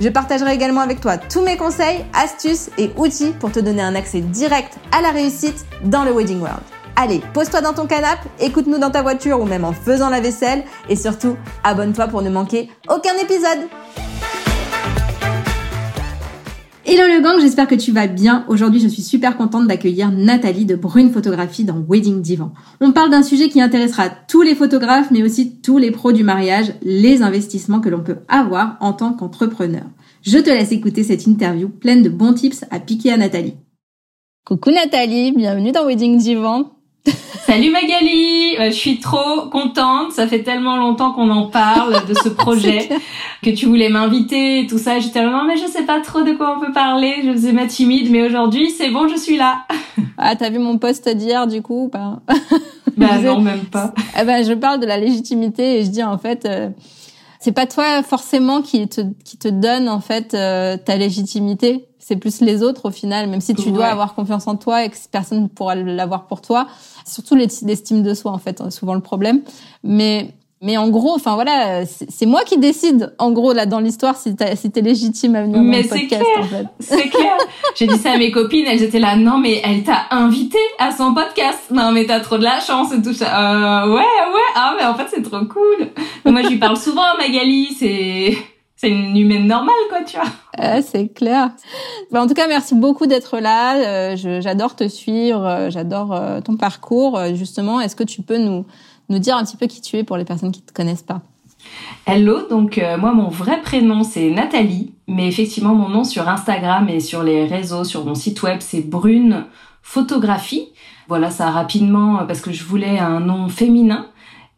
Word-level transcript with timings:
Je 0.00 0.08
partagerai 0.08 0.54
également 0.54 0.80
avec 0.80 1.02
toi 1.02 1.18
tous 1.18 1.42
mes 1.42 1.58
conseils, 1.58 2.06
astuces 2.14 2.70
et 2.78 2.90
outils 2.96 3.32
pour 3.38 3.52
te 3.52 3.60
donner 3.60 3.82
un 3.82 3.94
accès 3.94 4.22
direct 4.22 4.78
à 4.92 5.02
la 5.02 5.10
réussite 5.10 5.66
dans 5.84 6.04
le 6.04 6.12
Wedding 6.12 6.40
World. 6.40 6.62
Allez, 6.96 7.20
pose-toi 7.34 7.60
dans 7.60 7.74
ton 7.74 7.86
canapé, 7.86 8.28
écoute-nous 8.40 8.78
dans 8.78 8.90
ta 8.90 9.02
voiture 9.02 9.40
ou 9.40 9.44
même 9.44 9.64
en 9.64 9.72
faisant 9.72 10.08
la 10.08 10.20
vaisselle 10.20 10.64
et 10.88 10.96
surtout, 10.96 11.36
abonne-toi 11.64 12.08
pour 12.08 12.22
ne 12.22 12.30
manquer 12.30 12.70
aucun 12.88 13.14
épisode. 13.22 13.68
Hello 16.92 17.06
le 17.06 17.22
gang, 17.22 17.38
j'espère 17.38 17.68
que 17.68 17.76
tu 17.76 17.92
vas 17.92 18.08
bien. 18.08 18.44
Aujourd'hui, 18.48 18.80
je 18.80 18.88
suis 18.88 19.02
super 19.02 19.36
contente 19.36 19.68
d'accueillir 19.68 20.10
Nathalie 20.10 20.64
de 20.64 20.74
Brune 20.74 21.12
Photographie 21.12 21.62
dans 21.62 21.84
Wedding 21.88 22.20
Divan. 22.20 22.52
On 22.80 22.90
parle 22.90 23.10
d'un 23.10 23.22
sujet 23.22 23.48
qui 23.48 23.60
intéressera 23.60 24.08
tous 24.08 24.42
les 24.42 24.56
photographes, 24.56 25.12
mais 25.12 25.22
aussi 25.22 25.60
tous 25.60 25.78
les 25.78 25.92
pros 25.92 26.10
du 26.10 26.24
mariage, 26.24 26.72
les 26.82 27.22
investissements 27.22 27.78
que 27.78 27.90
l'on 27.90 28.00
peut 28.00 28.16
avoir 28.26 28.76
en 28.80 28.92
tant 28.92 29.12
qu'entrepreneur. 29.12 29.84
Je 30.22 30.36
te 30.36 30.50
laisse 30.50 30.70
écouter 30.70 31.02
cette 31.02 31.26
interview 31.26 31.70
pleine 31.70 32.02
de 32.02 32.10
bons 32.10 32.34
tips 32.34 32.66
à 32.70 32.78
piquer 32.78 33.10
à 33.12 33.16
Nathalie. 33.16 33.54
Coucou 34.44 34.70
Nathalie, 34.70 35.32
bienvenue 35.32 35.72
dans 35.72 35.86
Wedding 35.86 36.18
Divan. 36.18 36.72
Salut 37.46 37.70
Magali, 37.70 38.54
euh, 38.58 38.66
je 38.66 38.76
suis 38.76 39.00
trop 39.00 39.48
contente. 39.50 40.12
Ça 40.12 40.26
fait 40.26 40.42
tellement 40.42 40.76
longtemps 40.76 41.12
qu'on 41.12 41.30
en 41.30 41.46
parle 41.46 42.06
de 42.06 42.12
ce 42.12 42.28
projet 42.36 42.90
que 43.42 43.48
tu 43.48 43.64
voulais 43.64 43.88
m'inviter 43.88 44.60
et 44.60 44.66
tout 44.66 44.76
ça. 44.76 44.98
J'étais 44.98 45.24
non 45.24 45.44
mais 45.44 45.56
je 45.56 45.66
sais 45.66 45.84
pas 45.84 46.00
trop 46.00 46.20
de 46.20 46.32
quoi 46.32 46.54
on 46.58 46.66
peut 46.66 46.72
parler. 46.72 47.22
Je 47.24 47.32
faisais 47.32 47.52
ma 47.52 47.66
timide, 47.66 48.10
mais 48.10 48.22
aujourd'hui 48.22 48.68
c'est 48.68 48.90
bon, 48.90 49.08
je 49.08 49.16
suis 49.16 49.38
là. 49.38 49.64
ah, 50.18 50.36
t'as 50.36 50.50
vu 50.50 50.58
mon 50.58 50.76
post 50.76 51.08
d'hier 51.08 51.46
du 51.46 51.62
coup 51.62 51.88
Bah, 51.90 52.20
bah 52.98 53.18
non, 53.22 53.40
même 53.40 53.64
pas. 53.64 53.94
Eh 54.20 54.24
ben, 54.24 54.44
je 54.44 54.52
parle 54.52 54.80
de 54.80 54.86
la 54.86 54.98
légitimité 54.98 55.78
et 55.78 55.84
je 55.86 55.90
dis 55.90 56.04
en 56.04 56.18
fait. 56.18 56.44
Euh, 56.44 56.68
c'est 57.40 57.52
pas 57.52 57.66
toi 57.66 58.02
forcément 58.02 58.62
qui 58.62 58.86
te 58.88 59.00
qui 59.24 59.36
te 59.36 59.48
donne 59.48 59.88
en 59.88 60.00
fait 60.00 60.34
euh, 60.34 60.76
ta 60.76 60.96
légitimité 60.96 61.90
c'est 62.10 62.16
plus 62.16 62.40
les 62.40 62.62
autres 62.62 62.88
au 62.88 62.90
final, 62.90 63.28
même 63.28 63.40
si 63.40 63.54
tu 63.54 63.70
dois 63.70 63.86
avoir 63.86 64.14
confiance 64.14 64.48
en 64.48 64.56
toi 64.56 64.84
et 64.84 64.88
que 64.88 64.96
personne 65.12 65.42
ne 65.42 65.46
pourra 65.46 65.76
l'avoir 65.76 66.26
pour 66.26 66.40
toi. 66.40 66.66
Surtout 67.06 67.36
l'estime 67.36 68.02
de 68.02 68.14
soi, 68.14 68.32
en 68.32 68.38
fait, 68.38 68.60
hein, 68.60 68.70
souvent 68.70 68.94
le 68.94 69.00
problème. 69.00 69.42
Mais 69.84 70.34
mais 70.62 70.76
en 70.76 70.88
gros, 70.88 71.14
enfin 71.14 71.34
voilà, 71.34 71.86
c'est 71.86 72.26
moi 72.26 72.42
qui 72.44 72.58
décide, 72.58 73.14
en 73.18 73.32
gros, 73.32 73.54
là, 73.54 73.64
dans 73.64 73.80
l'histoire, 73.80 74.16
si 74.16 74.36
t'es 74.36 74.56
si 74.56 74.70
légitime 74.76 75.34
à 75.34 75.42
venir 75.42 75.58
dans 75.58 75.64
le 75.64 75.88
podcast, 75.88 76.08
clair, 76.08 76.38
en 76.38 76.44
fait. 76.44 76.66
C'est 76.80 77.08
clair. 77.08 77.36
J'ai 77.74 77.86
dit 77.86 77.96
ça 77.96 78.12
à 78.12 78.18
mes 78.18 78.30
copines, 78.30 78.66
elles 78.66 78.82
étaient 78.82 78.98
là, 78.98 79.16
non, 79.16 79.38
mais 79.38 79.62
elle 79.64 79.82
t'a 79.84 80.06
invité 80.10 80.58
à 80.78 80.92
son 80.92 81.14
podcast. 81.14 81.70
Non, 81.70 81.92
mais 81.92 82.04
t'as 82.04 82.20
trop 82.20 82.36
de 82.36 82.44
la 82.44 82.60
chance 82.60 82.92
et 82.92 83.00
tout 83.00 83.14
ça. 83.14 83.84
Euh, 83.84 83.88
ouais, 83.88 83.94
ouais, 83.94 84.50
ah, 84.54 84.74
mais 84.78 84.84
en 84.84 84.94
fait, 84.94 85.06
c'est 85.08 85.22
trop 85.22 85.44
cool. 85.46 85.88
moi, 86.26 86.42
je 86.42 86.48
lui 86.48 86.58
parle 86.58 86.76
souvent, 86.76 87.16
Magali, 87.18 87.74
c'est 87.78 88.36
c'est 88.80 88.88
une 88.88 89.14
humaine 89.14 89.46
normale, 89.46 89.74
quoi, 89.90 90.02
tu 90.02 90.16
vois. 90.16 90.26
Euh, 90.58 90.80
c'est 90.82 91.08
clair. 91.08 91.50
Bah, 92.10 92.22
en 92.22 92.26
tout 92.26 92.32
cas, 92.32 92.48
merci 92.48 92.74
beaucoup 92.74 93.06
d'être 93.06 93.38
là. 93.38 93.76
Euh, 93.76 94.40
j'adore 94.40 94.74
te 94.74 94.88
suivre, 94.88 95.44
euh, 95.44 95.70
j'adore 95.70 96.14
euh, 96.14 96.40
ton 96.40 96.56
parcours. 96.56 97.20
Justement, 97.34 97.82
est-ce 97.82 97.94
que 97.94 98.04
tu 98.04 98.22
peux 98.22 98.38
nous, 98.38 98.64
nous 99.10 99.18
dire 99.18 99.36
un 99.36 99.44
petit 99.44 99.56
peu 99.56 99.66
qui 99.66 99.82
tu 99.82 99.96
es 99.96 100.04
pour 100.04 100.16
les 100.16 100.24
personnes 100.24 100.52
qui 100.52 100.62
te 100.62 100.72
connaissent 100.72 101.02
pas 101.02 101.20
Hello, 102.06 102.48
donc 102.48 102.80
moi 102.98 103.12
mon 103.12 103.28
vrai 103.28 103.60
prénom 103.60 104.02
c'est 104.02 104.30
Nathalie, 104.30 104.94
mais 105.06 105.28
effectivement 105.28 105.74
mon 105.74 105.90
nom 105.90 106.04
sur 106.04 106.26
Instagram 106.26 106.88
et 106.88 107.00
sur 107.00 107.22
les 107.22 107.44
réseaux, 107.44 107.84
sur 107.84 108.06
mon 108.06 108.14
site 108.14 108.42
web 108.42 108.60
c'est 108.60 108.80
Brune 108.80 109.44
Photographie. 109.82 110.68
Voilà 111.06 111.30
ça 111.30 111.50
rapidement 111.50 112.24
parce 112.26 112.40
que 112.40 112.50
je 112.50 112.64
voulais 112.64 112.98
un 112.98 113.20
nom 113.20 113.48
féminin 113.48 114.06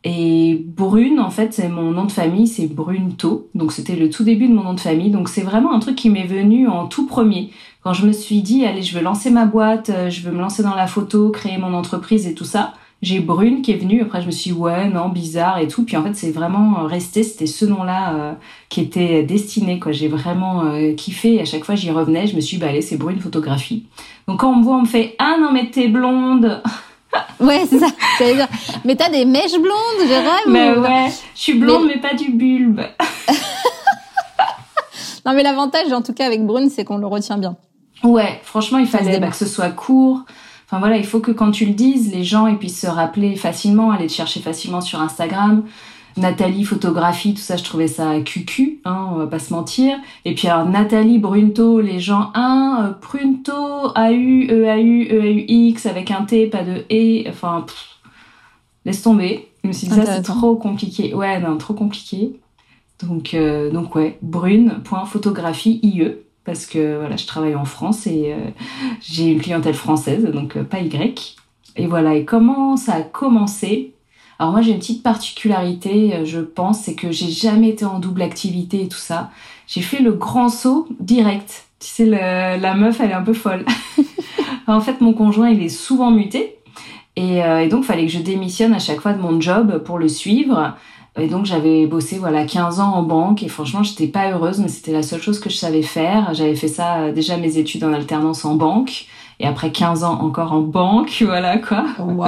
et 0.05 0.61
Brune, 0.67 1.21
en 1.21 1.31
fait, 1.31 1.55
c'est 1.55 1.69
mon 1.69 1.93
nom 1.93 2.05
de 2.05 2.13
famille, 2.13 2.49
c'est 2.49 2.67
Brunto. 2.67 3.49
Donc 3.55 3.73
c'était 3.73 3.95
le 3.95 4.11
tout 4.11 4.25
début 4.25 4.49
de 4.49 4.55
mon 4.55 4.65
nom 4.65 4.75
de 4.75 4.81
famille. 4.81 5.11
Donc 5.11 5.29
c'est 5.29 5.43
vraiment 5.43 5.73
un 5.73 5.79
truc 5.79 5.95
qui 5.95 6.11
m'est 6.11 6.27
venu 6.27 6.67
en 6.69 6.87
tout 6.87 7.07
premier. 7.07 7.51
Quand 7.85 7.93
je 7.93 8.07
me 8.07 8.13
suis 8.13 8.43
dit, 8.43 8.65
allez, 8.65 8.83
je 8.83 8.97
veux 8.97 9.03
lancer 9.03 9.31
ma 9.31 9.45
boîte, 9.45 9.91
euh, 9.91 10.11
je 10.11 10.23
veux 10.23 10.33
me 10.33 10.41
lancer 10.41 10.63
dans 10.63 10.75
la 10.75 10.87
photo, 10.87 11.31
créer 11.31 11.59
mon 11.59 11.75
entreprise 11.75 12.27
et 12.27 12.35
tout 12.35 12.45
ça. 12.45 12.75
J'ai 13.03 13.19
Brune 13.19 13.63
qui 13.63 13.73
est 13.73 13.77
venue. 13.77 14.01
Après, 14.01 14.23
je 14.23 14.27
me 14.27 14.31
suis 14.31 14.53
dit, 14.53 14.57
ouais, 14.57 14.89
non, 14.89 15.09
bizarre 15.09 15.59
et 15.59 15.67
tout. 15.67 15.85
Puis 15.85 15.97
en 15.97 16.05
fait, 16.05 16.15
c'est 16.15 16.31
vraiment 16.31 16.87
resté. 16.87 17.25
C'était 17.25 17.47
ce 17.47 17.65
nom-là 17.65 18.15
euh, 18.15 18.33
qui 18.69 18.81
était 18.81 19.25
destiné. 19.25 19.81
Quoi, 19.81 19.91
j'ai 19.91 20.07
vraiment 20.07 20.67
euh, 20.67 20.95
kiffé. 20.95 21.35
Et 21.35 21.41
à 21.41 21.45
chaque 21.45 21.65
fois, 21.65 21.75
j'y 21.75 21.91
revenais. 21.91 22.29
Je 22.29 22.37
me 22.37 22.41
suis 22.41 22.59
dit, 22.59 22.61
bah 22.61 22.69
allez, 22.69 22.81
c'est 22.81 22.97
Brune 22.97 23.19
photographie. 23.19 23.87
Donc 24.29 24.39
quand 24.41 24.53
on 24.53 24.57
me 24.57 24.63
voit, 24.63 24.77
on 24.77 24.83
me 24.83 24.87
fait, 24.87 25.17
ah 25.19 25.35
non, 25.41 25.51
mais 25.51 25.69
t'es 25.69 25.89
blonde. 25.89 26.63
ouais, 27.41 27.65
c'est 27.69 27.81
ça. 27.81 27.89
Dire. 28.21 28.47
Mais 28.85 28.95
t'as 28.95 29.11
des 29.11 29.25
mèches 29.25 29.59
blondes, 29.59 29.99
je 29.99 30.15
rêve. 30.15 30.49
Mais 30.49 30.71
ouais, 30.71 31.11
je 31.35 31.41
suis 31.41 31.55
blonde, 31.55 31.87
mais, 31.87 31.99
pas 31.99 32.15
du 32.15 32.31
bulbe. 32.31 32.83
non, 35.27 35.33
mais 35.35 35.43
l'avantage, 35.43 35.93
en 35.93 36.03
tout 36.03 36.13
cas, 36.13 36.27
avec 36.27 36.47
Brune, 36.47 36.71
c'est 36.71 36.85
qu'on 36.85 36.99
le 36.99 37.09
retient 37.09 37.37
bien. 37.37 37.57
Ouais, 38.05 38.41
franchement, 38.45 38.79
il 38.79 38.87
fallait 38.87 39.19
bah, 39.19 39.27
que 39.29 39.37
ce 39.37 39.47
soit 39.47 39.71
court. 39.71 40.25
Enfin 40.73 40.81
voilà, 40.81 40.97
il 40.97 41.05
faut 41.05 41.21
que 41.21 41.33
quand 41.33 41.51
tu 41.51 41.67
le 41.67 41.75
dises, 41.75 42.11
les 42.11 42.25
gens 42.25 42.47
ils 42.47 42.57
puissent 42.57 42.81
se 42.81 42.87
rappeler 42.87 43.37
facilement, 43.37 43.91
aller 43.91 44.07
te 44.07 44.13
chercher 44.13 44.41
facilement 44.41 44.81
sur 44.81 45.03
Instagram. 45.03 45.65
Nathalie 46.17 46.65
photographie, 46.65 47.35
tout 47.35 47.43
ça, 47.43 47.59
je 47.59 47.65
trouvais 47.65 47.89
ça 47.89 48.19
cucu, 48.21 48.81
hein, 48.87 49.09
on 49.13 49.17
va 49.17 49.27
pas 49.27 49.39
se 49.39 49.53
mentir. 49.53 49.95
Et 50.25 50.35
puis 50.35 50.49
alors 50.49 50.67
Nathalie 50.67 51.19
Brunto, 51.19 51.83
les 51.83 52.01
gens, 52.01 52.31
un, 52.33 52.87
euh, 52.87 52.93
Prunto, 52.93 53.93
A-U, 53.95 54.47
E-A-U, 54.51 55.09
E-A-U-X, 55.11 55.85
avec 55.85 56.11
un 56.11 56.23
T, 56.23 56.47
pas 56.47 56.63
de 56.65 56.87
E, 56.91 57.29
enfin, 57.29 57.67
laisse 58.87 59.03
tomber. 59.03 59.51
Je 59.65 59.69
me 59.69 59.75
suis 59.75 59.89
dit, 59.89 59.95
ça 59.95 60.07
c'est 60.07 60.23
trop 60.23 60.57
compliqué. 60.57 61.13
Ouais, 61.13 61.39
non, 61.39 61.59
trop 61.59 61.75
compliqué. 61.75 62.33
Donc, 63.03 63.35
euh, 63.35 63.71
donc 63.71 63.95
ouais, 63.95 64.17
brune.photographie 64.23 65.81
IE, 65.83 66.13
parce 66.45 66.67
que 66.67 66.99
voilà, 66.99 67.17
je 67.17 67.27
travaille 67.27 67.55
en 67.55 67.65
France 67.65 68.07
et 68.07 68.33
euh, 68.33 68.51
j'ai 69.01 69.27
une 69.27 69.41
clientèle 69.41 69.75
française, 69.75 70.25
donc 70.25 70.59
pas 70.63 70.81
Y. 70.81 71.37
Et 71.77 71.87
voilà, 71.87 72.15
et 72.15 72.25
comment 72.25 72.77
ça 72.77 72.95
a 72.95 73.03
commencé? 73.03 73.95
Alors 74.39 74.53
moi 74.53 74.61
j'ai 74.61 74.73
une 74.73 74.79
petite 74.79 75.03
particularité, 75.03 76.15
euh, 76.15 76.25
je 76.25 76.41
pense, 76.41 76.81
c'est 76.81 76.95
que 76.95 77.13
j'ai 77.13 77.31
jamais 77.31 77.69
été 77.69 77.85
en 77.85 77.99
double 77.99 78.23
activité 78.23 78.83
et 78.83 78.89
tout 78.89 78.99
ça. 78.99 79.31
J'ai 79.67 79.83
fait 79.83 80.01
le 80.01 80.13
grand 80.13 80.49
saut 80.49 80.89
direct. 81.01 81.67
Tu 81.79 81.89
sais, 81.89 82.07
la 82.07 82.75
meuf, 82.75 83.01
elle 83.01 83.11
est 83.11 83.15
un 83.15 83.23
peu 83.23 83.33
folle. 83.33 83.65
en 84.67 84.81
fait, 84.81 85.01
mon 85.01 85.13
conjoint, 85.15 85.51
il 85.51 85.63
est 85.63 85.69
souvent 85.69 86.11
muté. 86.11 86.59
Et, 87.17 87.43
euh, 87.43 87.61
et 87.61 87.69
donc, 87.69 87.85
fallait 87.85 88.07
que 88.07 88.13
je 88.13 88.21
démissionne 88.21 88.73
à 88.73 88.79
chaque 88.79 89.01
fois 89.01 89.13
de 89.13 89.21
mon 89.21 89.41
job 89.41 89.83
pour 89.85 89.99
le 89.99 90.09
suivre. 90.09 90.77
Et 91.19 91.27
donc, 91.27 91.45
j'avais 91.45 91.87
bossé, 91.87 92.19
voilà, 92.19 92.47
15 92.47 92.81
ans 92.81 92.95
en 92.95 93.03
banque. 93.03 93.43
Et 93.43 93.49
franchement, 93.49 93.83
j'étais 93.83 94.07
pas 94.07 94.31
heureuse, 94.31 94.59
mais 94.61 94.69
c'était 94.69 94.93
la 94.93 95.03
seule 95.03 95.21
chose 95.21 95.41
que 95.41 95.51
je 95.51 95.57
savais 95.57 95.83
faire. 95.83 96.33
J'avais 96.33 96.55
fait 96.55 96.69
ça, 96.69 97.01
euh, 97.01 97.13
déjà 97.13 97.37
mes 97.37 97.59
études 97.59 97.85
en 97.85 97.93
alternance 97.93 98.45
en 98.45 98.55
banque 98.55 99.07
et 99.41 99.47
après 99.47 99.73
15 99.73 100.05
ans 100.05 100.21
encore 100.21 100.53
en 100.53 100.61
banque, 100.61 101.23
voilà 101.27 101.59
quoi. 101.59 101.85
Wow. 101.99 102.27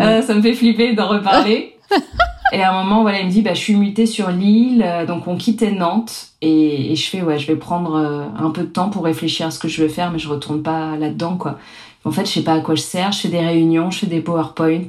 Euh, 0.00 0.22
ça 0.22 0.34
me 0.34 0.42
fait 0.42 0.54
flipper 0.54 0.94
d'en 0.94 1.08
reparler. 1.08 1.76
et 2.52 2.62
à 2.62 2.72
un 2.72 2.82
moment, 2.82 3.02
voilà, 3.02 3.20
il 3.20 3.26
me 3.26 3.30
dit, 3.30 3.42
bah, 3.42 3.54
je 3.54 3.60
suis 3.60 3.76
mutée 3.76 4.06
sur 4.06 4.30
l'île, 4.30 4.82
euh, 4.84 5.06
donc 5.06 5.26
on 5.26 5.36
quittait 5.36 5.70
Nantes, 5.70 6.28
et, 6.42 6.94
je 6.94 7.08
fais, 7.08 7.22
ouais, 7.22 7.38
je 7.38 7.46
vais 7.46 7.56
prendre 7.56 7.96
un 7.96 8.50
peu 8.50 8.62
de 8.62 8.68
temps 8.68 8.90
pour 8.90 9.04
réfléchir 9.04 9.46
à 9.46 9.50
ce 9.50 9.58
que 9.58 9.68
je 9.68 9.82
veux 9.82 9.88
faire, 9.88 10.10
mais 10.10 10.18
je 10.18 10.28
retourne 10.28 10.62
pas 10.62 10.96
là-dedans, 10.96 11.36
quoi. 11.36 11.58
En 12.04 12.12
fait, 12.12 12.26
je 12.26 12.32
sais 12.32 12.42
pas 12.42 12.54
à 12.54 12.60
quoi 12.60 12.74
je 12.74 12.82
sers, 12.82 13.10
je 13.12 13.20
fais 13.20 13.28
des 13.28 13.40
réunions, 13.40 13.90
je 13.90 14.00
fais 14.00 14.06
des 14.06 14.20
PowerPoint, 14.20 14.86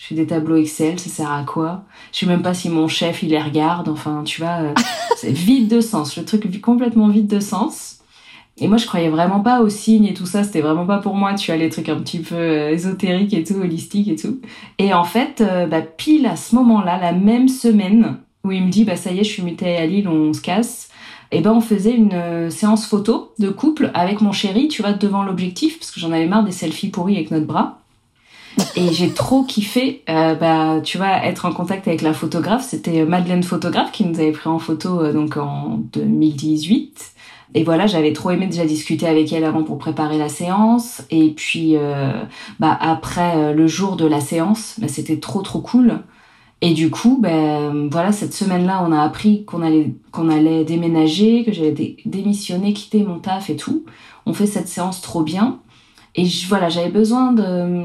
je 0.00 0.06
fais 0.06 0.14
des 0.14 0.26
tableaux 0.26 0.56
Excel, 0.56 0.98
ça 0.98 1.10
sert 1.10 1.30
à 1.30 1.42
quoi? 1.44 1.84
Je 2.10 2.20
sais 2.20 2.26
même 2.26 2.40
pas 2.40 2.54
si 2.54 2.70
mon 2.70 2.88
chef, 2.88 3.22
il 3.22 3.30
les 3.30 3.42
regarde, 3.42 3.88
enfin, 3.90 4.22
tu 4.24 4.40
vois, 4.40 4.72
c'est 5.16 5.30
vide 5.30 5.68
de 5.68 5.82
sens, 5.82 6.16
le 6.16 6.24
truc 6.24 6.60
complètement 6.62 7.08
vide 7.08 7.26
de 7.26 7.38
sens. 7.38 8.00
Et 8.58 8.68
moi, 8.68 8.76
je 8.76 8.86
croyais 8.86 9.08
vraiment 9.08 9.40
pas 9.40 9.62
aux 9.62 9.68
signes 9.68 10.06
et 10.06 10.14
tout 10.14 10.26
ça. 10.26 10.44
C'était 10.44 10.60
vraiment 10.60 10.84
pas 10.84 10.98
pour 10.98 11.14
moi. 11.14 11.34
Tu 11.34 11.50
as 11.50 11.56
les 11.56 11.70
trucs 11.70 11.88
un 11.88 11.96
petit 11.96 12.18
peu 12.18 12.34
euh, 12.34 12.70
ésotériques 12.70 13.32
et 13.32 13.42
tout, 13.42 13.54
holistiques 13.54 14.08
et 14.08 14.16
tout. 14.16 14.40
Et 14.78 14.92
en 14.92 15.04
fait, 15.04 15.40
euh, 15.40 15.66
bah, 15.66 15.80
pile 15.80 16.26
à 16.26 16.36
ce 16.36 16.54
moment-là, 16.56 16.98
la 17.00 17.12
même 17.12 17.48
semaine 17.48 18.18
où 18.44 18.52
il 18.52 18.64
me 18.64 18.70
dit, 18.70 18.84
bah 18.84 18.96
ça 18.96 19.12
y 19.12 19.20
est, 19.20 19.24
je 19.24 19.30
suis 19.30 19.42
mutée 19.42 19.76
à 19.76 19.86
Lille, 19.86 20.08
on 20.08 20.32
se 20.32 20.40
casse. 20.40 20.90
Et 21.32 21.40
ben 21.40 21.52
on 21.52 21.60
faisait 21.60 21.94
une 21.94 22.12
euh, 22.12 22.50
séance 22.50 22.86
photo 22.86 23.32
de 23.38 23.50
couple 23.50 23.90
avec 23.94 24.20
mon 24.20 24.32
chéri, 24.32 24.68
tu 24.68 24.82
vois, 24.82 24.92
devant 24.92 25.22
l'objectif, 25.22 25.78
parce 25.78 25.90
que 25.90 26.00
j'en 26.00 26.10
avais 26.10 26.26
marre 26.26 26.44
des 26.44 26.52
selfies 26.52 26.88
pourris 26.88 27.16
avec 27.16 27.30
notre 27.30 27.46
bras. 27.46 27.79
Et 28.76 28.92
j'ai 28.92 29.10
trop 29.10 29.44
kiffé, 29.44 30.02
euh, 30.08 30.34
bah, 30.34 30.80
tu 30.82 30.98
vois, 30.98 31.24
être 31.24 31.46
en 31.46 31.52
contact 31.52 31.88
avec 31.88 32.02
la 32.02 32.12
photographe. 32.12 32.64
C'était 32.64 33.04
Madeleine 33.04 33.42
Photographe 33.42 33.92
qui 33.92 34.04
nous 34.04 34.18
avait 34.18 34.32
pris 34.32 34.48
en 34.48 34.58
photo 34.58 35.00
euh, 35.00 35.12
donc 35.12 35.36
en 35.36 35.78
2018. 35.92 37.12
Et 37.54 37.64
voilà, 37.64 37.86
j'avais 37.86 38.12
trop 38.12 38.30
aimé 38.30 38.46
déjà 38.46 38.64
discuter 38.64 39.06
avec 39.06 39.32
elle 39.32 39.44
avant 39.44 39.64
pour 39.64 39.78
préparer 39.78 40.18
la 40.18 40.28
séance. 40.28 41.02
Et 41.10 41.30
puis, 41.30 41.76
euh, 41.76 42.12
bah, 42.60 42.76
après 42.80 43.54
le 43.54 43.66
jour 43.66 43.96
de 43.96 44.06
la 44.06 44.20
séance, 44.20 44.76
bah, 44.78 44.88
c'était 44.88 45.18
trop 45.18 45.42
trop 45.42 45.60
cool. 45.60 46.00
Et 46.62 46.74
du 46.74 46.90
coup, 46.90 47.18
ben 47.20 47.88
voilà, 47.90 48.12
cette 48.12 48.34
semaine-là, 48.34 48.84
on 48.86 48.92
a 48.92 49.00
appris 49.00 49.44
qu'on 49.46 49.62
allait 49.62 49.94
qu'on 50.12 50.28
allait 50.28 50.64
déménager, 50.64 51.42
que 51.42 51.52
j'allais 51.52 51.96
démissionner, 52.04 52.74
quitter 52.74 53.02
mon 53.02 53.18
taf 53.18 53.48
et 53.48 53.56
tout. 53.56 53.84
On 54.26 54.34
fait 54.34 54.46
cette 54.46 54.68
séance 54.68 55.00
trop 55.00 55.22
bien. 55.22 55.60
Et 56.20 56.28
voilà, 56.48 56.68
j'avais 56.68 56.90
besoin 56.90 57.32
de. 57.32 57.82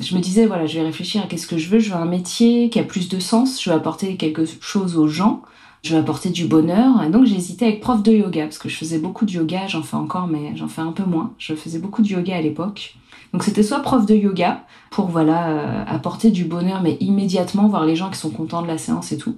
Je 0.00 0.16
me 0.16 0.20
disais, 0.20 0.46
voilà, 0.46 0.66
je 0.66 0.80
vais 0.80 0.84
réfléchir 0.84 1.22
à 1.22 1.26
qu'est-ce 1.28 1.46
que 1.46 1.58
je 1.58 1.68
veux. 1.68 1.78
Je 1.78 1.90
veux 1.90 1.96
un 1.96 2.06
métier 2.06 2.70
qui 2.70 2.80
a 2.80 2.82
plus 2.82 3.08
de 3.08 3.20
sens. 3.20 3.62
Je 3.62 3.70
veux 3.70 3.76
apporter 3.76 4.16
quelque 4.16 4.42
chose 4.60 4.96
aux 4.96 5.06
gens. 5.06 5.42
Je 5.84 5.94
veux 5.94 6.00
apporter 6.00 6.30
du 6.30 6.46
bonheur. 6.46 7.00
Et 7.04 7.08
donc, 7.08 7.28
hésité 7.28 7.66
avec 7.66 7.80
prof 7.80 8.02
de 8.02 8.10
yoga, 8.10 8.42
parce 8.46 8.58
que 8.58 8.68
je 8.68 8.76
faisais 8.76 8.98
beaucoup 8.98 9.26
de 9.26 9.30
yoga. 9.30 9.68
J'en 9.68 9.84
fais 9.84 9.94
encore, 9.94 10.26
mais 10.26 10.56
j'en 10.56 10.66
fais 10.66 10.80
un 10.80 10.90
peu 10.90 11.04
moins. 11.04 11.34
Je 11.38 11.54
faisais 11.54 11.78
beaucoup 11.78 12.02
de 12.02 12.08
yoga 12.08 12.34
à 12.34 12.40
l'époque. 12.40 12.96
Donc, 13.32 13.44
c'était 13.44 13.62
soit 13.62 13.78
prof 13.78 14.04
de 14.06 14.16
yoga, 14.16 14.64
pour, 14.90 15.06
voilà, 15.06 15.50
euh, 15.50 15.84
apporter 15.86 16.32
du 16.32 16.46
bonheur, 16.46 16.82
mais 16.82 16.96
immédiatement 16.98 17.68
voir 17.68 17.84
les 17.84 17.94
gens 17.94 18.10
qui 18.10 18.18
sont 18.18 18.30
contents 18.30 18.62
de 18.62 18.66
la 18.66 18.78
séance 18.78 19.12
et 19.12 19.18
tout 19.18 19.36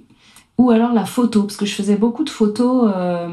ou 0.61 0.69
alors 0.69 0.93
la 0.93 1.05
photo, 1.05 1.41
parce 1.41 1.57
que 1.57 1.65
je 1.65 1.73
faisais 1.73 1.95
beaucoup 1.95 2.23
de 2.23 2.29
photos, 2.29 2.91
euh, 2.95 3.27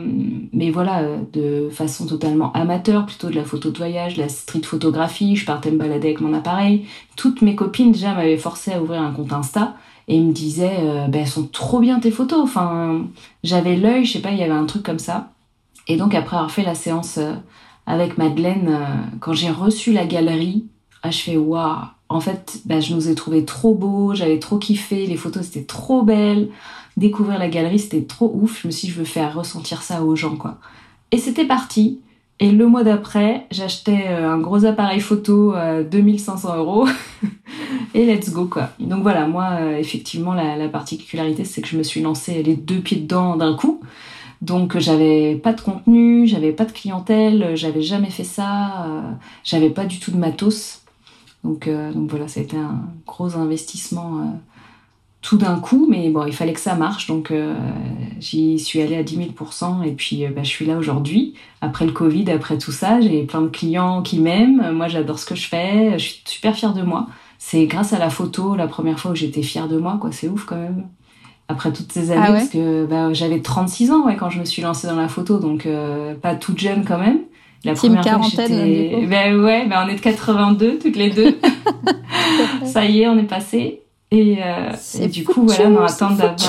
mais 0.55 0.71
voilà, 0.71 1.03
de 1.35 1.69
façon 1.71 2.07
totalement 2.07 2.51
amateur, 2.55 3.05
plutôt 3.05 3.29
de 3.29 3.35
la 3.35 3.45
photo 3.45 3.71
de 3.71 3.77
voyage, 3.77 4.17
la 4.17 4.31
street 4.31 4.63
photographie, 4.63 5.37
je 5.37 5.45
partais 5.45 5.71
me 5.71 5.77
balader 5.77 6.09
avec 6.09 6.23
mon 6.23 6.33
appareil. 6.33 6.87
Toutes 7.17 7.43
mes 7.43 7.55
copines 7.55 7.93
déjà 7.93 8.15
m'avaient 8.15 8.39
forcé 8.39 8.73
à 8.73 8.81
ouvrir 8.81 9.03
un 9.03 9.11
compte 9.11 9.31
Insta 9.35 9.75
et 10.09 10.19
me 10.19 10.33
disaient, 10.33 10.79
euh, 10.81 11.07
ben, 11.09 11.21
elles 11.21 11.29
sont 11.29 11.47
trop 11.47 11.81
bien 11.81 12.01
tes 12.01 12.11
photos. 12.11 12.41
Enfin, 12.43 13.03
j'avais 13.45 13.77
l'œil, 13.77 14.07
je 14.07 14.15
sais 14.15 14.23
pas, 14.23 14.31
il 14.31 14.39
y 14.39 14.43
avait 14.43 14.53
un 14.53 14.65
truc 14.65 14.83
comme 14.83 14.99
ça. 14.99 15.29
Et 15.87 15.99
donc 15.99 16.15
après 16.15 16.37
avoir 16.37 16.51
fait 16.51 16.65
la 16.65 16.75
séance 16.75 17.19
euh, 17.19 17.35
avec 17.87 18.17
Madeleine, 18.17 18.75
quand 19.21 19.35
j'ai 19.35 19.51
reçu 19.51 19.93
la 19.93 20.07
galerie, 20.07 20.65
ah, 21.03 21.11
je 21.11 21.19
fais 21.19 21.37
waouh. 21.37 21.77
En 22.09 22.21
fait, 22.21 22.61
ben, 22.65 22.81
je 22.81 22.95
nous 22.95 23.11
ai 23.11 23.15
trouvé 23.15 23.45
trop 23.45 23.75
beaux, 23.75 24.15
j'avais 24.15 24.39
trop 24.39 24.57
kiffé, 24.57 25.07
les 25.07 25.17
photos 25.17 25.45
c'était 25.45 25.67
trop 25.67 26.03
belles 26.03 26.49
découvrir 26.99 27.39
la 27.39 27.49
galerie, 27.49 27.79
c'était 27.79 28.03
trop 28.03 28.31
ouf. 28.35 28.62
Je 28.62 28.69
me 28.69 28.73
suis 28.73 28.89
dit, 28.89 28.95
je 28.95 28.99
veux 28.99 29.05
faire 29.05 29.35
ressentir 29.35 29.83
ça 29.83 30.03
aux 30.03 30.17
gens, 30.17 30.37
quoi. 30.37 30.59
Et 31.11 31.19
c'était 31.19 31.47
parti. 31.47 32.00
Et 32.41 32.53
le 32.53 32.69
mois 32.69 32.85
d'après, 32.85 33.47
j'achetais 33.50 34.05
euh, 34.09 34.31
un 34.31 34.39
gros 34.39 34.65
appareil 34.65 35.00
photo 35.00 35.53
à 35.55 35.83
2500 35.83 36.56
euros. 36.56 36.87
et 37.95 38.06
let's 38.06 38.31
go, 38.31 38.47
quoi. 38.47 38.71
Donc 38.79 39.03
voilà, 39.03 39.27
moi, 39.27 39.56
euh, 39.61 39.77
effectivement, 39.77 40.35
la, 40.35 40.69
particularité, 40.69 41.45
c'est 41.45 41.62
que 41.62 41.69
je 41.69 41.77
me 41.77 41.83
suis 41.83 42.00
lancée 42.00 42.43
les 42.43 42.55
deux 42.55 42.81
pieds 42.81 42.99
dedans 42.99 43.37
d'un 43.37 43.55
coup. 43.55 43.81
Donc 44.41 44.79
j'avais 44.79 45.35
pas 45.35 45.53
de 45.53 45.61
contenu, 45.61 46.25
j'avais 46.29 46.53
pas 46.53 46.65
de 46.65 46.71
clientèle, 46.71 47.56
j'avais 47.56 47.83
jamais 47.83 48.11
fait 48.11 48.23
ça, 48.23 48.87
euh, 48.87 49.00
j'avais 49.43 49.71
pas 49.71 49.85
du 49.85 49.99
tout 49.99 50.12
de 50.12 50.17
matos. 50.17 50.83
Donc, 51.43 51.69
donc 51.69 52.11
voilà, 52.11 52.29
ça 52.29 52.39
a 52.39 52.43
été 52.45 52.56
un 52.56 52.83
gros 53.06 53.37
investissement 53.37 54.39
tout 55.20 55.37
d'un 55.37 55.59
coup, 55.59 55.87
mais 55.91 56.11
bon, 56.11 56.26
il 56.26 56.32
fallait 56.32 56.53
que 56.53 56.61
ça 56.61 56.75
marche, 56.75 57.09
donc 57.09 57.31
euh, 57.31 57.55
j'y 58.20 58.59
suis 58.59 58.81
allée 58.81 58.97
à 58.97 59.03
10 59.03 59.19
000% 59.19 59.85
et 59.85 59.93
puis 59.93 60.25
euh, 60.25 60.31
bah, 60.35 60.43
je 60.44 60.49
suis 60.49 60.65
là 60.65 60.76
aujourd'hui. 60.76 61.35
Après 61.61 61.87
le 61.87 61.93
Covid, 61.93 62.31
après 62.31 62.56
tout 62.56 62.70
ça, 62.70 63.00
j'ai 63.00 63.25
plein 63.25 63.43
de 63.43 63.49
clients 63.49 64.03
qui 64.03 64.20
m'aiment. 64.20 64.70
Moi, 64.73 64.87
j'adore 64.87 65.19
ce 65.19 65.26
que 65.26 65.35
je 65.35 65.49
fais. 65.49 65.99
Je 65.99 66.05
suis 66.05 66.23
super 66.25 66.55
fière 66.55 66.73
de 66.73 66.82
moi. 66.82 67.09
C'est 67.38 67.67
grâce 67.67 67.93
à 67.93 67.99
la 67.99 68.11
photo, 68.11 68.55
la 68.55 68.69
première 68.69 68.99
fois 69.00 69.11
où 69.11 69.15
j'étais 69.15 69.43
fière 69.43 69.69
de 69.69 69.76
moi, 69.79 69.99
quoi. 70.00 70.12
C'est 70.12 70.29
ouf 70.29 70.44
quand 70.44 70.56
même. 70.56 70.87
Après 71.49 71.73
toutes 71.73 71.91
ces 71.91 72.11
années, 72.11 72.26
ah 72.29 72.32
parce 72.32 72.50
que 72.50 72.85
bah, 72.85 73.12
j'avais 73.14 73.41
36 73.41 73.91
ans 73.91 74.05
ouais, 74.05 74.17
quand 74.17 74.29
je 74.29 74.38
me 74.38 74.44
suis 74.44 74.61
lancée 74.61 74.87
dans 74.87 74.97
la 74.97 75.09
photo, 75.09 75.38
donc 75.38 75.64
euh, 75.64 76.14
pas 76.14 76.35
toute 76.35 76.59
jeune 76.59 76.85
quand 76.85 76.99
même. 76.99 77.21
La 77.64 77.73
première 77.73 78.05
quarantaine, 78.05 78.91
fois 78.91 79.06
ben 79.06 79.41
ouais, 79.41 79.67
ben 79.67 79.82
on 79.85 79.88
est 79.88 79.94
de 79.94 80.00
82 80.00 80.79
toutes 80.79 80.97
les 80.97 81.11
deux. 81.11 81.38
ça 82.64 82.85
y 82.85 83.00
est, 83.00 83.09
on 83.09 83.19
est 83.19 83.23
passé. 83.23 83.82
Et, 84.11 84.39
euh, 84.43 85.07
du 85.09 85.23
coup, 85.23 85.45
voilà, 85.47 85.69
on 85.69 85.85
attend 85.85 86.11
d'avoir. 86.11 86.37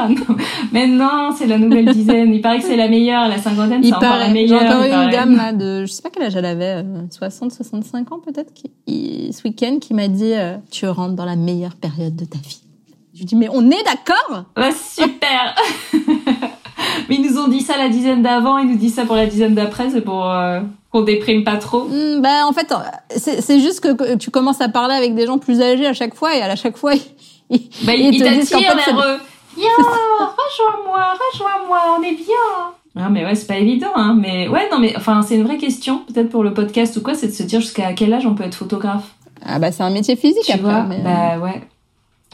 Ah 0.00 0.08
non. 0.08 0.36
Mais 0.70 0.86
non, 0.86 1.34
c'est 1.36 1.48
la 1.48 1.58
nouvelle 1.58 1.86
dizaine. 1.86 2.32
Il 2.32 2.40
paraît 2.40 2.60
que 2.60 2.64
c'est 2.64 2.76
la 2.76 2.86
meilleure. 2.86 3.26
La 3.26 3.38
cinquantaine, 3.38 3.82
c'est 3.82 3.92
encore 3.92 4.16
la 4.16 4.28
meilleure. 4.28 4.60
J'ai 4.60 4.68
encore 4.68 4.82
eu 4.84 5.04
une 5.04 5.10
dame 5.10 5.36
là 5.36 5.52
de, 5.52 5.86
je 5.86 5.92
sais 5.92 6.02
pas 6.02 6.10
quel 6.10 6.22
âge 6.22 6.36
elle 6.36 6.44
avait, 6.44 6.84
60, 7.10 7.50
euh, 7.50 7.54
65 7.56 8.12
ans 8.12 8.20
peut-être, 8.24 8.52
qui, 8.54 9.32
ce 9.32 9.42
week-end, 9.42 9.78
qui 9.80 9.94
m'a 9.94 10.06
dit, 10.06 10.34
euh, 10.34 10.56
tu 10.70 10.86
rentres 10.86 11.14
dans 11.16 11.24
la 11.24 11.34
meilleure 11.34 11.74
période 11.74 12.14
de 12.14 12.24
ta 12.24 12.38
vie. 12.38 12.60
Je 13.12 13.18
lui 13.18 13.26
dis, 13.26 13.34
mais 13.34 13.48
on 13.50 13.68
est 13.72 13.82
d'accord? 13.82 14.44
Bah, 14.54 14.70
Super 14.70 15.56
Mais 17.08 17.16
ils 17.16 17.22
nous 17.22 17.38
ont 17.38 17.48
dit 17.48 17.60
ça 17.60 17.76
la 17.76 17.88
dizaine 17.88 18.22
d'avant, 18.22 18.58
ils 18.58 18.68
nous 18.68 18.76
disent 18.76 18.94
ça 18.94 19.04
pour 19.04 19.16
la 19.16 19.26
dizaine 19.26 19.54
d'après, 19.54 19.90
c'est 19.90 20.00
pour 20.00 20.30
euh, 20.30 20.60
qu'on 20.90 21.02
déprime 21.02 21.44
pas 21.44 21.56
trop. 21.56 21.84
Hmm, 21.84 22.20
bah 22.20 22.46
en 22.46 22.52
fait, 22.52 22.72
c'est 23.16 23.60
juste 23.60 23.80
que 23.80 24.16
tu 24.16 24.30
commences 24.30 24.60
à 24.60 24.68
parler 24.68 24.94
avec 24.94 25.14
des 25.14 25.26
gens 25.26 25.38
plus 25.38 25.60
âgés 25.60 25.86
à 25.86 25.94
chaque 25.94 26.14
fois 26.14 26.34
et 26.36 26.42
à 26.42 26.56
chaque 26.56 26.76
fois 26.76 26.94
ils, 26.94 27.60
bah, 27.84 27.94
ils, 27.94 28.14
ils 28.14 28.22
t'attirent 28.22 28.58
vers 28.76 28.98
eux. 28.98 29.18
Viens, 29.56 29.68
rejoins-moi, 29.78 31.14
rejoins-moi, 31.32 31.78
on 31.98 32.02
est 32.02 32.14
bien. 32.14 32.72
Ah 32.96 33.08
mais 33.10 33.24
ouais, 33.24 33.34
c'est 33.34 33.46
pas 33.46 33.56
évident, 33.58 33.90
hein. 33.96 34.16
Mais 34.18 34.48
ouais, 34.48 34.68
non, 34.70 34.78
mais 34.78 34.94
enfin, 34.96 35.22
c'est 35.22 35.36
une 35.36 35.44
vraie 35.44 35.56
question, 35.58 35.98
peut-être 36.06 36.28
pour 36.28 36.42
le 36.42 36.54
podcast 36.54 36.96
ou 36.96 37.02
quoi, 37.02 37.14
c'est 37.14 37.28
de 37.28 37.32
se 37.32 37.42
dire 37.42 37.60
jusqu'à 37.60 37.92
quel 37.92 38.12
âge 38.12 38.26
on 38.26 38.34
peut 38.34 38.44
être 38.44 38.54
photographe. 38.54 39.14
Ah 39.44 39.58
bah 39.58 39.70
c'est 39.70 39.82
un 39.82 39.90
métier 39.90 40.16
physique 40.16 40.42
tu 40.44 40.58
Vois, 40.58 40.82
Bah 40.82 41.38
ouais, 41.38 41.62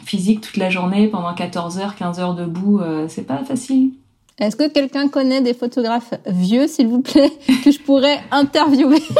physique 0.04 0.40
toute 0.40 0.56
la 0.56 0.70
journée 0.70 1.06
pendant 1.08 1.34
14 1.34 1.78
heures, 1.78 1.94
15 1.96 2.18
heures 2.20 2.34
debout, 2.34 2.80
euh, 2.80 3.06
c'est 3.08 3.26
pas 3.26 3.38
facile. 3.44 3.90
Est-ce 4.38 4.56
que 4.56 4.68
quelqu'un 4.68 5.08
connaît 5.08 5.40
des 5.42 5.54
photographes 5.54 6.14
vieux, 6.26 6.66
s'il 6.66 6.88
vous 6.88 7.02
plaît, 7.02 7.32
que 7.64 7.70
je 7.70 7.80
pourrais 7.80 8.20
interviewer 8.30 9.02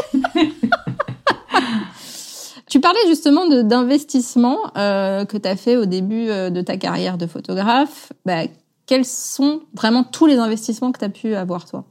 Tu 2.69 2.81
parlais 2.81 3.07
justement 3.07 3.47
d'investissement 3.47 4.59
euh, 4.77 5.25
que 5.25 5.37
tu 5.37 5.49
as 5.49 5.55
fait 5.55 5.77
au 5.77 5.85
début 5.87 6.29
euh, 6.29 6.51
de 6.51 6.61
ta 6.61 6.77
carrière 6.77 7.19
de 7.19 7.27
photographe. 7.29 8.13
Bah, 8.27 8.43
quels 8.87 9.05
sont 9.05 9.61
vraiment 9.75 10.03
tous 10.03 10.27
les 10.27 10.39
investissements 10.39 10.91
que 10.91 10.99
tu 10.99 11.05
as 11.05 11.11
pu 11.11 11.35
avoir, 11.37 11.67
toi? 11.67 11.85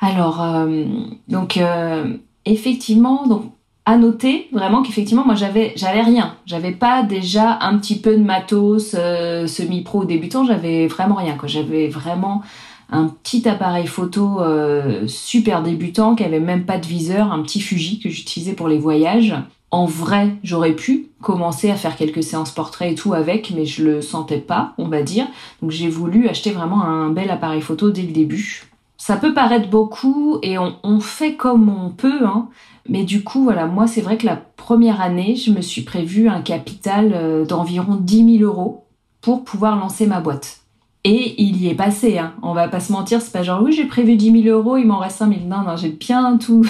Alors, 0.00 0.42
euh, 0.42 0.84
donc, 1.28 1.56
euh, 1.56 2.16
effectivement, 2.44 3.26
donc, 3.28 3.52
à 3.84 3.96
noter 3.96 4.48
vraiment 4.52 4.82
qu'effectivement 4.82 5.24
moi 5.24 5.34
j'avais 5.34 5.72
j'avais 5.76 6.02
rien. 6.02 6.36
J'avais 6.46 6.72
pas 6.72 7.02
déjà 7.02 7.58
un 7.60 7.78
petit 7.78 7.98
peu 7.98 8.16
de 8.16 8.22
matos 8.22 8.94
euh, 8.98 9.46
semi 9.46 9.82
pro 9.82 10.04
débutant. 10.04 10.44
J'avais 10.44 10.86
vraiment 10.86 11.16
rien 11.16 11.36
quoi. 11.36 11.48
J'avais 11.48 11.88
vraiment 11.88 12.42
un 12.90 13.08
petit 13.08 13.48
appareil 13.48 13.86
photo 13.86 14.40
euh, 14.40 15.06
super 15.08 15.62
débutant 15.62 16.14
qui 16.14 16.24
avait 16.24 16.40
même 16.40 16.64
pas 16.64 16.78
de 16.78 16.86
viseur 16.86 17.32
un 17.32 17.42
petit 17.42 17.60
Fuji 17.60 17.98
que 17.98 18.08
j'utilisais 18.08 18.52
pour 18.52 18.68
les 18.68 18.78
voyages. 18.78 19.34
En 19.72 19.86
vrai 19.86 20.36
j'aurais 20.44 20.74
pu 20.74 21.08
commencer 21.20 21.70
à 21.70 21.76
faire 21.76 21.96
quelques 21.96 22.22
séances 22.22 22.50
portraits 22.50 22.92
et 22.92 22.94
tout 22.94 23.14
avec 23.14 23.50
mais 23.50 23.64
je 23.64 23.84
le 23.84 24.02
sentais 24.02 24.38
pas 24.38 24.74
on 24.78 24.86
va 24.86 25.02
dire. 25.02 25.26
Donc 25.60 25.72
j'ai 25.72 25.88
voulu 25.88 26.28
acheter 26.28 26.52
vraiment 26.52 26.84
un 26.84 27.10
bel 27.10 27.30
appareil 27.30 27.62
photo 27.62 27.90
dès 27.90 28.02
le 28.02 28.12
début. 28.12 28.68
Ça 28.96 29.16
peut 29.16 29.34
paraître 29.34 29.68
beaucoup 29.68 30.38
et 30.42 30.58
on, 30.58 30.76
on 30.84 31.00
fait 31.00 31.34
comme 31.34 31.68
on 31.68 31.90
peut 31.90 32.24
hein 32.24 32.48
mais 32.88 33.04
du 33.04 33.22
coup, 33.22 33.44
voilà, 33.44 33.66
moi, 33.66 33.86
c'est 33.86 34.00
vrai 34.00 34.16
que 34.16 34.26
la 34.26 34.36
première 34.36 35.00
année, 35.00 35.36
je 35.36 35.52
me 35.52 35.60
suis 35.60 35.82
prévu 35.82 36.28
un 36.28 36.40
capital 36.40 37.12
euh, 37.14 37.44
d'environ 37.44 37.96
10 37.96 38.38
000 38.38 38.50
euros 38.50 38.86
pour 39.20 39.44
pouvoir 39.44 39.76
lancer 39.76 40.06
ma 40.06 40.20
boîte. 40.20 40.62
Et 41.04 41.42
il 41.42 41.56
y 41.56 41.68
est 41.68 41.74
passé, 41.74 42.18
hein. 42.18 42.34
On 42.42 42.54
va 42.54 42.68
pas 42.68 42.78
se 42.78 42.92
mentir, 42.92 43.20
c'est 43.20 43.32
pas 43.32 43.42
genre, 43.42 43.60
oui, 43.62 43.72
j'ai 43.72 43.86
prévu 43.86 44.14
10 44.14 44.42
000 44.44 44.56
euros, 44.56 44.76
il 44.76 44.86
m'en 44.86 44.98
reste 44.98 45.18
5 45.18 45.28
000. 45.28 45.40
Non, 45.46 45.62
non, 45.62 45.76
j'ai 45.76 45.88
bien 45.88 46.38
tout, 46.38 46.64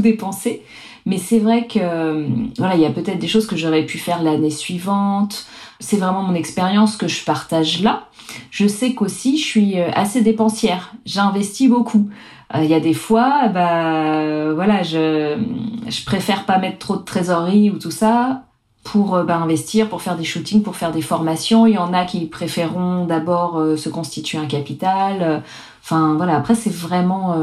dépensé. 0.00 0.62
Mais 1.04 1.18
c'est 1.18 1.38
vrai 1.38 1.66
que, 1.66 1.78
euh, 1.80 2.26
voilà, 2.58 2.76
il 2.76 2.80
y 2.80 2.86
a 2.86 2.90
peut-être 2.90 3.18
des 3.18 3.28
choses 3.28 3.46
que 3.46 3.56
j'aurais 3.56 3.84
pu 3.84 3.98
faire 3.98 4.22
l'année 4.22 4.50
suivante. 4.50 5.46
C'est 5.80 5.96
vraiment 5.96 6.22
mon 6.22 6.34
expérience 6.34 6.96
que 6.96 7.08
je 7.08 7.24
partage 7.24 7.82
là. 7.82 8.08
Je 8.50 8.66
sais 8.66 8.94
qu'aussi, 8.94 9.36
je 9.36 9.44
suis 9.44 9.80
euh, 9.80 9.90
assez 9.94 10.22
dépensière. 10.22 10.94
J'investis 11.04 11.68
beaucoup. 11.68 12.08
Il 12.54 12.66
y 12.66 12.74
a 12.74 12.80
des 12.80 12.94
fois, 12.94 13.48
bah 13.48 14.52
voilà, 14.52 14.82
je, 14.82 15.38
préfère 16.04 16.44
pas 16.44 16.58
mettre 16.58 16.78
trop 16.78 16.96
de 16.96 17.02
trésorerie 17.02 17.70
ou 17.70 17.78
tout 17.78 17.90
ça 17.90 18.42
pour 18.84 19.22
bah, 19.24 19.38
investir, 19.38 19.88
pour 19.88 20.02
faire 20.02 20.16
des 20.16 20.24
shootings, 20.24 20.62
pour 20.62 20.76
faire 20.76 20.92
des 20.92 21.00
formations. 21.00 21.66
Il 21.66 21.74
y 21.74 21.78
en 21.78 21.94
a 21.94 22.04
qui 22.04 22.26
préféreront 22.26 23.06
d'abord 23.06 23.62
se 23.78 23.88
constituer 23.88 24.38
un 24.38 24.46
capital. 24.46 25.42
Enfin 25.82 26.14
voilà, 26.16 26.36
après 26.36 26.54
c'est 26.54 26.72
vraiment 26.72 27.36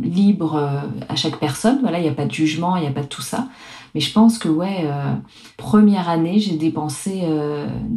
libre 0.00 0.80
à 1.08 1.16
chaque 1.16 1.38
personne. 1.38 1.78
Voilà, 1.82 1.98
il 1.98 2.02
n'y 2.02 2.08
a 2.08 2.14
pas 2.14 2.26
de 2.26 2.32
jugement, 2.32 2.76
il 2.76 2.82
n'y 2.82 2.88
a 2.88 2.92
pas 2.92 3.02
de 3.02 3.06
tout 3.06 3.22
ça. 3.22 3.48
Mais 3.94 4.00
je 4.00 4.12
pense 4.12 4.38
que 4.38 4.48
première 5.56 6.08
année, 6.08 6.38
j'ai 6.38 6.56
dépensé 6.56 7.24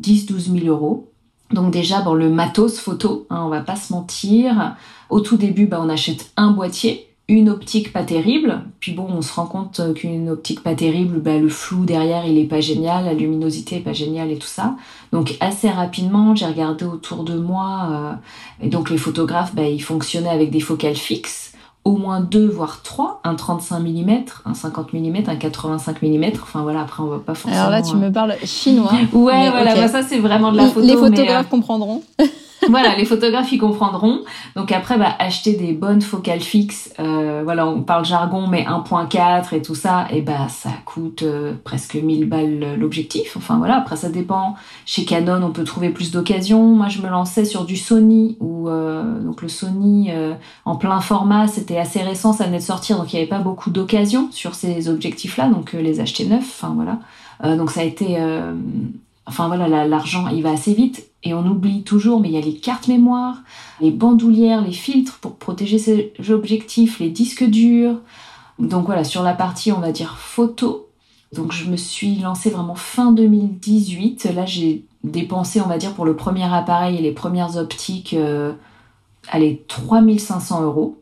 10-12 0.01 0.61
000 0.61 0.67
euros. 0.67 1.12
Donc 1.53 1.71
déjà, 1.71 2.01
bon, 2.01 2.13
le 2.13 2.29
matos 2.29 2.79
photo, 2.79 3.27
hein, 3.29 3.43
on 3.45 3.49
va 3.49 3.61
pas 3.61 3.75
se 3.75 3.93
mentir. 3.93 4.75
Au 5.09 5.21
tout 5.21 5.37
début, 5.37 5.67
bah, 5.67 5.79
on 5.81 5.89
achète 5.89 6.31
un 6.35 6.51
boîtier 6.51 7.13
une 7.29 7.49
optique 7.49 7.93
pas 7.93 8.03
terrible. 8.03 8.61
Puis 8.79 8.91
bon, 8.91 9.07
on 9.09 9.21
se 9.21 9.33
rend 9.33 9.45
compte 9.45 9.81
qu'une 9.95 10.29
optique 10.29 10.61
pas 10.61 10.75
terrible, 10.75 11.19
bah, 11.19 11.37
le 11.37 11.49
flou 11.49 11.85
derrière, 11.85 12.25
il 12.25 12.37
est 12.37 12.45
pas 12.45 12.59
génial, 12.59 13.05
la 13.05 13.13
luminosité 13.13 13.77
est 13.77 13.81
pas 13.81 13.93
géniale 13.93 14.31
et 14.31 14.37
tout 14.37 14.47
ça. 14.47 14.75
Donc 15.11 15.37
assez 15.39 15.69
rapidement, 15.69 16.35
j'ai 16.35 16.45
regardé 16.45 16.85
autour 16.85 17.23
de 17.23 17.37
moi. 17.37 17.87
Euh, 17.91 18.65
et 18.65 18.69
donc 18.69 18.89
les 18.89 18.97
photographes, 18.97 19.55
bah, 19.55 19.63
ils 19.63 19.81
fonctionnaient 19.81 20.29
avec 20.29 20.51
des 20.51 20.59
focales 20.59 20.95
fixes 20.95 21.52
au 21.85 21.97
moins 21.97 22.21
deux, 22.21 22.47
voire 22.47 22.81
trois, 22.81 23.19
un 23.23 23.35
35 23.35 23.79
mm, 23.79 24.09
un 24.45 24.53
50 24.53 24.93
mm, 24.93 25.15
un 25.27 25.35
85 25.35 26.01
mm. 26.01 26.23
Enfin 26.41 26.61
voilà, 26.61 26.81
après 26.81 27.03
on 27.03 27.07
va 27.07 27.19
pas 27.19 27.33
forcément. 27.33 27.61
Alors 27.61 27.71
là, 27.71 27.81
tu 27.81 27.95
me 27.95 28.11
parles 28.11 28.35
chinois. 28.43 28.91
ouais, 29.13 29.49
voilà, 29.49 29.75
bah, 29.75 29.87
ça 29.87 30.01
c'est 30.01 30.19
vraiment 30.19 30.51
de 30.51 30.57
la 30.57 30.67
photo. 30.67 30.85
Les 30.85 30.95
photographes 30.95 31.45
euh, 31.45 31.49
comprendront. 31.49 32.01
Voilà, 32.69 32.95
les 32.95 33.05
photographes 33.05 33.51
ils 33.51 33.57
comprendront. 33.57 34.21
Donc 34.55 34.71
après, 34.71 34.97
bah, 34.97 35.15
acheter 35.19 35.53
des 35.53 35.73
bonnes 35.73 36.01
focales 36.01 36.41
fixes. 36.41 36.93
Euh, 36.99 37.41
voilà, 37.43 37.67
on 37.67 37.81
parle 37.81 38.05
jargon, 38.05 38.47
mais 38.47 38.63
1.4 38.63 39.53
et 39.55 39.61
tout 39.61 39.75
ça, 39.75 40.07
et 40.11 40.21
bah 40.21 40.47
ça 40.49 40.69
coûte 40.85 41.23
euh, 41.23 41.53
presque 41.63 41.95
1000 41.95 42.27
balles 42.27 42.75
l'objectif. 42.77 43.35
Enfin 43.37 43.57
voilà, 43.57 43.77
après 43.77 43.95
ça 43.95 44.09
dépend. 44.09 44.55
Chez 44.85 45.05
Canon, 45.05 45.41
on 45.43 45.51
peut 45.51 45.63
trouver 45.63 45.89
plus 45.89 46.11
d'occasions. 46.11 46.63
Moi, 46.63 46.87
je 46.89 47.01
me 47.01 47.09
lançais 47.09 47.45
sur 47.45 47.65
du 47.65 47.77
Sony, 47.77 48.37
où 48.39 48.69
euh, 48.69 49.19
donc 49.19 49.41
le 49.41 49.49
Sony 49.49 50.11
en 50.65 50.75
plein 50.75 51.01
format, 51.01 51.47
c'était 51.47 51.77
assez 51.77 52.01
récent, 52.01 52.33
ça 52.33 52.45
venait 52.45 52.57
de 52.57 52.63
sortir, 52.63 52.97
donc 52.97 53.11
il 53.13 53.15
n'y 53.15 53.21
avait 53.21 53.29
pas 53.29 53.39
beaucoup 53.39 53.69
d'occasions 53.69 54.29
sur 54.31 54.55
ces 54.55 54.89
objectifs-là, 54.89 55.47
donc 55.47 55.73
les 55.73 55.99
acheter 55.99 56.25
neufs. 56.25 56.61
Enfin 56.61 56.73
voilà. 56.75 57.55
donc 57.55 57.71
ça 57.71 57.81
a 57.81 57.83
été 57.83 58.17
Enfin 59.25 59.47
voilà, 59.47 59.87
l'argent, 59.87 60.27
il 60.27 60.43
va 60.43 60.51
assez 60.51 60.73
vite 60.73 61.09
et 61.23 61.33
on 61.33 61.45
oublie 61.45 61.83
toujours, 61.83 62.19
mais 62.19 62.29
il 62.29 62.33
y 62.33 62.37
a 62.37 62.41
les 62.41 62.57
cartes 62.57 62.87
mémoire, 62.87 63.37
les 63.79 63.91
bandoulières, 63.91 64.61
les 64.61 64.73
filtres 64.73 65.19
pour 65.19 65.37
protéger 65.37 65.77
ces 65.77 66.13
objectifs, 66.29 66.99
les 66.99 67.09
disques 67.09 67.45
durs. 67.45 67.99
Donc 68.59 68.85
voilà, 68.85 69.03
sur 69.03 69.23
la 69.23 69.33
partie, 69.33 69.71
on 69.71 69.79
va 69.79 69.91
dire 69.91 70.17
photo. 70.17 70.89
Donc 71.33 71.51
je 71.51 71.69
me 71.69 71.77
suis 71.77 72.15
lancée 72.17 72.49
vraiment 72.49 72.75
fin 72.75 73.11
2018. 73.11 74.25
Là, 74.35 74.45
j'ai 74.45 74.85
dépensé, 75.03 75.61
on 75.61 75.67
va 75.67 75.77
dire, 75.77 75.93
pour 75.93 76.05
le 76.05 76.15
premier 76.15 76.53
appareil 76.53 76.97
et 76.97 77.01
les 77.01 77.11
premières 77.11 77.57
optiques, 77.57 78.13
euh, 78.13 78.53
allez, 79.29 79.63
3500 79.67 80.63
euros. 80.63 81.01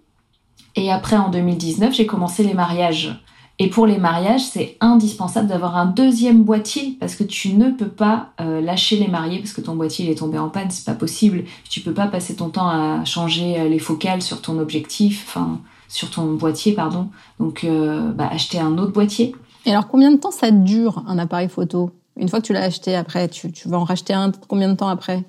Et 0.76 0.92
après, 0.92 1.18
en 1.18 1.30
2019, 1.30 1.94
j'ai 1.94 2.06
commencé 2.06 2.44
les 2.44 2.54
mariages. 2.54 3.20
Et 3.62 3.70
pour 3.70 3.86
les 3.86 4.00
mariages, 4.00 4.42
c'est 4.42 4.76
indispensable 4.82 5.48
d'avoir 5.48 5.78
un 5.78 5.86
deuxième 5.86 6.42
boîtier 6.42 6.98
parce 7.00 7.14
que 7.14 7.24
tu 7.24 7.54
ne 7.54 7.70
peux 7.70 7.90
pas 7.90 8.30
euh, 8.42 8.60
lâcher 8.60 8.98
les 8.98 9.08
mariés 9.08 9.38
parce 9.38 9.54
que 9.54 9.62
ton 9.62 9.76
boîtier 9.76 10.04
il 10.04 10.10
est 10.10 10.16
tombé 10.16 10.40
en 10.40 10.50
panne, 10.50 10.72
c'est 10.72 10.84
pas 10.84 10.96
possible. 10.96 11.44
Tu 11.70 11.80
peux 11.82 11.94
pas 11.94 12.08
passer 12.08 12.36
ton 12.36 12.50
temps 12.50 12.68
à 12.68 13.06
changer 13.06 13.60
euh, 13.60 13.70
les 13.70 13.78
focales 13.78 14.24
sur 14.24 14.42
ton 14.42 14.58
objectif, 14.58 15.26
enfin 15.28 15.60
sur 15.88 16.10
ton 16.10 16.34
boîtier 16.34 16.74
pardon. 16.74 17.10
Donc 17.40 17.64
euh, 17.64 18.12
bah, 18.14 18.30
acheter 18.32 18.58
un 18.58 18.80
autre 18.80 18.94
boîtier. 18.94 19.36
Et 19.68 19.70
alors 19.70 19.88
combien 19.88 20.10
de 20.10 20.18
temps 20.18 20.32
ça 20.32 20.50
dure 20.50 21.04
un 21.06 21.20
appareil 21.20 21.48
photo? 21.48 21.92
Une 22.18 22.30
fois 22.30 22.42
que 22.42 22.48
tu 22.48 22.54
l'as 22.54 22.64
acheté 22.64 22.96
après, 22.96 23.28
tu, 23.30 23.52
vas 23.68 23.78
en 23.78 23.84
racheter 23.84 24.16
un 24.16 24.32
combien 24.48 24.70
de 24.70 24.76
temps 24.76 24.90
après? 24.90 25.24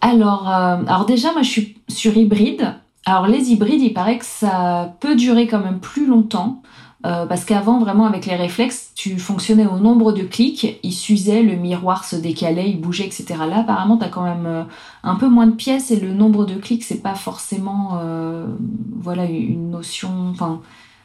Alors, 0.00 0.48
alors 0.48 1.04
déjà 1.04 1.32
moi 1.32 1.42
je 1.42 1.50
suis 1.50 1.76
sur 1.88 2.16
hybride. 2.16 2.72
Alors 3.04 3.26
les 3.26 3.52
hybrides, 3.52 3.82
il 3.82 3.92
paraît 3.92 4.16
que 4.16 4.24
ça 4.24 4.96
peut 5.00 5.14
durer 5.14 5.46
quand 5.46 5.60
même 5.60 5.78
plus 5.78 6.06
longtemps. 6.06 6.62
Euh, 7.06 7.24
parce 7.24 7.44
qu'avant, 7.44 7.78
vraiment, 7.78 8.06
avec 8.06 8.26
les 8.26 8.34
réflexes, 8.34 8.90
tu 8.96 9.16
fonctionnais 9.18 9.66
au 9.66 9.78
nombre 9.78 10.10
de 10.12 10.22
clics, 10.22 10.80
il 10.82 10.92
s'usait, 10.92 11.42
le 11.42 11.54
miroir 11.54 12.04
se 12.04 12.16
décalait, 12.16 12.68
il 12.68 12.80
bougeait, 12.80 13.06
etc. 13.06 13.26
Là, 13.48 13.60
apparemment, 13.60 13.96
tu 13.96 14.04
as 14.04 14.08
quand 14.08 14.24
même 14.24 14.46
euh, 14.46 14.64
un 15.04 15.14
peu 15.14 15.28
moins 15.28 15.46
de 15.46 15.54
pièces 15.54 15.92
et 15.92 16.00
le 16.00 16.12
nombre 16.12 16.46
de 16.46 16.54
clics, 16.54 16.82
c'est 16.82 17.02
pas 17.02 17.14
forcément 17.14 18.00
euh, 18.02 18.46
voilà, 19.00 19.26
une 19.26 19.70
notion. 19.70 20.34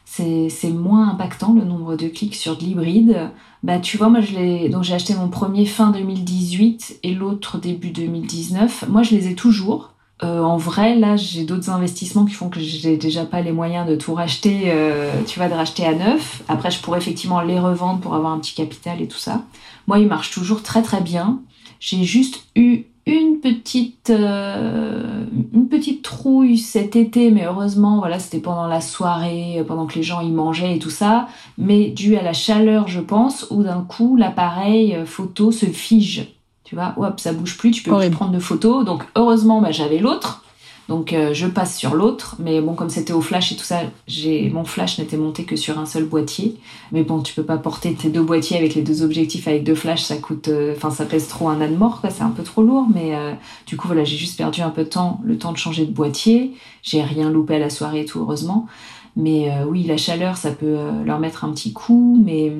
C'est 0.04 0.70
moins 0.70 1.10
impactant 1.10 1.54
le 1.54 1.62
nombre 1.62 1.94
de 1.96 2.08
clics 2.08 2.34
sur 2.34 2.56
de 2.56 2.64
l'hybride. 2.64 3.30
Bah, 3.62 3.78
tu 3.78 3.96
vois, 3.96 4.08
moi, 4.08 4.20
j'ai 4.20 4.94
acheté 4.94 5.14
mon 5.14 5.28
premier 5.28 5.66
fin 5.66 5.90
2018 5.92 6.98
et 7.04 7.14
l'autre 7.14 7.58
début 7.58 7.90
2019. 7.90 8.86
Moi, 8.88 9.04
je 9.04 9.14
les 9.14 9.28
ai 9.28 9.34
toujours. 9.36 9.91
Euh, 10.22 10.40
en 10.40 10.56
vrai, 10.56 10.94
là, 10.94 11.16
j'ai 11.16 11.44
d'autres 11.44 11.70
investissements 11.70 12.24
qui 12.24 12.34
font 12.34 12.48
que 12.48 12.60
j'ai 12.60 12.96
déjà 12.96 13.24
pas 13.24 13.40
les 13.40 13.50
moyens 13.50 13.88
de 13.88 13.96
tout 13.96 14.14
racheter, 14.14 14.64
euh, 14.66 15.10
tu 15.26 15.38
vois, 15.38 15.48
de 15.48 15.54
racheter 15.54 15.84
à 15.84 15.94
neuf. 15.94 16.42
Après, 16.48 16.70
je 16.70 16.80
pourrais 16.80 16.98
effectivement 16.98 17.40
les 17.40 17.58
revendre 17.58 18.00
pour 18.00 18.14
avoir 18.14 18.32
un 18.32 18.38
petit 18.38 18.54
capital 18.54 19.02
et 19.02 19.08
tout 19.08 19.18
ça. 19.18 19.42
Moi, 19.88 19.98
il 19.98 20.06
marche 20.06 20.30
toujours 20.30 20.62
très 20.62 20.82
très 20.82 21.00
bien. 21.00 21.40
J'ai 21.80 22.04
juste 22.04 22.44
eu 22.54 22.84
une 23.04 23.40
petite 23.40 24.10
euh, 24.10 25.24
une 25.52 25.66
petite 25.68 26.02
trouille 26.02 26.56
cet 26.56 26.94
été 26.94 27.32
mais 27.32 27.46
heureusement 27.46 27.98
voilà 27.98 28.20
c'était 28.20 28.38
pendant 28.38 28.68
la 28.68 28.80
soirée 28.80 29.64
pendant 29.66 29.86
que 29.86 29.96
les 29.96 30.04
gens 30.04 30.20
y 30.20 30.30
mangeaient 30.30 30.76
et 30.76 30.78
tout 30.78 30.88
ça 30.88 31.26
mais 31.58 31.88
dû 31.88 32.14
à 32.16 32.22
la 32.22 32.32
chaleur 32.32 32.86
je 32.86 33.00
pense 33.00 33.48
où 33.50 33.64
d'un 33.64 33.80
coup 33.80 34.14
l'appareil 34.14 34.96
photo 35.04 35.50
se 35.50 35.66
fige 35.66 36.32
tu 36.72 36.76
vois, 36.76 36.94
hop, 36.96 37.20
ça 37.20 37.34
bouge 37.34 37.58
plus, 37.58 37.70
tu 37.70 37.82
peux 37.82 37.94
plus 37.98 38.08
prendre 38.08 38.32
de 38.32 38.38
photos. 38.38 38.82
Donc 38.86 39.02
heureusement, 39.14 39.60
bah, 39.60 39.72
j'avais 39.72 39.98
l'autre. 39.98 40.42
Donc 40.88 41.12
euh, 41.12 41.34
je 41.34 41.46
passe 41.46 41.76
sur 41.76 41.94
l'autre, 41.94 42.36
mais 42.38 42.62
bon 42.62 42.72
comme 42.72 42.88
c'était 42.88 43.12
au 43.12 43.20
flash 43.20 43.52
et 43.52 43.56
tout 43.56 43.62
ça, 43.62 43.80
j'ai 44.08 44.48
mon 44.48 44.64
flash 44.64 44.98
n'était 44.98 45.18
monté 45.18 45.44
que 45.44 45.54
sur 45.54 45.78
un 45.78 45.84
seul 45.84 46.04
boîtier. 46.04 46.56
Mais 46.90 47.02
bon, 47.02 47.20
tu 47.20 47.34
peux 47.34 47.42
pas 47.42 47.58
porter 47.58 47.92
tes 47.92 48.08
deux 48.08 48.22
boîtiers 48.22 48.56
avec 48.56 48.74
les 48.74 48.80
deux 48.80 49.02
objectifs 49.02 49.46
avec 49.46 49.64
deux 49.64 49.74
flashs, 49.74 50.04
ça 50.04 50.16
coûte, 50.16 50.48
euh, 50.48 50.72
enfin 50.74 50.90
ça 50.90 51.04
pèse 51.04 51.28
trop 51.28 51.50
un 51.50 51.60
âne 51.60 51.76
mort 51.76 52.00
quoi, 52.00 52.08
c'est 52.08 52.22
un 52.22 52.30
peu 52.30 52.42
trop 52.42 52.62
lourd. 52.62 52.86
Mais 52.92 53.14
euh, 53.14 53.34
du 53.66 53.76
coup 53.76 53.86
voilà, 53.86 54.02
j'ai 54.04 54.16
juste 54.16 54.38
perdu 54.38 54.62
un 54.62 54.70
peu 54.70 54.84
de 54.84 54.88
temps, 54.88 55.20
le 55.24 55.36
temps 55.36 55.52
de 55.52 55.58
changer 55.58 55.84
de 55.84 55.92
boîtier. 55.92 56.52
J'ai 56.82 57.02
rien 57.02 57.28
loupé 57.28 57.56
à 57.56 57.58
la 57.58 57.68
soirée 57.68 58.00
et 58.00 58.04
tout 58.06 58.20
heureusement. 58.20 58.66
Mais 59.14 59.52
oui, 59.68 59.82
la 59.82 59.98
chaleur, 59.98 60.38
ça 60.38 60.52
peut 60.52 60.78
leur 61.04 61.18
mettre 61.18 61.44
un 61.44 61.52
petit 61.52 61.74
coup, 61.74 62.18
mais 62.24 62.50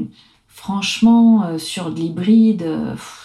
Franchement, 0.63 1.43
euh, 1.43 1.59
sur 1.59 1.91
de 1.91 1.97
l'hybride, 1.97 2.65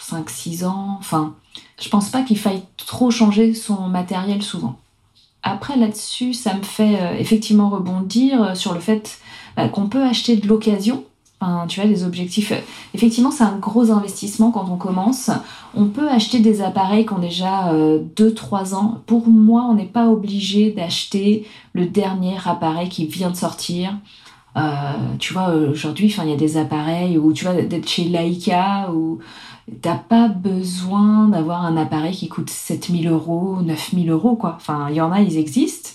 5-6 0.02 0.64
euh, 0.64 0.68
ans, 0.68 0.98
enfin, 0.98 1.36
je 1.80 1.88
pense 1.88 2.10
pas 2.10 2.24
qu'il 2.24 2.40
faille 2.40 2.64
trop 2.78 3.12
changer 3.12 3.54
son 3.54 3.90
matériel 3.90 4.42
souvent. 4.42 4.80
Après, 5.44 5.78
là-dessus, 5.78 6.34
ça 6.34 6.56
me 6.56 6.64
fait 6.64 7.00
euh, 7.00 7.14
effectivement 7.20 7.70
rebondir 7.70 8.58
sur 8.58 8.74
le 8.74 8.80
fait 8.80 9.20
bah, 9.56 9.70
qu'on 9.70 9.86
peut 9.86 10.02
acheter 10.02 10.36
de 10.36 10.48
l'occasion. 10.48 11.04
Tu 11.68 11.80
vois, 11.80 11.88
des 11.88 12.04
objectifs. 12.04 12.52
Effectivement, 12.96 13.30
c'est 13.30 13.44
un 13.44 13.58
gros 13.58 13.92
investissement 13.92 14.50
quand 14.50 14.68
on 14.72 14.78
commence. 14.78 15.30
On 15.76 15.86
peut 15.86 16.10
acheter 16.10 16.40
des 16.40 16.64
appareils 16.64 17.06
qui 17.06 17.14
ont 17.14 17.20
déjà 17.20 17.72
2-3 17.72 18.74
ans. 18.74 19.04
Pour 19.06 19.28
moi, 19.28 19.68
on 19.70 19.76
n'est 19.76 19.86
pas 19.86 20.08
obligé 20.08 20.72
d'acheter 20.72 21.46
le 21.74 21.86
dernier 21.86 22.38
appareil 22.44 22.90
qui 22.90 23.06
vient 23.06 23.30
de 23.30 23.36
sortir. 23.36 23.94
Euh, 24.58 24.62
tu 25.20 25.34
vois, 25.34 25.54
aujourd'hui, 25.54 26.14
il 26.18 26.30
y 26.30 26.34
a 26.34 26.38
des 26.38 26.58
appareils 26.58 27.18
où 27.18 27.32
tu 27.32 27.46
vois 27.46 27.54
d'être 27.54 27.88
chez 27.88 28.06
Leica 28.06 28.92
où 28.92 29.20
t'as 29.82 29.96
pas 29.96 30.30
besoin 30.30 31.28
d'avoir 31.28 31.66
un 31.66 31.78
appareil 31.78 32.16
qui 32.16 32.28
coûte 32.28 32.50
7000 32.50 33.08
euros, 33.08 33.58
9000 33.62 34.10
euros, 34.10 34.36
quoi. 34.36 34.54
Enfin, 34.56 34.88
il 34.90 34.96
y 34.96 35.02
en 35.02 35.12
a, 35.12 35.22
ils 35.22 35.38
existent. 35.38 35.92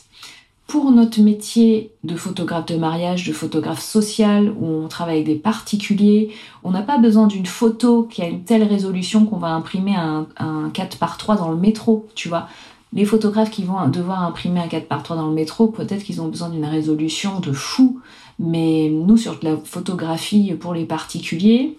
Pour 0.68 0.90
notre 0.90 1.20
métier 1.20 1.90
de 2.04 2.16
photographe 2.16 2.66
de 2.66 2.76
mariage, 2.76 3.26
de 3.26 3.32
photographe 3.32 3.82
social, 3.82 4.54
où 4.58 4.66
on 4.66 4.88
travaille 4.88 5.16
avec 5.16 5.26
des 5.26 5.34
particuliers, 5.34 6.30
on 6.64 6.70
n'a 6.70 6.82
pas 6.82 6.98
besoin 6.98 7.26
d'une 7.26 7.46
photo 7.46 8.04
qui 8.04 8.22
a 8.22 8.28
une 8.28 8.44
telle 8.44 8.62
résolution 8.62 9.26
qu'on 9.26 9.38
va 9.38 9.48
imprimer 9.48 9.96
un, 9.96 10.26
un 10.38 10.70
4 10.72 10.98
par 10.98 11.18
3 11.18 11.36
dans 11.36 11.50
le 11.50 11.56
métro, 11.56 12.08
tu 12.14 12.28
vois. 12.28 12.46
Les 12.94 13.06
photographes 13.06 13.50
qui 13.50 13.64
vont 13.64 13.86
devoir 13.88 14.22
imprimer 14.22 14.60
un 14.60 14.68
4 14.68 14.86
par 14.86 15.02
3 15.02 15.16
dans 15.16 15.28
le 15.28 15.34
métro, 15.34 15.66
peut-être 15.66 16.04
qu'ils 16.04 16.20
ont 16.20 16.28
besoin 16.28 16.50
d'une 16.50 16.66
résolution 16.66 17.40
de 17.40 17.52
fou. 17.52 18.00
Mais 18.38 18.88
nous, 18.90 19.16
sur 19.16 19.38
la 19.42 19.56
photographie 19.56 20.54
pour 20.54 20.74
les 20.74 20.84
particuliers, 20.84 21.76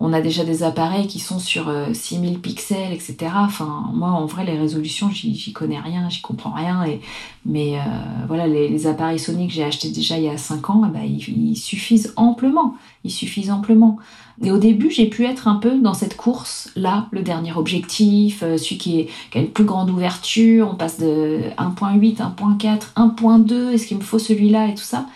on 0.00 0.12
a 0.12 0.20
déjà 0.20 0.44
des 0.44 0.62
appareils 0.62 1.06
qui 1.06 1.20
sont 1.20 1.38
sur 1.38 1.72
6000 1.92 2.34
euh, 2.34 2.38
pixels, 2.38 2.92
etc. 2.92 3.16
Enfin, 3.36 3.90
moi, 3.92 4.10
en 4.10 4.26
vrai, 4.26 4.44
les 4.44 4.58
résolutions, 4.58 5.08
j'y 5.10 5.52
connais 5.52 5.78
rien, 5.78 6.08
j'y 6.10 6.20
comprends 6.20 6.52
rien. 6.52 6.84
Et, 6.84 7.00
mais 7.46 7.78
euh, 7.78 7.82
voilà, 8.26 8.46
les, 8.46 8.86
appareils 8.86 9.18
Sony 9.18 9.46
que 9.46 9.54
j'ai 9.54 9.64
achetés 9.64 9.90
déjà 9.90 10.18
il 10.18 10.24
y 10.24 10.28
a 10.28 10.36
5 10.36 10.70
ans, 10.70 10.90
bah, 10.92 11.00
ils, 11.04 11.56
suffisent 11.56 12.12
amplement. 12.16 12.74
Ils 13.04 13.10
suffisent 13.10 13.50
amplement. 13.50 13.98
Et 14.42 14.50
au 14.50 14.58
début, 14.58 14.90
j'ai 14.90 15.06
pu 15.06 15.24
être 15.24 15.46
un 15.46 15.56
peu 15.56 15.78
dans 15.78 15.94
cette 15.94 16.16
course-là, 16.16 17.06
le 17.12 17.22
dernier 17.22 17.52
objectif, 17.52 18.42
euh, 18.42 18.58
celui 18.58 18.78
qui, 18.78 19.00
est, 19.00 19.08
qui 19.30 19.38
a 19.38 19.40
une 19.40 19.50
plus 19.50 19.64
grande 19.64 19.90
ouverture, 19.90 20.68
on 20.72 20.74
passe 20.74 20.98
de 20.98 21.40
1.8, 21.56 22.16
1.4, 22.16 22.94
1.2, 22.96 23.70
est-ce 23.70 23.86
qu'il 23.86 23.96
me 23.96 24.02
faut 24.02 24.18
celui-là 24.18 24.68
et 24.68 24.74
tout 24.74 24.82
ça. 24.82 25.06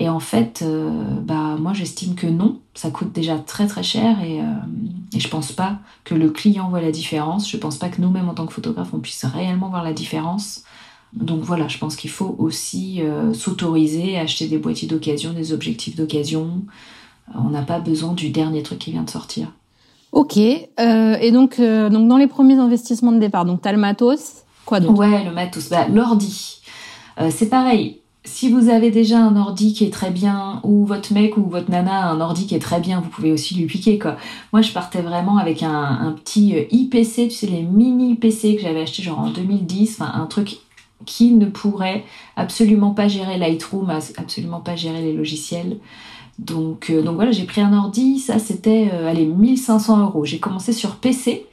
Et 0.00 0.08
en 0.08 0.20
fait, 0.20 0.62
euh, 0.62 0.90
bah 1.22 1.56
moi 1.58 1.72
j'estime 1.72 2.14
que 2.14 2.28
non, 2.28 2.60
ça 2.72 2.88
coûte 2.90 3.12
déjà 3.12 3.36
très 3.36 3.66
très 3.66 3.82
cher 3.82 4.22
et, 4.22 4.40
euh, 4.40 4.44
et, 5.12 5.18
je 5.18 5.28
pense 5.28 5.50
pas 5.50 5.78
que 6.04 6.14
le 6.14 6.30
client 6.30 6.68
voit 6.68 6.80
la 6.80 6.92
différence. 6.92 7.50
Je 7.50 7.56
pense 7.56 7.76
pas 7.78 7.88
que 7.88 8.00
nous-mêmes 8.00 8.28
en 8.28 8.34
tant 8.34 8.46
que 8.46 8.52
photographe 8.52 8.90
on 8.92 9.00
puisse 9.00 9.24
réellement 9.24 9.70
voir 9.70 9.82
la 9.82 9.92
différence. 9.92 10.62
Donc 11.14 11.40
voilà, 11.40 11.66
je 11.66 11.78
pense 11.78 11.96
qu'il 11.96 12.10
faut 12.10 12.36
aussi 12.38 13.02
euh, 13.02 13.34
s'autoriser 13.34 14.16
à 14.16 14.20
acheter 14.20 14.46
des 14.46 14.58
boîtiers 14.58 14.86
d'occasion, 14.86 15.32
des 15.32 15.52
objectifs 15.52 15.96
d'occasion. 15.96 16.62
On 17.34 17.50
n'a 17.50 17.62
pas 17.62 17.80
besoin 17.80 18.12
du 18.12 18.30
dernier 18.30 18.62
truc 18.62 18.78
qui 18.78 18.92
vient 18.92 19.02
de 19.02 19.10
sortir. 19.10 19.52
Ok, 20.12 20.38
et 20.38 21.30
donc, 21.32 21.60
donc 21.60 22.08
dans 22.08 22.16
les 22.16 22.26
premiers 22.26 22.56
investissements 22.56 23.12
de 23.12 23.18
départ, 23.18 23.44
donc 23.44 23.60
tu 23.60 23.68
as 23.68 23.72
le 23.72 23.78
matos, 23.78 24.44
quoi 24.64 24.80
d'autre 24.80 24.94
Ouais, 24.98 25.22
le 25.22 25.32
matos, 25.32 25.68
bah, 25.68 25.86
l'ordi. 25.88 26.62
c'est 27.28 27.50
pareil, 27.50 27.97
si 28.28 28.50
vous 28.50 28.68
avez 28.68 28.90
déjà 28.90 29.18
un 29.18 29.36
ordi 29.36 29.72
qui 29.72 29.84
est 29.84 29.92
très 29.92 30.10
bien, 30.10 30.60
ou 30.62 30.84
votre 30.84 31.12
mec 31.12 31.36
ou 31.36 31.44
votre 31.48 31.70
nana 31.70 32.06
a 32.06 32.10
un 32.10 32.20
ordi 32.20 32.46
qui 32.46 32.54
est 32.54 32.60
très 32.60 32.78
bien, 32.80 33.00
vous 33.00 33.08
pouvez 33.08 33.32
aussi 33.32 33.54
lui 33.54 33.66
piquer 33.66 33.98
quoi. 33.98 34.16
Moi 34.52 34.62
je 34.62 34.72
partais 34.72 35.00
vraiment 35.00 35.38
avec 35.38 35.62
un, 35.62 36.14
petit 36.22 36.56
euh, 36.56 36.64
IPC, 36.70 37.28
tu 37.28 37.30
sais 37.30 37.46
les 37.46 37.62
mini 37.62 38.14
PC 38.14 38.56
que 38.56 38.62
j'avais 38.62 38.82
acheté 38.82 39.02
genre 39.02 39.18
en 39.18 39.30
2010, 39.30 39.98
enfin 40.00 40.12
un 40.14 40.26
truc 40.26 40.58
qui 41.06 41.32
ne 41.32 41.46
pourrait 41.46 42.04
absolument 42.36 42.90
pas 42.90 43.08
gérer 43.08 43.38
Lightroom, 43.38 43.90
absolument 43.90 44.60
pas 44.60 44.76
gérer 44.76 45.00
les 45.00 45.12
logiciels. 45.12 45.78
Donc, 46.38 46.90
euh, 46.90 47.02
donc 47.02 47.16
voilà, 47.16 47.32
j'ai 47.32 47.44
pris 47.44 47.60
un 47.60 47.76
ordi, 47.76 48.20
ça 48.20 48.38
c'était 48.38 48.90
euh, 48.92 49.08
allez 49.10 49.26
1500 49.26 50.04
euros. 50.04 50.24
J'ai 50.24 50.38
commencé 50.38 50.72
sur 50.72 50.96
PC, 50.96 51.46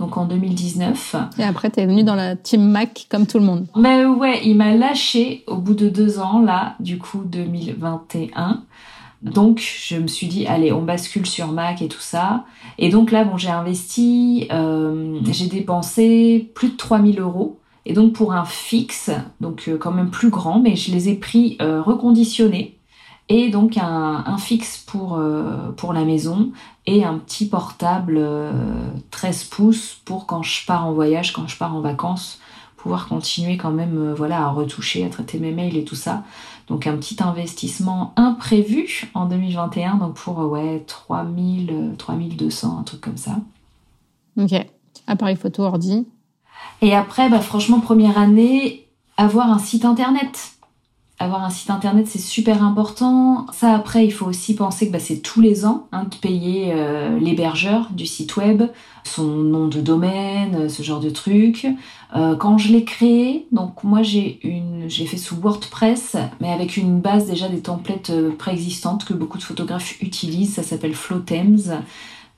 donc 0.00 0.16
en 0.16 0.24
2019. 0.24 1.14
Et 1.38 1.44
après, 1.44 1.70
tu 1.70 1.78
es 1.78 1.86
venu 1.86 2.02
dans 2.02 2.16
la 2.16 2.34
team 2.34 2.68
Mac 2.68 3.06
comme 3.08 3.26
tout 3.26 3.38
le 3.38 3.44
monde. 3.44 3.66
Mais 3.76 4.04
ouais, 4.06 4.40
il 4.44 4.56
m'a 4.56 4.74
lâché 4.74 5.44
au 5.46 5.56
bout 5.56 5.74
de 5.74 5.88
deux 5.88 6.18
ans, 6.18 6.40
là, 6.40 6.74
du 6.80 6.98
coup 6.98 7.22
2021. 7.24 8.62
Donc 9.22 9.60
je 9.60 9.96
me 9.96 10.06
suis 10.06 10.26
dit, 10.26 10.46
allez, 10.46 10.72
on 10.72 10.82
bascule 10.82 11.26
sur 11.26 11.48
Mac 11.48 11.82
et 11.82 11.88
tout 11.88 12.00
ça. 12.00 12.44
Et 12.78 12.88
donc 12.88 13.10
là, 13.12 13.24
bon, 13.24 13.36
j'ai 13.36 13.50
investi, 13.50 14.48
euh, 14.50 15.20
j'ai 15.30 15.46
dépensé 15.46 16.50
plus 16.54 16.70
de 16.70 16.76
3000 16.76 17.20
euros. 17.20 17.60
Et 17.84 17.92
donc 17.92 18.14
pour 18.14 18.32
un 18.32 18.44
fixe, 18.44 19.10
donc 19.40 19.64
euh, 19.68 19.76
quand 19.76 19.92
même 19.92 20.10
plus 20.10 20.30
grand, 20.30 20.60
mais 20.60 20.76
je 20.76 20.92
les 20.92 21.10
ai 21.10 21.14
pris 21.14 21.56
euh, 21.60 21.82
reconditionnés 21.82 22.79
et 23.30 23.48
donc 23.48 23.78
un, 23.78 24.36
fixe 24.38 24.78
pour, 24.78 25.16
euh, 25.16 25.70
pour 25.76 25.92
la 25.92 26.04
maison 26.04 26.50
et 26.86 27.04
un 27.04 27.16
petit 27.16 27.48
portable 27.48 28.20
13 29.12 29.42
euh, 29.42 29.54
pouces 29.54 30.00
pour 30.04 30.26
quand 30.26 30.42
je 30.42 30.66
pars 30.66 30.84
en 30.84 30.92
voyage, 30.92 31.32
quand 31.32 31.46
je 31.46 31.56
pars 31.56 31.74
en 31.74 31.80
vacances, 31.80 32.40
pouvoir 32.76 33.06
continuer 33.06 33.56
quand 33.56 33.70
même 33.70 33.96
euh, 33.96 34.14
voilà, 34.14 34.44
à 34.44 34.48
retoucher, 34.48 35.06
à 35.06 35.10
traiter 35.10 35.38
mes 35.38 35.52
mails 35.52 35.76
et 35.76 35.84
tout 35.84 35.94
ça. 35.94 36.24
Donc 36.66 36.88
un 36.88 36.96
petit 36.96 37.22
investissement 37.22 38.12
imprévu 38.16 39.08
en 39.14 39.26
2021, 39.26 39.94
donc 39.94 40.14
pour 40.14 40.38
ouais, 40.38 40.84
3000, 40.88 41.94
3200, 41.96 42.78
un 42.80 42.82
truc 42.82 43.00
comme 43.00 43.16
ça. 43.16 43.36
Ok. 44.36 44.54
Appareil 45.06 45.36
photo, 45.36 45.62
ordi. 45.62 46.04
Et 46.82 46.96
après, 46.96 47.28
bah, 47.28 47.40
franchement, 47.40 47.78
première 47.78 48.18
année, 48.18 48.88
avoir 49.16 49.50
un 49.52 49.58
site 49.58 49.84
internet 49.84 50.54
avoir 51.20 51.44
un 51.44 51.50
site 51.50 51.68
internet, 51.68 52.06
c'est 52.08 52.18
super 52.18 52.64
important. 52.64 53.46
Ça, 53.52 53.74
après, 53.74 54.06
il 54.06 54.10
faut 54.10 54.24
aussi 54.24 54.54
penser 54.54 54.86
que 54.86 54.92
bah, 54.92 54.98
c'est 54.98 55.18
tous 55.18 55.42
les 55.42 55.66
ans 55.66 55.86
hein, 55.92 56.04
de 56.04 56.16
payer 56.16 56.72
euh, 56.72 57.18
l'hébergeur 57.18 57.88
du 57.90 58.06
site 58.06 58.36
web, 58.36 58.62
son 59.04 59.26
nom 59.26 59.68
de 59.68 59.80
domaine, 59.80 60.54
euh, 60.54 60.68
ce 60.70 60.82
genre 60.82 60.98
de 60.98 61.10
trucs. 61.10 61.66
Euh, 62.16 62.36
quand 62.36 62.56
je 62.56 62.72
l'ai 62.72 62.84
créé, 62.84 63.46
donc 63.52 63.84
moi 63.84 64.02
j'ai 64.02 64.40
une, 64.42 64.88
j'ai 64.88 65.04
fait 65.04 65.18
sous 65.18 65.36
WordPress, 65.36 66.16
mais 66.40 66.50
avec 66.50 66.78
une 66.78 67.00
base 67.00 67.26
déjà 67.26 67.50
des 67.50 67.60
templates 67.60 68.10
préexistantes 68.38 69.04
que 69.04 69.12
beaucoup 69.12 69.36
de 69.36 69.42
photographes 69.42 70.00
utilisent. 70.00 70.54
Ça 70.54 70.62
s'appelle 70.62 70.94
Flowthems. 70.94 71.82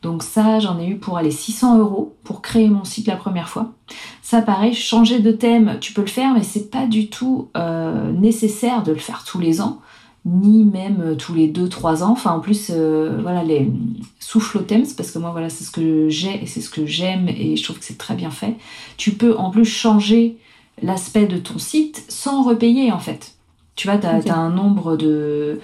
Donc 0.02 0.24
ça, 0.24 0.58
j'en 0.58 0.78
ai 0.80 0.88
eu 0.88 0.96
pour 0.96 1.16
aller 1.16 1.30
600 1.30 1.78
euros 1.78 2.14
pour 2.24 2.42
créer 2.42 2.68
mon 2.68 2.84
site 2.84 3.06
la 3.06 3.16
première 3.16 3.48
fois. 3.48 3.72
Ça, 4.20 4.42
pareil, 4.42 4.74
changer 4.74 5.20
de 5.20 5.30
thème, 5.30 5.78
tu 5.80 5.92
peux 5.92 6.00
le 6.00 6.08
faire, 6.08 6.34
mais 6.34 6.42
c'est 6.42 6.70
pas 6.70 6.86
du 6.86 7.08
tout 7.08 7.48
euh, 7.56 8.10
nécessaire 8.10 8.82
de 8.82 8.90
le 8.90 8.98
faire 8.98 9.24
tous 9.24 9.38
les 9.38 9.60
ans, 9.60 9.80
ni 10.26 10.64
même 10.64 11.00
euh, 11.00 11.14
tous 11.14 11.34
les 11.34 11.48
2-3 11.48 12.02
ans. 12.02 12.10
Enfin, 12.10 12.32
en 12.32 12.40
plus, 12.40 12.70
euh, 12.70 13.20
voilà, 13.22 13.44
les 13.44 13.70
souffle 14.18 14.64
thèmes, 14.64 14.86
parce 14.96 15.12
que 15.12 15.20
moi, 15.20 15.30
voilà, 15.30 15.48
c'est 15.48 15.64
ce 15.64 15.70
que 15.70 16.08
j'ai 16.08 16.42
et 16.42 16.46
c'est 16.46 16.60
ce 16.60 16.70
que 16.70 16.84
j'aime 16.84 17.28
et 17.28 17.56
je 17.56 17.62
trouve 17.62 17.78
que 17.78 17.84
c'est 17.84 17.98
très 17.98 18.14
bien 18.14 18.30
fait. 18.30 18.56
Tu 18.96 19.12
peux 19.12 19.36
en 19.36 19.50
plus 19.50 19.64
changer 19.64 20.36
l'aspect 20.82 21.26
de 21.26 21.36
ton 21.36 21.58
site 21.58 22.04
sans 22.08 22.42
repayer 22.42 22.90
en 22.90 22.98
fait. 22.98 23.34
Tu 23.76 23.88
vois, 23.88 23.98
tu 23.98 24.06
as, 24.06 24.36
un 24.36 24.50
nombre 24.50 24.96
de 24.96 25.60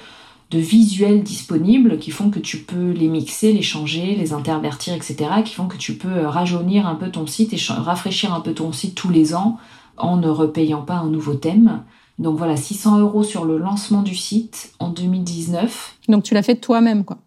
de 0.51 0.59
visuels 0.59 1.23
disponibles 1.23 1.99
qui 1.99 2.11
font 2.11 2.31
que 2.31 2.39
tu 2.39 2.59
peux 2.59 2.91
les 2.91 3.09
mixer, 3.09 3.53
les 3.53 3.63
changer, 3.63 4.17
les 4.17 4.33
intervertir, 4.33 4.95
etc. 4.95 5.17
qui 5.45 5.55
font 5.55 5.69
que 5.69 5.77
tu 5.77 5.95
peux 5.95 6.09
euh, 6.09 6.29
rajeunir 6.29 6.87
un 6.87 6.95
peu 6.95 7.11
ton 7.11 7.27
site 7.27 7.53
et 7.53 7.59
rafraîchir 7.69 8.33
un 8.33 8.41
peu 8.41 8.55
ton 8.55 8.73
site 8.73 8.95
tous 8.95 9.11
les 9.11 9.35
ans 9.35 9.59
en 9.99 10.17
ne 10.17 10.29
repayant 10.29 10.83
pas 10.83 10.95
un 10.95 11.09
nouveau 11.09 11.35
thème. 11.35 11.83
Donc 12.19 12.39
voilà, 12.39 12.57
600 12.57 12.99
euros 12.99 13.23
sur 13.23 13.45
le 13.45 13.59
lancement 13.59 14.03
du 14.03 14.15
site 14.15 14.73
en 14.79 14.89
2019. 14.89 15.99
Donc 16.09 16.25
tu 16.25 16.35
l'as 16.35 16.43
fait 16.43 16.57
toi-même, 16.57 17.05
quoi. 17.05 17.19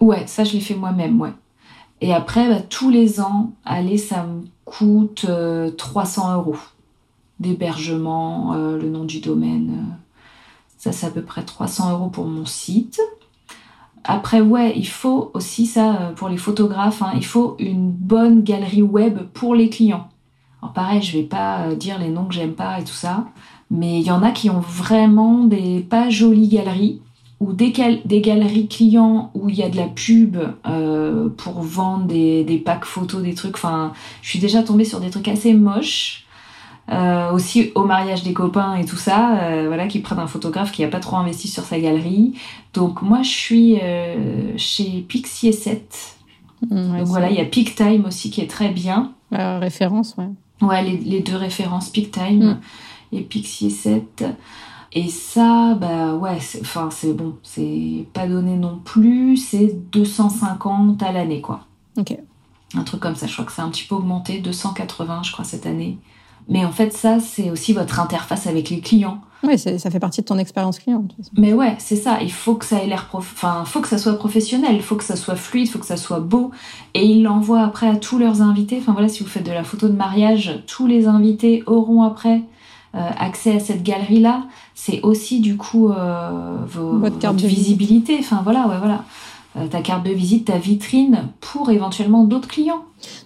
Ouais, 0.00 0.26
ça 0.26 0.44
je 0.44 0.54
l'ai 0.54 0.60
fait 0.60 0.74
moi-même, 0.74 1.20
ouais. 1.20 1.32
Et 2.00 2.14
après, 2.14 2.48
bah, 2.48 2.60
tous 2.60 2.88
les 2.88 3.20
ans, 3.20 3.52
allez, 3.64 3.98
ça 3.98 4.24
me 4.24 4.44
coûte 4.64 5.26
300 5.76 6.30
euh, 6.30 6.36
euros 6.36 6.56
d'hébergement, 7.40 8.54
euh, 8.54 8.78
le 8.78 8.88
nom 8.88 9.04
du 9.04 9.20
domaine. 9.20 9.98
Ça, 10.80 10.92
c'est 10.92 11.04
à 11.04 11.10
peu 11.10 11.20
près 11.20 11.42
300 11.42 11.92
euros 11.92 12.08
pour 12.08 12.24
mon 12.24 12.46
site. 12.46 13.02
Après, 14.02 14.40
ouais, 14.40 14.72
il 14.74 14.88
faut 14.88 15.30
aussi 15.34 15.66
ça 15.66 15.94
euh, 15.96 16.12
pour 16.12 16.30
les 16.30 16.38
photographes, 16.38 17.02
hein, 17.02 17.12
il 17.16 17.24
faut 17.26 17.54
une 17.58 17.90
bonne 17.90 18.42
galerie 18.42 18.80
web 18.80 19.18
pour 19.34 19.54
les 19.54 19.68
clients. 19.68 20.08
Alors 20.62 20.72
pareil, 20.72 21.02
je 21.02 21.18
vais 21.18 21.24
pas 21.24 21.66
euh, 21.66 21.74
dire 21.74 21.98
les 21.98 22.08
noms 22.08 22.24
que 22.24 22.32
j'aime 22.32 22.54
pas 22.54 22.80
et 22.80 22.84
tout 22.84 22.94
ça, 22.94 23.26
mais 23.70 24.00
il 24.00 24.06
y 24.06 24.10
en 24.10 24.22
a 24.22 24.30
qui 24.30 24.48
ont 24.48 24.60
vraiment 24.60 25.44
des 25.44 25.80
pas 25.80 26.08
jolies 26.08 26.48
galeries 26.48 27.02
ou 27.40 27.52
des, 27.52 27.72
galeries 27.72 28.68
clients 28.68 29.30
où 29.34 29.50
il 29.50 29.56
y 29.56 29.62
a 29.62 29.68
de 29.68 29.76
la 29.76 29.86
pub 29.86 30.38
euh, 30.66 31.28
pour 31.28 31.60
vendre 31.60 32.06
des, 32.06 32.42
des 32.42 32.56
packs 32.56 32.86
photos, 32.86 33.22
des 33.22 33.34
trucs. 33.34 33.56
Enfin, 33.56 33.92
je 34.22 34.30
suis 34.30 34.38
déjà 34.38 34.62
tombée 34.62 34.86
sur 34.86 35.00
des 35.00 35.10
trucs 35.10 35.28
assez 35.28 35.52
moches. 35.52 36.24
Euh, 36.90 37.30
aussi 37.30 37.70
au 37.76 37.84
mariage 37.84 38.24
des 38.24 38.32
copains 38.32 38.74
et 38.74 38.84
tout 38.84 38.96
ça, 38.96 39.38
euh, 39.42 39.66
voilà, 39.68 39.86
qui 39.86 40.00
prennent 40.00 40.18
un 40.18 40.26
photographe 40.26 40.72
qui 40.72 40.82
n'a 40.82 40.88
pas 40.88 40.98
trop 40.98 41.16
investi 41.16 41.46
sur 41.46 41.62
sa 41.62 41.78
galerie. 41.78 42.34
Donc 42.74 43.02
moi, 43.02 43.22
je 43.22 43.28
suis 43.28 43.78
euh, 43.80 44.52
chez 44.56 45.04
Pixie 45.06 45.52
7. 45.52 46.16
Mm, 46.68 46.98
Donc 46.98 47.06
voilà, 47.06 47.30
il 47.30 47.36
y 47.36 47.40
a 47.40 47.44
PicTime 47.44 48.06
aussi 48.06 48.30
qui 48.30 48.40
est 48.40 48.50
très 48.50 48.70
bien. 48.70 49.12
référence, 49.30 50.16
ouais. 50.18 50.30
Ouais, 50.62 50.82
les, 50.82 51.20
deux 51.20 51.36
références, 51.36 51.90
PicTime 51.90 52.44
mm. 52.44 52.60
et 53.12 53.20
Pixie 53.20 53.70
7. 53.70 54.24
Et 54.92 55.08
ça, 55.08 55.76
bah 55.80 56.14
ouais, 56.14 56.38
enfin 56.60 56.88
c'est 56.90 57.12
bon, 57.12 57.36
c'est 57.44 58.04
pas 58.12 58.26
donné 58.26 58.56
non 58.56 58.80
plus, 58.84 59.36
c'est 59.36 59.72
250 59.92 61.00
à 61.04 61.12
l'année 61.12 61.40
quoi. 61.40 61.60
Ok. 61.96 62.18
Un 62.74 62.82
truc 62.82 62.98
comme 62.98 63.14
ça, 63.14 63.28
je 63.28 63.32
crois 63.32 63.44
que 63.44 63.52
c'est 63.52 63.62
un 63.62 63.68
petit 63.68 63.84
peu 63.84 63.94
augmenté, 63.94 64.40
280 64.40 65.22
je 65.22 65.30
crois 65.30 65.44
cette 65.44 65.64
année. 65.64 65.98
Mais 66.50 66.64
en 66.64 66.72
fait, 66.72 66.92
ça, 66.92 67.20
c'est 67.20 67.50
aussi 67.50 67.72
votre 67.72 68.00
interface 68.00 68.48
avec 68.48 68.70
les 68.70 68.80
clients. 68.80 69.20
Oui, 69.42 69.58
ça 69.58 69.90
fait 69.90 70.00
partie 70.00 70.20
de 70.20 70.26
ton 70.26 70.36
expérience 70.36 70.78
client. 70.78 71.04
Mais 71.38 71.54
ouais, 71.54 71.74
c'est 71.78 71.96
ça. 71.96 72.18
Il 72.20 72.32
faut 72.32 72.56
que 72.56 72.66
ça 72.66 72.82
ait 72.82 72.86
l'air 72.86 73.06
prof... 73.06 73.32
enfin, 73.34 73.64
faut 73.64 73.80
que 73.80 73.88
ça 73.88 73.96
soit 73.96 74.18
professionnel, 74.18 74.74
il 74.74 74.82
faut 74.82 74.96
que 74.96 75.04
ça 75.04 75.16
soit 75.16 75.36
fluide, 75.36 75.66
il 75.66 75.70
faut 75.70 75.78
que 75.78 75.86
ça 75.86 75.96
soit 75.96 76.20
beau. 76.20 76.50
Et 76.92 77.06
ils 77.06 77.22
l'envoient 77.22 77.62
après 77.62 77.88
à 77.88 77.96
tous 77.96 78.18
leurs 78.18 78.42
invités. 78.42 78.76
Enfin 78.78 78.92
voilà, 78.92 79.08
si 79.08 79.22
vous 79.22 79.28
faites 79.28 79.46
de 79.46 79.52
la 79.52 79.64
photo 79.64 79.88
de 79.88 79.96
mariage, 79.96 80.62
tous 80.66 80.86
les 80.86 81.06
invités 81.06 81.62
auront 81.66 82.02
après 82.02 82.42
euh, 82.94 83.08
accès 83.18 83.54
à 83.54 83.60
cette 83.60 83.82
galerie-là. 83.82 84.42
C'est 84.74 85.00
aussi 85.02 85.40
du 85.40 85.56
coup 85.56 85.90
euh, 85.90 86.56
votre, 86.66 87.18
carte 87.18 87.36
de 87.36 87.46
visibilité. 87.46 88.16
Enfin 88.18 88.40
voilà, 88.42 88.66
ouais, 88.66 88.78
voilà. 88.78 89.04
Euh, 89.56 89.66
ta 89.66 89.82
carte 89.82 90.06
de 90.06 90.12
visite, 90.12 90.46
ta 90.46 90.58
vitrine 90.58 91.32
pour 91.40 91.70
éventuellement 91.70 92.22
d'autres 92.22 92.46
clients. 92.46 92.84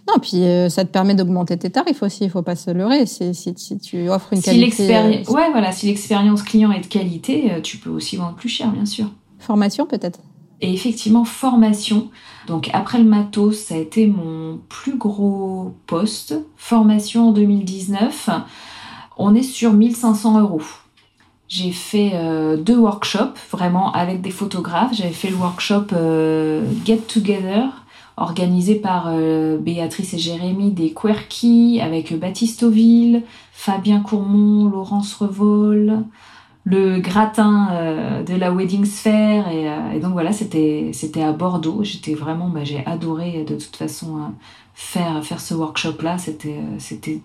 Non, 0.08 0.14
puis 0.20 0.42
euh, 0.42 0.70
ça 0.70 0.86
te 0.86 0.90
permet 0.90 1.14
d'augmenter 1.14 1.58
tes 1.58 1.68
tarifs 1.68 2.02
aussi, 2.02 2.24
il 2.24 2.30
faut 2.30 2.42
pas 2.42 2.56
se 2.56 2.70
leurrer. 2.70 3.04
Si, 3.04 3.34
si, 3.34 3.52
si 3.56 3.78
tu 3.78 4.08
offres 4.08 4.32
une 4.32 4.40
qualité... 4.40 4.86
Si 4.86 4.94
euh, 4.94 5.34
ouais, 5.34 5.50
voilà, 5.50 5.70
si 5.72 5.86
l'expérience 5.86 6.42
client 6.42 6.72
est 6.72 6.80
de 6.80 6.86
qualité, 6.86 7.60
tu 7.62 7.76
peux 7.76 7.90
aussi 7.90 8.16
vendre 8.16 8.36
plus 8.36 8.48
cher, 8.48 8.70
bien 8.70 8.86
sûr. 8.86 9.06
Formation 9.38 9.84
peut-être? 9.84 10.20
Et 10.62 10.72
effectivement, 10.72 11.26
formation. 11.26 12.08
Donc 12.46 12.70
après 12.72 12.98
le 12.98 13.04
matos, 13.04 13.58
ça 13.58 13.74
a 13.74 13.78
été 13.78 14.06
mon 14.06 14.60
plus 14.70 14.96
gros 14.96 15.74
poste. 15.86 16.36
Formation 16.56 17.28
en 17.28 17.32
2019, 17.32 18.30
on 19.18 19.34
est 19.34 19.42
sur 19.42 19.74
1500 19.74 20.40
euros. 20.40 20.62
J'ai 21.54 21.70
fait 21.70 22.10
euh, 22.14 22.56
deux 22.56 22.76
workshops 22.76 23.38
vraiment 23.52 23.92
avec 23.92 24.20
des 24.20 24.32
photographes. 24.32 24.92
J'avais 24.92 25.12
fait 25.12 25.30
le 25.30 25.36
workshop 25.36 25.86
euh, 25.92 26.66
Get 26.84 27.02
Together 27.06 27.68
organisé 28.16 28.74
par 28.74 29.06
euh, 29.06 29.56
Béatrice 29.56 30.14
et 30.14 30.18
Jérémy 30.18 30.72
des 30.72 30.92
Querky 30.92 31.80
avec 31.80 32.18
Baptiste 32.18 32.64
Auville, 32.64 33.22
Fabien 33.52 34.00
Courmont, 34.00 34.68
Laurence 34.68 35.14
Revol, 35.14 36.02
le 36.64 36.98
gratin 36.98 37.68
de 38.26 38.34
la 38.34 38.50
Wedding 38.50 38.84
Sphere 38.84 39.46
et, 39.48 40.00
donc 40.00 40.14
voilà 40.14 40.32
c'était 40.32 40.90
c'était 40.92 41.22
à 41.22 41.30
Bordeaux. 41.30 41.84
J'étais 41.84 42.14
vraiment 42.14 42.48
bah, 42.48 42.64
j'ai 42.64 42.84
adoré 42.84 43.44
de 43.44 43.54
toute 43.54 43.76
façon 43.76 44.32
faire 44.74 45.24
faire 45.24 45.40
ce 45.40 45.54
workshop 45.54 46.02
là. 46.02 46.18
C'était 46.18 46.58
c'était 46.78 47.20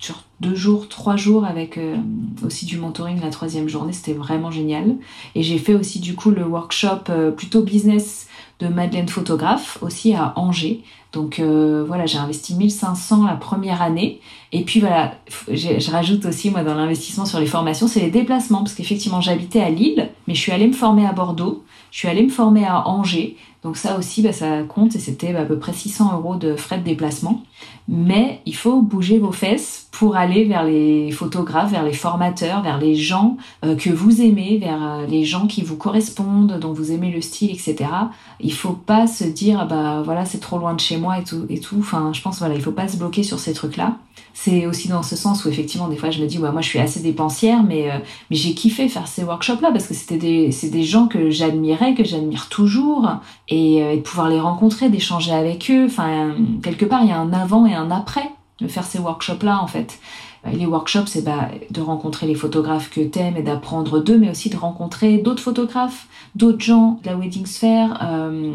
sur 0.00 0.22
deux 0.40 0.54
jours, 0.54 0.88
trois 0.88 1.16
jours 1.16 1.44
avec 1.44 1.76
euh, 1.76 1.96
aussi 2.44 2.64
du 2.64 2.78
mentoring 2.78 3.20
la 3.20 3.28
troisième 3.28 3.68
journée. 3.68 3.92
C'était 3.92 4.14
vraiment 4.14 4.50
génial. 4.50 4.96
Et 5.34 5.42
j'ai 5.42 5.58
fait 5.58 5.74
aussi 5.74 6.00
du 6.00 6.14
coup 6.14 6.30
le 6.30 6.42
workshop 6.42 7.10
euh, 7.10 7.30
plutôt 7.30 7.62
business 7.62 8.26
de 8.60 8.68
Madeleine 8.68 9.08
Photographe 9.08 9.78
aussi 9.82 10.14
à 10.14 10.32
Angers. 10.36 10.82
Donc 11.12 11.38
euh, 11.38 11.84
voilà, 11.86 12.06
j'ai 12.06 12.16
investi 12.16 12.54
1500 12.54 13.26
la 13.26 13.34
première 13.34 13.82
année. 13.82 14.20
Et 14.52 14.62
puis 14.62 14.80
voilà, 14.80 15.16
je 15.52 15.90
rajoute 15.90 16.24
aussi 16.24 16.50
moi 16.50 16.64
dans 16.64 16.74
l'investissement 16.74 17.26
sur 17.26 17.38
les 17.38 17.46
formations, 17.46 17.86
c'est 17.86 18.00
les 18.00 18.10
déplacements. 18.10 18.60
Parce 18.60 18.74
qu'effectivement, 18.74 19.20
j'habitais 19.20 19.60
à 19.60 19.68
Lille, 19.68 20.08
mais 20.26 20.34
je 20.34 20.40
suis 20.40 20.52
allée 20.52 20.66
me 20.66 20.72
former 20.72 21.04
à 21.04 21.12
Bordeaux, 21.12 21.62
je 21.90 21.98
suis 21.98 22.08
allée 22.08 22.22
me 22.22 22.30
former 22.30 22.64
à 22.64 22.88
Angers. 22.88 23.36
Donc 23.62 23.76
ça 23.76 23.98
aussi, 23.98 24.22
bah, 24.22 24.32
ça 24.32 24.62
compte 24.62 24.96
et 24.96 24.98
c'était 24.98 25.32
bah, 25.32 25.40
à 25.40 25.44
peu 25.44 25.58
près 25.58 25.72
600 25.72 26.16
euros 26.16 26.36
de 26.36 26.56
frais 26.56 26.78
de 26.78 26.84
déplacement. 26.84 27.42
Mais 27.88 28.40
il 28.46 28.54
faut 28.54 28.80
bouger 28.80 29.18
vos 29.18 29.32
fesses 29.32 29.88
pour 29.90 30.16
aller 30.16 30.44
vers 30.44 30.64
les 30.64 31.10
photographes, 31.10 31.72
vers 31.72 31.82
les 31.82 31.92
formateurs, 31.92 32.62
vers 32.62 32.78
les 32.78 32.94
gens 32.94 33.36
euh, 33.64 33.74
que 33.74 33.90
vous 33.90 34.22
aimez, 34.22 34.58
vers 34.58 34.82
euh, 34.82 35.06
les 35.06 35.24
gens 35.24 35.46
qui 35.46 35.62
vous 35.62 35.76
correspondent, 35.76 36.58
dont 36.58 36.72
vous 36.72 36.92
aimez 36.92 37.10
le 37.10 37.20
style, 37.20 37.50
etc. 37.50 37.90
Il 38.38 38.52
faut 38.52 38.72
pas 38.72 39.06
se 39.06 39.24
dire 39.24 39.66
bah 39.66 40.02
voilà 40.04 40.24
c'est 40.24 40.38
trop 40.38 40.58
loin 40.58 40.74
de 40.74 40.80
chez 40.80 40.96
moi 40.96 41.18
et 41.18 41.24
tout 41.24 41.44
et 41.50 41.60
tout. 41.60 41.84
Je 42.12 42.22
pense 42.22 42.38
voilà 42.38 42.54
il 42.54 42.62
faut 42.62 42.70
pas 42.70 42.88
se 42.88 42.96
bloquer 42.96 43.22
sur 43.22 43.38
ces 43.38 43.52
trucs 43.52 43.76
là. 43.76 43.96
C'est 44.32 44.66
aussi 44.66 44.88
dans 44.88 45.02
ce 45.02 45.16
sens 45.16 45.44
où 45.44 45.48
effectivement 45.48 45.88
des 45.88 45.96
fois 45.96 46.10
je 46.10 46.22
me 46.22 46.26
dis 46.26 46.38
ouais 46.38 46.52
moi 46.52 46.60
je 46.60 46.68
suis 46.68 46.78
assez 46.78 47.00
dépensière 47.00 47.62
mais 47.62 47.90
euh, 47.90 47.98
mais 48.30 48.36
j'ai 48.36 48.54
kiffé 48.54 48.88
faire 48.88 49.08
ces 49.08 49.24
workshops 49.24 49.60
là 49.60 49.72
parce 49.72 49.86
que 49.86 49.94
c'était 49.94 50.50
c'est 50.52 50.70
des 50.70 50.84
gens 50.84 51.08
que 51.08 51.30
j'admirais 51.30 51.94
que 51.94 52.04
j'admire 52.04 52.48
toujours 52.48 53.08
et, 53.50 53.76
et 53.78 53.96
de 53.96 54.02
pouvoir 54.02 54.28
les 54.28 54.40
rencontrer, 54.40 54.88
d'échanger 54.88 55.32
avec 55.32 55.70
eux. 55.70 55.84
Enfin 55.86 56.34
quelque 56.62 56.86
part 56.86 57.02
il 57.02 57.10
y 57.10 57.12
a 57.12 57.18
un 57.18 57.32
avant 57.32 57.66
et 57.66 57.74
un 57.74 57.90
après 57.90 58.30
de 58.60 58.68
faire 58.68 58.84
ces 58.84 58.98
workshops-là, 58.98 59.62
en 59.62 59.66
fait. 59.66 59.98
Euh, 60.46 60.50
les 60.50 60.66
workshops, 60.66 61.06
c'est 61.06 61.24
bah, 61.24 61.48
de 61.70 61.80
rencontrer 61.80 62.26
les 62.26 62.34
photographes 62.34 62.90
que 62.90 63.00
t'aimes 63.00 63.36
et 63.36 63.42
d'apprendre 63.42 64.00
d'eux, 64.00 64.18
mais 64.18 64.30
aussi 64.30 64.50
de 64.50 64.56
rencontrer 64.56 65.18
d'autres 65.18 65.42
photographes, 65.42 66.06
d'autres 66.34 66.60
gens 66.60 67.00
de 67.02 67.08
la 67.08 67.16
wedding 67.16 67.46
sphere, 67.46 67.98
euh, 68.02 68.54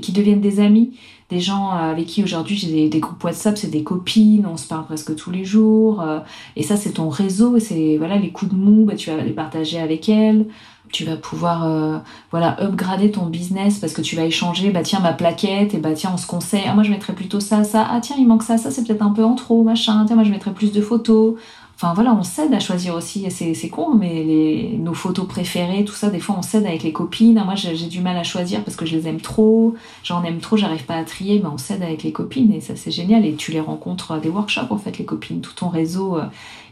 qui 0.00 0.12
deviennent 0.12 0.40
des 0.40 0.60
amis, 0.60 0.96
des 1.30 1.40
gens 1.40 1.70
avec 1.70 2.06
qui 2.06 2.22
aujourd'hui 2.22 2.56
j'ai 2.56 2.88
des, 2.88 3.00
groupes 3.00 3.22
WhatsApp, 3.24 3.56
c'est 3.56 3.70
des 3.70 3.82
copines, 3.82 4.46
on 4.46 4.58
se 4.58 4.68
parle 4.68 4.84
presque 4.84 5.16
tous 5.16 5.30
les 5.30 5.44
jours, 5.44 6.02
euh, 6.02 6.18
et 6.56 6.62
ça 6.62 6.76
c'est 6.76 6.92
ton 6.92 7.08
réseau, 7.08 7.58
c'est 7.58 7.96
voilà 7.96 8.18
les 8.18 8.30
coups 8.30 8.52
de 8.52 8.56
mou, 8.56 8.84
bah, 8.84 8.96
tu 8.96 9.10
vas 9.10 9.16
les 9.22 9.32
partager 9.32 9.78
avec 9.78 10.10
elles 10.10 10.46
tu 10.92 11.04
vas 11.04 11.16
pouvoir 11.16 11.64
euh, 11.64 11.98
voilà 12.30 12.62
upgrader 12.62 13.10
ton 13.10 13.26
business 13.26 13.78
parce 13.78 13.94
que 13.94 14.02
tu 14.02 14.14
vas 14.14 14.24
échanger 14.24 14.70
bah 14.70 14.82
tiens 14.82 15.00
ma 15.00 15.14
plaquette 15.14 15.74
et 15.74 15.78
bah 15.78 15.94
tiens 15.94 16.10
on 16.14 16.18
se 16.18 16.26
conseille. 16.26 16.64
Ah 16.68 16.74
moi 16.74 16.84
je 16.84 16.90
mettrais 16.90 17.14
plutôt 17.14 17.40
ça 17.40 17.64
ça. 17.64 17.88
Ah 17.90 17.98
tiens 18.00 18.16
il 18.18 18.28
manque 18.28 18.42
ça 18.42 18.58
ça 18.58 18.70
c'est 18.70 18.86
peut-être 18.86 19.02
un 19.02 19.10
peu 19.10 19.24
en 19.24 19.34
trop 19.34 19.62
machin. 19.64 20.04
Tiens 20.06 20.16
moi 20.16 20.24
je 20.24 20.30
mettrais 20.30 20.52
plus 20.52 20.70
de 20.70 20.82
photos. 20.82 21.34
Enfin 21.74 21.94
voilà 21.94 22.14
on 22.14 22.22
s'aide 22.22 22.52
à 22.52 22.60
choisir 22.60 22.94
aussi. 22.94 23.26
C'est 23.30 23.68
con 23.70 23.94
mais 23.94 24.76
nos 24.78 24.92
photos 24.92 25.26
préférées 25.26 25.84
tout 25.84 25.94
ça 25.94 26.10
des 26.10 26.20
fois 26.20 26.36
on 26.38 26.42
s'aide 26.42 26.66
avec 26.66 26.82
les 26.82 26.92
copines. 26.92 27.38
Ah, 27.38 27.44
moi 27.44 27.54
j'ai 27.54 27.74
du 27.88 28.02
mal 28.02 28.18
à 28.18 28.22
choisir 28.22 28.62
parce 28.62 28.76
que 28.76 28.84
je 28.84 28.94
les 28.94 29.08
aime 29.08 29.20
trop. 29.20 29.74
J'en 30.04 30.22
aime 30.24 30.40
trop 30.40 30.58
j'arrive 30.58 30.84
pas 30.84 30.96
à 30.96 31.04
trier. 31.04 31.40
Mais 31.42 31.48
on 31.48 31.58
s'aide 31.58 31.82
avec 31.82 32.02
les 32.02 32.12
copines 32.12 32.52
et 32.52 32.60
ça 32.60 32.76
c'est 32.76 32.90
génial. 32.90 33.24
Et 33.24 33.34
tu 33.34 33.50
les 33.50 33.60
rencontres 33.60 34.12
à 34.12 34.18
des 34.18 34.28
workshops 34.28 34.70
en 34.70 34.78
fait 34.78 34.98
les 34.98 35.06
copines. 35.06 35.40
Tout 35.40 35.54
ton 35.54 35.68
réseau 35.68 36.18
euh, 36.18 36.24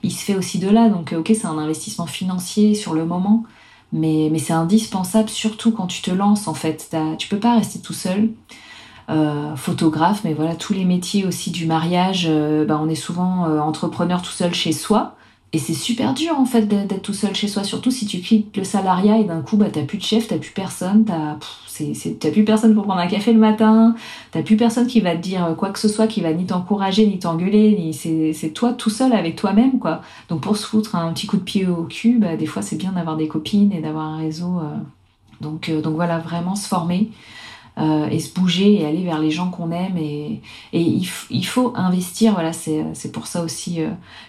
il 0.03 0.13
se 0.13 0.23
fait 0.23 0.37
aussi 0.37 0.59
de 0.59 0.69
là. 0.69 0.91
Donc 0.91 1.15
ok 1.19 1.33
c'est 1.35 1.47
un 1.47 1.59
investissement 1.59 2.07
financier 2.07 2.75
sur 2.75 2.93
le 2.93 3.07
moment 3.07 3.45
mais, 3.93 4.29
mais 4.31 4.39
c'est 4.39 4.53
indispensable, 4.53 5.29
surtout 5.29 5.73
quand 5.73 5.87
tu 5.87 6.03
te 6.03 6.11
lances 6.11 6.49
en 6.49 6.55
fait. 6.55 6.95
Tu 7.19 7.29
peux 7.29 7.39
pas 7.39 7.57
rester 7.57 7.81
tout 7.81 7.93
seul. 7.93 8.31
Euh, 9.11 9.57
photographe, 9.57 10.21
mais 10.23 10.35
voilà, 10.35 10.55
tous 10.55 10.73
les 10.73 10.85
métiers 10.85 11.27
aussi 11.27 11.51
du 11.51 11.67
mariage, 11.67 12.27
euh, 12.29 12.65
bah, 12.65 12.79
on 12.81 12.89
est 12.89 12.95
souvent 12.95 13.49
euh, 13.49 13.59
entrepreneur 13.59 14.23
tout 14.23 14.31
seul 14.31 14.55
chez 14.55 14.71
soi. 14.71 15.17
Et 15.53 15.59
c'est 15.59 15.75
super 15.75 16.15
dur 16.15 16.39
en 16.39 16.45
fait 16.45 16.69
d'être 16.69 17.03
tout 17.03 17.13
seul 17.13 17.35
chez 17.35 17.49
soi, 17.49 17.65
surtout 17.65 17.91
si 17.91 18.07
tu 18.07 18.21
quittes 18.21 18.57
le 18.57 18.63
salariat 18.63 19.19
et 19.19 19.25
d'un 19.25 19.41
coup 19.43 19.57
bah 19.57 19.67
t'as 19.73 19.83
plus 19.83 19.99
de 19.99 20.05
chef, 20.05 20.29
t'as 20.29 20.39
plus 20.39 20.53
personne, 20.53 21.05
t'as 21.05 21.39
t'as 22.19 22.31
plus 22.31 22.45
personne 22.45 22.75
pour 22.75 22.85
prendre 22.85 23.01
un 23.01 23.07
café 23.07 23.33
le 23.33 23.39
matin, 23.39 23.95
t'as 24.31 24.43
plus 24.43 24.57
personne 24.57 24.87
qui 24.87 25.01
va 25.01 25.17
te 25.17 25.23
dire 25.23 25.55
quoi 25.57 25.71
que 25.71 25.79
ce 25.79 25.89
soit, 25.89 26.07
qui 26.07 26.21
va 26.21 26.33
ni 26.33 26.47
t'encourager 26.47 27.07
ni 27.07 27.19
t'engueuler, 27.19 27.91
c'est 27.93 28.51
toi 28.51 28.73
tout 28.73 28.91
seul 28.91 29.13
avec 29.13 29.37
toi-même 29.37 29.79
quoi. 29.79 30.03
Donc 30.29 30.41
pour 30.41 30.57
se 30.57 30.67
foutre 30.67 30.97
un 30.97 31.13
petit 31.13 31.27
coup 31.27 31.37
de 31.37 31.43
pied 31.43 31.67
au 31.67 31.85
cul, 31.85 32.19
bah, 32.19 32.37
des 32.37 32.47
fois 32.47 32.63
c'est 32.63 32.77
bien 32.77 32.93
d'avoir 32.93 33.17
des 33.17 33.29
copines 33.29 33.73
et 33.73 33.81
d'avoir 33.81 34.07
un 34.07 34.19
réseau. 34.19 34.59
Euh. 34.59 34.77
Donc 35.41 35.69
euh, 35.69 35.81
donc 35.81 35.95
voilà 35.95 36.19
vraiment 36.19 36.55
se 36.55 36.69
former. 36.69 37.11
Euh, 37.79 38.09
et 38.09 38.19
se 38.19 38.35
bouger 38.35 38.81
et 38.81 38.85
aller 38.85 39.05
vers 39.05 39.21
les 39.21 39.31
gens 39.31 39.49
qu'on 39.49 39.71
aime 39.71 39.97
et, 39.97 40.43
il, 40.73 41.47
faut 41.47 41.73
investir 41.77 42.33
voilà 42.33 42.53
c'est 42.53 43.13
pour 43.13 43.29
ça 43.29 43.43
aussi 43.43 43.77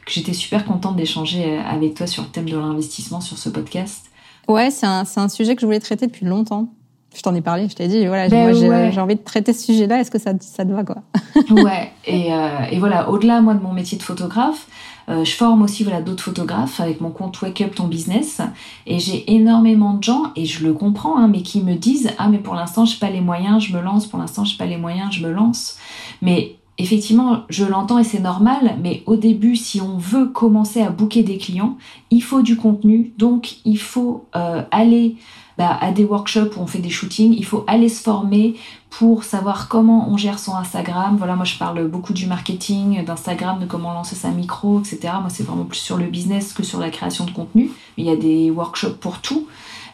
que 0.06 0.12
j'étais 0.12 0.32
super 0.32 0.64
contente 0.64 0.96
d'échanger 0.96 1.58
avec 1.58 1.96
toi 1.96 2.06
sur 2.06 2.22
le 2.22 2.30
thème 2.30 2.48
de 2.48 2.56
l'investissement 2.56 3.20
sur 3.20 3.40
ce 3.40 3.50
podcast 3.50 4.06
ouais 4.48 4.70
c'est 4.70 4.86
un 4.86 5.28
sujet 5.28 5.56
que 5.56 5.62
je 5.62 5.66
voulais 5.66 5.80
traiter 5.80 6.06
depuis 6.06 6.28
longtemps 6.28 6.72
je 7.15 7.21
t'en 7.21 7.36
ai 7.36 7.41
parlé, 7.41 7.67
je 7.69 7.76
t'ai 7.76 7.88
dit, 7.88 8.06
voilà, 8.06 8.30
ben 8.30 8.54
j'ai 8.54 9.02
envie 9.02 9.15
de 9.15 9.21
traiter 9.21 9.54
ce 9.54 9.65
sujet-là, 9.65 10.00
est-ce 10.00 10.12
que 10.12 10.19
ça, 10.19 10.32
ça 10.39 10.65
te 10.65 10.71
va, 10.71 10.84
quoi? 10.84 10.97
Ouais, 11.52 11.91
et, 12.06 12.34
euh, 12.34 12.60
et 12.71 12.80
voilà, 12.80 13.10
au-delà, 13.10 13.41
moi, 13.41 13.54
de 13.54 13.62
mon 13.62 13.74
métier 13.74 13.97
de 13.97 14.04
photographe, 14.04 14.67
euh, 15.10 15.26
je 15.26 15.32
forme 15.32 15.63
aussi 15.63 15.84
voilà 15.84 16.00
d'autres 16.00 16.24
photographes 16.24 16.80
avec 16.80 17.02
mon 17.02 17.10
compte 17.10 17.41
Wake 17.41 17.62
Up 17.62 17.74
Ton 17.74 17.88
Business 17.88 18.39
et 18.86 19.00
j'ai 19.00 19.34
énormément 19.34 19.95
de 19.95 20.04
gens 20.04 20.32
et 20.36 20.45
je 20.45 20.63
le 20.63 20.74
comprends 20.74 21.17
hein, 21.17 21.28
mais 21.28 21.41
qui 21.41 21.63
me 21.63 21.74
disent 21.74 22.12
ah 22.19 22.30
mais 22.30 22.38
pour 22.38 22.54
l'instant 22.54 22.86
j'ai 22.86 23.00
pas 23.00 23.10
les 23.10 23.19
moyens 23.19 23.63
je 23.63 23.76
me 23.76 23.82
lance 23.82 24.06
pour 24.06 24.19
l'instant 24.19 24.45
j'ai 24.45 24.58
pas 24.58 24.67
les 24.67 24.78
moyens 24.78 25.12
je 25.12 25.26
me 25.26 25.32
lance 25.32 25.80
mais 26.21 26.56
effectivement, 26.82 27.43
je 27.50 27.63
l'entends 27.63 28.00
et 28.00 28.04
c'est 28.04 28.19
normal, 28.19 28.78
mais 28.82 29.04
au 29.06 29.15
début, 29.15 29.56
si 29.56 29.82
on 29.82 29.97
veut 29.97 30.28
commencer 30.28 30.82
à 30.82 30.89
booker 30.89 31.24
des 31.24 31.38
clients, 31.38 31.78
il 32.10 32.24
faut 32.24 32.41
du 32.41 32.58
contenu, 32.58 33.13
donc 33.17 33.58
il 33.65 33.78
faut 33.78 34.26
euh, 34.36 34.63
aller 34.71 35.17
bah, 35.62 35.78
à 35.80 35.91
des 35.91 36.06
workshops 36.06 36.58
où 36.58 36.62
on 36.62 36.65
fait 36.65 36.80
des 36.80 36.89
shootings, 36.89 37.36
il 37.38 37.45
faut 37.45 37.63
aller 37.67 37.88
se 37.88 38.02
former 38.02 38.56
pour 38.89 39.24
savoir 39.24 39.67
comment 39.67 40.10
on 40.10 40.17
gère 40.17 40.39
son 40.39 40.56
Instagram. 40.56 41.17
Voilà, 41.19 41.36
moi 41.36 41.45
je 41.45 41.56
parle 41.56 41.88
beaucoup 41.88 42.13
du 42.13 42.26
marketing, 42.26 43.06
d'Instagram, 43.06 43.60
de 43.60 43.67
comment 43.67 43.93
lancer 43.93 44.15
sa 44.15 44.30
micro, 44.30 44.80
etc. 44.80 45.13
Moi 45.21 45.30
c'est 45.30 45.43
vraiment 45.43 45.65
plus 45.65 45.78
sur 45.78 45.97
le 45.97 46.06
business 46.06 46.54
que 46.54 46.63
sur 46.63 46.80
la 46.80 46.89
création 46.89 47.26
de 47.26 47.30
contenu. 47.30 47.69
Il 47.97 48.06
y 48.06 48.10
a 48.10 48.15
des 48.15 48.50
workshops 48.50 48.97
pour 49.00 49.19
tout. 49.19 49.45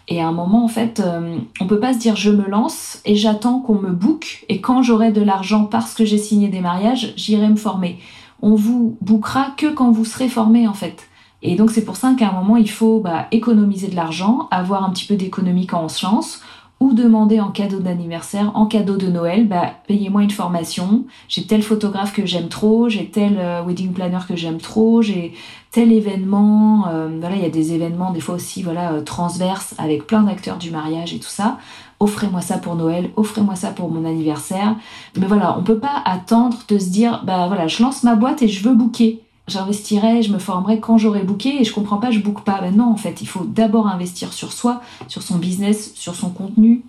Et 0.07 0.21
à 0.21 0.27
un 0.29 0.31
moment, 0.31 0.63
en 0.63 0.69
fait, 0.69 1.01
euh, 1.01 1.37
on 1.59 1.67
peut 1.67 1.81
pas 1.81 1.91
se 1.91 1.99
dire 1.99 2.15
je 2.15 2.29
me 2.29 2.47
lance 2.47 3.01
et 3.03 3.17
j'attends 3.17 3.59
qu'on 3.59 3.75
me 3.75 3.91
book 3.91 4.45
et 4.47 4.61
quand 4.61 4.83
j'aurai 4.83 5.11
de 5.11 5.21
l'argent 5.21 5.65
parce 5.65 5.93
que 5.93 6.05
j'ai 6.05 6.17
signé 6.17 6.47
des 6.47 6.61
mariages, 6.61 7.13
j'irai 7.17 7.49
me 7.49 7.57
former. 7.57 7.99
On 8.41 8.55
vous 8.55 8.97
bookera 9.01 9.51
que 9.57 9.67
quand 9.73 9.91
vous 9.91 10.05
serez 10.05 10.29
formé, 10.29 10.65
en 10.65 10.73
fait. 10.73 11.09
Et 11.43 11.55
donc 11.55 11.71
c'est 11.71 11.85
pour 11.85 11.95
ça 11.95 12.13
qu'à 12.17 12.29
un 12.29 12.33
moment, 12.33 12.57
il 12.57 12.69
faut 12.69 12.99
bah, 12.99 13.27
économiser 13.31 13.87
de 13.87 13.95
l'argent, 13.95 14.47
avoir 14.51 14.83
un 14.83 14.89
petit 14.89 15.05
peu 15.05 15.15
d'économie 15.15 15.67
quand 15.67 15.83
on 15.83 15.89
se 15.89 16.05
lance, 16.05 16.41
ou 16.79 16.93
demander 16.93 17.39
en 17.39 17.49
cadeau 17.49 17.79
d'anniversaire, 17.79 18.51
en 18.53 18.67
cadeau 18.67 18.97
de 18.97 19.07
Noël, 19.07 19.47
bah, 19.47 19.73
payez-moi 19.87 20.21
une 20.21 20.31
formation, 20.31 21.05
j'ai 21.27 21.45
tel 21.45 21.63
photographe 21.63 22.13
que 22.13 22.25
j'aime 22.25 22.49
trop, 22.49 22.87
j'ai 22.87 23.07
tel 23.07 23.37
euh, 23.39 23.63
wedding 23.63 23.93
planner 23.93 24.19
que 24.27 24.35
j'aime 24.35 24.59
trop, 24.59 25.01
j'ai 25.01 25.33
tel 25.71 25.91
événement, 25.91 26.87
euh, 26.87 27.09
voilà, 27.19 27.35
il 27.35 27.41
y 27.41 27.45
a 27.45 27.49
des 27.49 27.73
événements 27.73 28.11
des 28.11 28.19
fois 28.19 28.35
aussi 28.35 28.61
voilà 28.61 28.93
euh, 28.93 29.01
transverses 29.01 29.73
avec 29.79 30.05
plein 30.05 30.21
d'acteurs 30.21 30.57
du 30.57 30.69
mariage 30.69 31.13
et 31.13 31.19
tout 31.19 31.29
ça. 31.29 31.57
Offrez-moi 31.99 32.41
ça 32.41 32.59
pour 32.59 32.75
Noël, 32.75 33.09
offrez-moi 33.15 33.55
ça 33.55 33.71
pour 33.71 33.89
mon 33.89 34.05
anniversaire. 34.05 34.75
Mais 35.17 35.25
voilà, 35.25 35.57
on 35.57 35.63
peut 35.63 35.79
pas 35.79 36.03
attendre 36.05 36.57
de 36.67 36.77
se 36.77 36.89
dire 36.89 37.23
bah 37.25 37.47
voilà, 37.47 37.67
je 37.67 37.81
lance 37.81 38.03
ma 38.03 38.15
boîte 38.15 38.43
et 38.43 38.47
je 38.47 38.63
veux 38.63 38.75
booker 38.75 39.19
j'investirai, 39.47 40.21
je 40.21 40.31
me 40.31 40.39
formerai 40.39 40.79
quand 40.79 40.97
j'aurai 40.97 41.23
booké 41.23 41.61
et 41.61 41.63
je 41.63 41.73
comprends 41.73 41.97
pas, 41.97 42.11
je 42.11 42.19
book 42.19 42.41
pas. 42.41 42.61
Ben 42.61 42.75
non, 42.75 42.85
en 42.85 42.97
fait, 42.97 43.21
il 43.21 43.27
faut 43.27 43.45
d'abord 43.45 43.87
investir 43.87 44.33
sur 44.33 44.51
soi, 44.51 44.81
sur 45.07 45.21
son 45.21 45.37
business, 45.37 45.93
sur 45.95 46.15
son 46.15 46.29
contenu. 46.29 46.83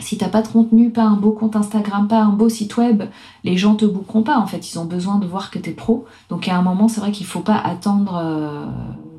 Si 0.00 0.18
t'as 0.18 0.28
pas 0.28 0.42
de 0.42 0.48
contenu, 0.48 0.90
pas 0.90 1.04
un 1.04 1.14
beau 1.14 1.30
compte 1.30 1.54
Instagram, 1.54 2.08
pas 2.08 2.20
un 2.20 2.30
beau 2.30 2.48
site 2.48 2.76
web, 2.76 3.04
les 3.44 3.56
gens 3.56 3.76
te 3.76 3.84
bookeront 3.84 4.22
pas. 4.22 4.38
En 4.38 4.46
fait, 4.46 4.72
ils 4.72 4.78
ont 4.78 4.84
besoin 4.84 5.18
de 5.18 5.26
voir 5.26 5.50
que 5.50 5.58
t'es 5.58 5.70
pro. 5.70 6.04
Donc 6.30 6.48
à 6.48 6.56
un 6.56 6.62
moment, 6.62 6.88
c'est 6.88 7.00
vrai 7.00 7.12
qu'il 7.12 7.26
faut 7.26 7.40
pas 7.40 7.58
attendre. 7.58 8.16
Euh, 8.16 8.66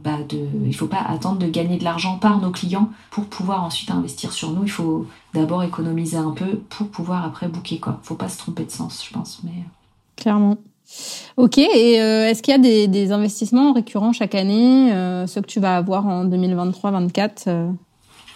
bah 0.04 0.20
il 0.32 0.76
faut 0.76 0.86
pas 0.86 1.02
attendre 1.02 1.40
de 1.40 1.48
gagner 1.48 1.78
de 1.78 1.84
l'argent 1.84 2.20
par 2.20 2.40
nos 2.40 2.52
clients 2.52 2.90
pour 3.10 3.26
pouvoir 3.26 3.64
ensuite 3.64 3.90
investir 3.90 4.34
sur 4.34 4.52
nous. 4.52 4.64
Il 4.64 4.70
faut 4.70 5.08
d'abord 5.34 5.64
économiser 5.64 6.18
un 6.18 6.30
peu 6.30 6.60
pour 6.70 6.90
pouvoir 6.90 7.26
après 7.26 7.48
booker 7.48 7.80
quoi. 7.80 8.00
Faut 8.04 8.14
pas 8.14 8.30
se 8.30 8.38
tromper 8.38 8.66
de 8.66 8.72
sens, 8.72 9.04
je 9.04 9.12
pense. 9.12 9.42
Mais 9.44 9.64
clairement. 10.16 10.58
Ok, 11.38 11.58
et 11.58 12.02
euh, 12.02 12.30
est-ce 12.30 12.41
qu'il 12.41 12.54
y 12.54 12.56
a 12.56 12.60
des, 12.60 12.88
des, 12.88 13.12
investissements 13.12 13.74
récurrents 13.74 14.13
chaque 14.13 14.36
année, 14.36 14.93
euh, 14.93 15.28
ceux 15.28 15.41
que 15.41 15.48
tu 15.48 15.60
vas 15.60 15.76
avoir 15.78 16.06
en 16.06 16.26
2023-2024 16.26 17.30
euh? 17.48 17.69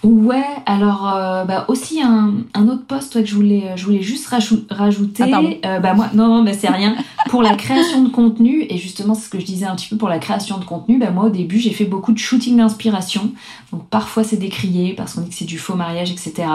Ouais, 0.01 0.45
alors 0.65 1.13
euh, 1.13 1.43
bah, 1.43 1.65
aussi 1.67 2.01
un, 2.01 2.33
un 2.53 2.67
autre 2.69 2.85
poste 2.85 3.21
que 3.21 3.25
je 3.25 3.35
voulais, 3.35 3.73
je 3.75 3.83
voulais 3.83 4.01
juste 4.01 4.27
rajouter. 4.69 5.23
Ah, 5.63 5.79
bah 5.79 5.93
moi, 5.93 6.07
non, 6.13 6.27
non, 6.27 6.43
bah, 6.43 6.53
c'est 6.53 6.69
rien. 6.69 6.95
pour 7.29 7.43
la 7.43 7.55
création 7.55 8.03
de 8.03 8.09
contenu, 8.09 8.65
et 8.69 8.77
justement 8.77 9.13
c'est 9.13 9.25
ce 9.25 9.29
que 9.29 9.39
je 9.39 9.45
disais 9.45 9.65
un 9.65 9.75
petit 9.75 9.89
peu 9.89 9.97
pour 9.97 10.07
la 10.07 10.19
création 10.19 10.57
de 10.57 10.63
contenu, 10.63 10.99
bah, 10.99 11.11
moi 11.11 11.25
au 11.25 11.29
début 11.29 11.59
j'ai 11.59 11.71
fait 11.71 11.85
beaucoup 11.85 12.13
de 12.13 12.17
shooting 12.17 12.57
d'inspiration. 12.57 13.31
Donc 13.73 13.87
parfois 13.89 14.23
c'est 14.23 14.37
décrié 14.37 14.93
parce 14.93 15.13
qu'on 15.13 15.21
dit 15.21 15.29
que 15.29 15.35
c'est 15.35 15.45
du 15.45 15.57
faux 15.57 15.75
mariage, 15.75 16.11
etc. 16.11 16.47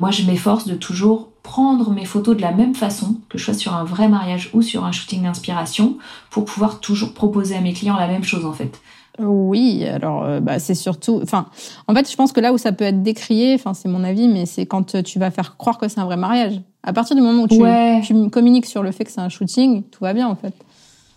Moi 0.00 0.10
je 0.10 0.24
m'efforce 0.24 0.66
de 0.66 0.74
toujours 0.74 1.31
prendre 1.42 1.90
mes 1.90 2.04
photos 2.04 2.36
de 2.36 2.42
la 2.42 2.52
même 2.52 2.74
façon, 2.74 3.16
que 3.28 3.38
je 3.38 3.44
sois 3.44 3.54
sur 3.54 3.74
un 3.74 3.84
vrai 3.84 4.08
mariage 4.08 4.50
ou 4.54 4.62
sur 4.62 4.84
un 4.84 4.92
shooting 4.92 5.22
d'inspiration, 5.22 5.98
pour 6.30 6.44
pouvoir 6.44 6.80
toujours 6.80 7.14
proposer 7.14 7.56
à 7.56 7.60
mes 7.60 7.72
clients 7.72 7.96
la 7.96 8.06
même 8.06 8.24
chose 8.24 8.44
en 8.44 8.52
fait. 8.52 8.80
Oui, 9.18 9.84
alors 9.84 10.24
euh, 10.24 10.40
bah, 10.40 10.58
c'est 10.58 10.74
surtout, 10.74 11.20
enfin, 11.22 11.46
en 11.86 11.94
fait, 11.94 12.10
je 12.10 12.16
pense 12.16 12.32
que 12.32 12.40
là 12.40 12.52
où 12.52 12.58
ça 12.58 12.72
peut 12.72 12.84
être 12.84 13.02
décrié, 13.02 13.54
enfin, 13.54 13.74
c'est 13.74 13.88
mon 13.88 14.04
avis, 14.04 14.26
mais 14.26 14.46
c'est 14.46 14.64
quand 14.64 15.02
tu 15.02 15.18
vas 15.18 15.30
faire 15.30 15.56
croire 15.56 15.78
que 15.78 15.88
c'est 15.88 16.00
un 16.00 16.06
vrai 16.06 16.16
mariage. 16.16 16.60
À 16.82 16.92
partir 16.92 17.14
du 17.14 17.22
moment 17.22 17.42
où 17.42 17.48
tu, 17.48 17.58
tu 18.06 18.30
communiques 18.30 18.66
sur 18.66 18.82
le 18.82 18.90
fait 18.90 19.04
que 19.04 19.10
c'est 19.10 19.20
un 19.20 19.28
shooting, 19.28 19.82
tout 19.84 20.02
va 20.02 20.14
bien 20.14 20.28
en 20.28 20.34
fait. 20.34 20.54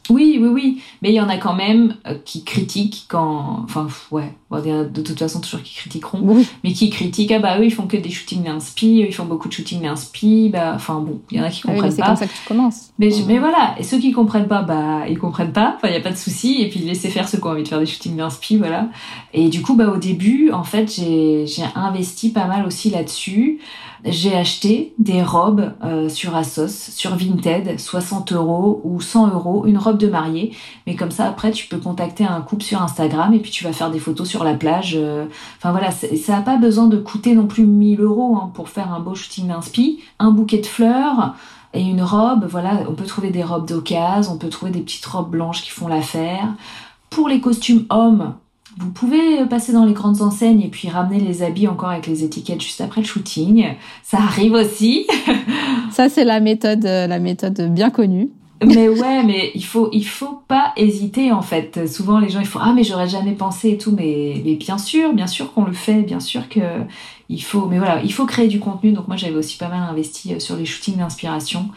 Oui, 0.10 0.38
oui, 0.40 0.48
oui. 0.48 0.82
Mais 1.02 1.10
il 1.10 1.16
y 1.16 1.22
en 1.22 1.30
a 1.30 1.38
quand 1.38 1.56
même 1.56 1.96
euh, 2.08 2.16
qui 2.24 2.44
critiquent 2.44 3.06
quand. 3.08 3.62
Enfin, 3.64 3.88
ouais. 4.12 4.32
de 4.52 5.02
toute 5.02 5.18
façon, 5.18 5.42
toujours 5.42 5.62
qui 5.64 5.76
critiqueront. 5.76 6.46
Mais 6.64 6.74
qui 6.74 6.90
critiquent, 6.90 7.32
ah 7.32 7.40
bah 7.40 7.60
eux, 7.60 7.66
ils 7.66 7.74
font 7.74 7.88
que 7.88 7.98
des 7.98 8.10
shootings 8.10 8.44
d'inspi, 8.44 9.00
ils 9.00 9.14
font 9.14 9.26
beaucoup 9.26 9.48
de 9.48 9.54
shootings 9.54 9.82
d'inspi. 9.82 10.50
Bah, 10.50 10.74
enfin 10.76 11.00
bon, 11.00 11.22
il 11.32 11.38
y 11.38 11.42
en 11.42 11.44
a 11.44 11.50
qui 11.50 11.62
ah 11.66 11.72
comprennent 11.72 11.90
pas. 11.90 11.96
C'est 11.96 12.02
comme 12.02 12.16
ça 12.16 12.28
que 12.28 12.34
tu 12.34 12.48
commences. 12.48 12.90
Mais, 13.00 13.10
mais 13.28 13.40
voilà. 13.40 13.76
Et 13.80 13.84
ceux 13.84 13.98
qui 14.00 14.12
comprennent 14.12 14.48
pas, 14.48 14.62
bah, 14.62 15.08
ils 15.10 15.18
comprennent 15.18 15.54
pas. 15.54 15.76
Enfin, 15.78 15.88
il 15.88 15.92
n'y 15.92 15.98
a 15.98 16.02
pas 16.02 16.12
de 16.12 16.18
souci. 16.18 16.62
Et 16.62 16.70
puis, 16.70 16.80
laissez 16.80 17.10
faire 17.10 17.28
ceux 17.28 17.38
qui 17.38 17.46
ont 17.46 17.52
envie 17.52 17.64
de 17.64 17.68
faire 17.68 17.80
des 17.80 17.86
shootings 17.86 18.16
d'inspi, 18.16 18.58
voilà. 18.58 18.90
Et 19.34 19.50
du 19.50 19.62
coup, 19.62 19.76
bah, 19.76 19.90
au 19.90 19.98
début, 19.98 20.52
en 20.52 20.64
fait, 20.64 20.92
j'ai 20.92 21.46
investi 21.76 22.30
pas 22.30 22.46
mal 22.46 22.66
aussi 22.66 22.90
là-dessus 22.90 23.60
j'ai 24.06 24.36
acheté 24.36 24.94
des 25.00 25.24
robes 25.24 25.74
euh, 25.84 26.10
sur 26.10 26.36
Asos, 26.36 26.92
sur 26.92 27.16
Vinted, 27.16 27.80
60 27.80 28.34
euros 28.34 28.82
ou 28.84 29.02
100 29.02 29.34
euros, 29.34 29.66
une 29.66 29.80
robe 29.80 29.98
de 29.98 30.08
mariée. 30.08 30.56
Mais 30.86 30.96
comme 30.96 31.10
ça, 31.10 31.28
après, 31.28 31.52
tu 31.52 31.68
peux 31.68 31.78
contacter 31.78 32.24
un 32.24 32.42
couple 32.42 32.64
sur 32.64 32.82
Instagram 32.82 33.34
et 33.34 33.40
puis 33.40 33.52
tu 33.52 33.64
vas 33.64 33.74
faire 33.74 33.90
des 33.90 34.00
photos 34.00 34.30
sur 34.30 34.44
la 34.44 34.54
plage. 34.54 34.94
Euh. 34.96 35.26
Enfin 35.58 35.72
voilà, 35.72 35.90
ça 35.92 36.34
n'a 36.34 36.42
pas 36.42 36.58
besoin 36.58 36.86
de 36.86 36.98
coûter 36.98 37.34
non 37.34 37.48
plus 37.48 37.66
1000 37.66 38.02
euros 38.02 38.38
hein, 38.38 38.52
pour 38.54 38.70
faire 38.70 38.94
un 38.94 39.00
beau 39.00 39.16
shooting 39.16 39.48
d'inspi. 39.48 40.00
Un 40.20 40.32
bouquet 40.32 40.60
de 40.60 40.68
fleurs 40.68 41.36
et 41.74 41.82
une 41.82 42.04
robe, 42.04 42.46
voilà, 42.50 42.82
on 42.88 42.94
peut 42.94 43.06
trouver 43.06 43.32
des 43.32 43.44
robes 43.44 43.68
d'occasion, 43.68 44.34
on 44.34 44.38
peut 44.38 44.50
trouver 44.50 44.72
des 44.72 44.82
petites 44.82 45.06
robes 45.06 45.30
blanches 45.30 45.62
qui 45.64 45.72
font 45.72 45.88
l'affaire. 45.88 46.54
Pour 47.10 47.28
les 47.28 47.42
costumes 47.42 47.86
hommes, 47.90 48.36
vous 48.78 48.92
pouvez 48.92 49.46
passer 49.46 49.72
dans 49.72 49.86
les 49.86 49.94
grandes 49.94 50.22
enseignes 50.22 50.62
et 50.62 50.68
puis 50.68 50.90
ramener 50.90 51.20
les 51.20 51.44
habits 51.44 51.68
encore 51.68 51.90
avec 51.90 52.08
les 52.08 52.24
étiquettes 52.24 52.62
juste 52.62 52.82
après 52.82 53.02
le 53.02 53.08
shooting. 53.08 53.68
Ça 54.04 54.18
arrive 54.18 54.54
aussi. 54.54 55.08
Ça, 55.92 56.10
c'est 56.10 56.26
la 56.26 56.40
méthode, 56.40 56.86
euh, 56.86 57.08
la 57.08 57.20
méthode 57.20 57.74
bien 57.74 57.90
connue. 57.90 58.30
mais 58.66 58.90
ouais, 58.90 59.24
mais 59.24 59.52
il 59.56 59.64
faut, 59.64 59.90
il 59.92 60.06
faut 60.06 60.42
pas 60.48 60.74
hésiter 60.78 61.32
en 61.32 61.42
fait. 61.42 61.88
Souvent 61.88 62.20
les 62.20 62.30
gens 62.30 62.40
ils 62.40 62.46
font 62.46 62.60
ah 62.62 62.74
mais 62.74 62.84
j'aurais 62.84 63.08
jamais 63.08 63.34
pensé 63.34 63.72
et 63.72 63.78
tout, 63.78 63.92
mais, 63.92 64.42
mais 64.46 64.56
bien 64.56 64.78
sûr, 64.78 65.14
bien 65.14 65.28
sûr 65.28 65.54
qu'on 65.54 65.66
le 65.66 65.74
fait, 65.74 66.02
bien 66.02 66.20
sûr 66.20 66.48
que 66.50 66.62
il 67.28 67.42
faut, 67.42 67.66
mais 67.68 67.78
voilà, 67.78 68.02
il 68.04 68.14
faut 68.14 68.26
créer 68.26 68.48
du 68.48 68.60
contenu. 68.60 68.92
Donc 68.92 69.08
moi 69.08 69.18
j'avais 69.18 69.36
aussi 69.36 69.58
pas 69.58 69.68
mal 69.68 69.84
investi 69.90 70.34
euh, 70.34 70.40
sur 70.40 70.56
les 70.56 70.66
shootings 70.66 70.98
d'inspiration. 70.98 71.70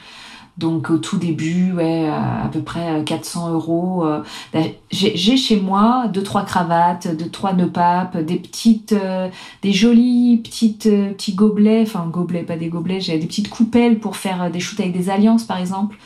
Donc 0.58 0.90
au 0.90 0.98
tout 0.98 1.18
début, 1.18 1.72
ouais, 1.72 2.08
à 2.08 2.48
peu 2.52 2.60
près 2.60 3.04
400 3.04 3.52
euros. 3.52 4.04
Euh, 4.04 4.22
ben, 4.52 4.72
j'ai 4.90 5.36
chez 5.36 5.60
moi 5.60 6.08
deux 6.12 6.24
trois 6.24 6.44
cravates, 6.44 7.16
deux 7.16 7.28
trois 7.30 7.52
nœuds 7.52 7.70
papes, 7.70 8.16
des 8.18 8.36
petites, 8.36 8.92
euh, 8.92 9.28
des 9.62 9.72
jolis 9.72 10.40
petites 10.42 10.86
euh, 10.86 11.12
petits 11.12 11.34
gobelets, 11.34 11.82
enfin 11.82 12.08
gobelets 12.10 12.42
pas 12.42 12.56
des 12.56 12.68
gobelets, 12.68 13.00
j'ai 13.00 13.18
des 13.18 13.26
petites 13.26 13.50
coupelles 13.50 14.00
pour 14.00 14.16
faire 14.16 14.50
des 14.50 14.58
shoots 14.58 14.80
avec 14.80 14.92
des 14.92 15.10
alliances 15.10 15.44
par 15.44 15.58
exemple. 15.58 15.96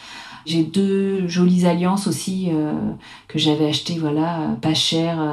J'ai 0.44 0.64
deux 0.64 1.28
jolies 1.28 1.66
alliances 1.66 2.08
aussi 2.08 2.48
que 3.28 3.38
j'avais 3.38 3.66
achetées 3.66 3.96
voilà 3.96 4.56
pas 4.60 4.74
cher 4.74 5.24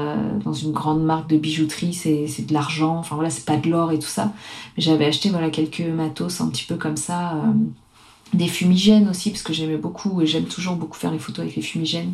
dans 0.46 0.54
une 0.54 0.72
grande 0.72 1.04
marque 1.04 1.28
de 1.28 1.36
bijouterie, 1.36 1.96
c'est 1.96 2.46
de 2.46 2.54
l'argent, 2.54 2.98
enfin 2.98 3.16
voilà 3.16 3.32
c'est 3.32 3.46
pas 3.46 3.58
de 3.58 3.68
l'or 3.72 3.92
et 3.92 3.98
tout 3.98 4.08
ça, 4.08 4.32
mais 4.78 4.84
j'avais 4.84 5.06
acheté 5.06 5.30
voilà 5.30 5.50
quelques 5.50 5.82
matos 5.82 6.42
un 6.42 6.50
petit 6.50 6.64
peu 6.64 6.76
comme 6.76 6.96
ça 6.96 7.34
des 8.34 8.48
fumigènes 8.48 9.10
aussi, 9.10 9.32
parce 9.32 9.44
que 9.44 9.54
j'aimais 9.54 9.78
beaucoup 9.78 10.22
et 10.22 10.28
j'aime 10.28 10.46
toujours 10.46 10.76
beaucoup 10.76 10.98
faire 10.98 11.12
les 11.12 11.20
photos 11.20 11.44
avec 11.44 11.56
les 11.56 11.62
fumigènes. 11.62 12.14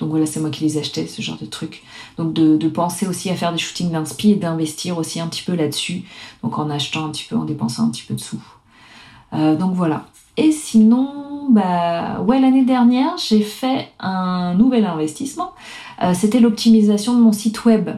Donc 0.00 0.08
voilà, 0.08 0.24
c'est 0.24 0.40
moi 0.40 0.48
qui 0.48 0.64
les 0.64 0.78
achetais, 0.78 1.06
ce 1.06 1.20
genre 1.20 1.36
de 1.36 1.44
trucs. 1.44 1.82
Donc 2.16 2.32
de, 2.32 2.68
penser 2.68 3.06
aussi 3.06 3.28
à 3.28 3.36
faire 3.36 3.52
des 3.52 3.58
shootings 3.58 3.90
d'inspi 3.90 4.32
et 4.32 4.36
d'investir 4.36 4.96
aussi 4.96 5.20
un 5.20 5.28
petit 5.28 5.42
peu 5.42 5.54
là-dessus. 5.54 6.04
Donc 6.42 6.58
en 6.58 6.70
achetant 6.70 7.04
un 7.04 7.10
petit 7.10 7.26
peu, 7.28 7.36
en 7.36 7.44
dépensant 7.44 7.84
un 7.84 7.90
petit 7.90 8.02
peu 8.02 8.14
de 8.14 8.20
sous. 8.20 8.42
Euh, 9.34 9.56
donc 9.56 9.74
voilà. 9.74 10.06
Et 10.36 10.52
sinon, 10.52 11.50
bah 11.50 12.20
ouais, 12.22 12.40
l'année 12.40 12.64
dernière, 12.64 13.16
j'ai 13.18 13.42
fait 13.42 13.90
un 14.00 14.54
nouvel 14.54 14.86
investissement. 14.86 15.52
Euh, 16.02 16.14
c'était 16.14 16.40
l'optimisation 16.40 17.14
de 17.14 17.20
mon 17.20 17.32
site 17.32 17.64
web. 17.66 17.90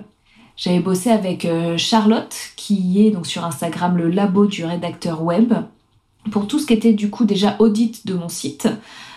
J'avais 0.57 0.81
bossé 0.81 1.11
avec 1.11 1.45
euh, 1.45 1.79
Charlotte, 1.79 2.35
qui 2.57 3.07
est 3.07 3.11
donc 3.11 3.27
sur 3.27 3.45
Instagram 3.45 3.97
le 3.97 4.09
labo 4.09 4.47
du 4.47 4.65
rédacteur 4.65 5.23
web 5.23 5.55
pour 6.31 6.47
tout 6.47 6.59
ce 6.59 6.67
qui 6.67 6.73
était 6.73 6.93
du 6.93 7.11
coup 7.11 7.25
déjà 7.25 7.57
audit 7.59 8.07
de 8.07 8.15
mon 8.15 8.29
site 8.29 8.69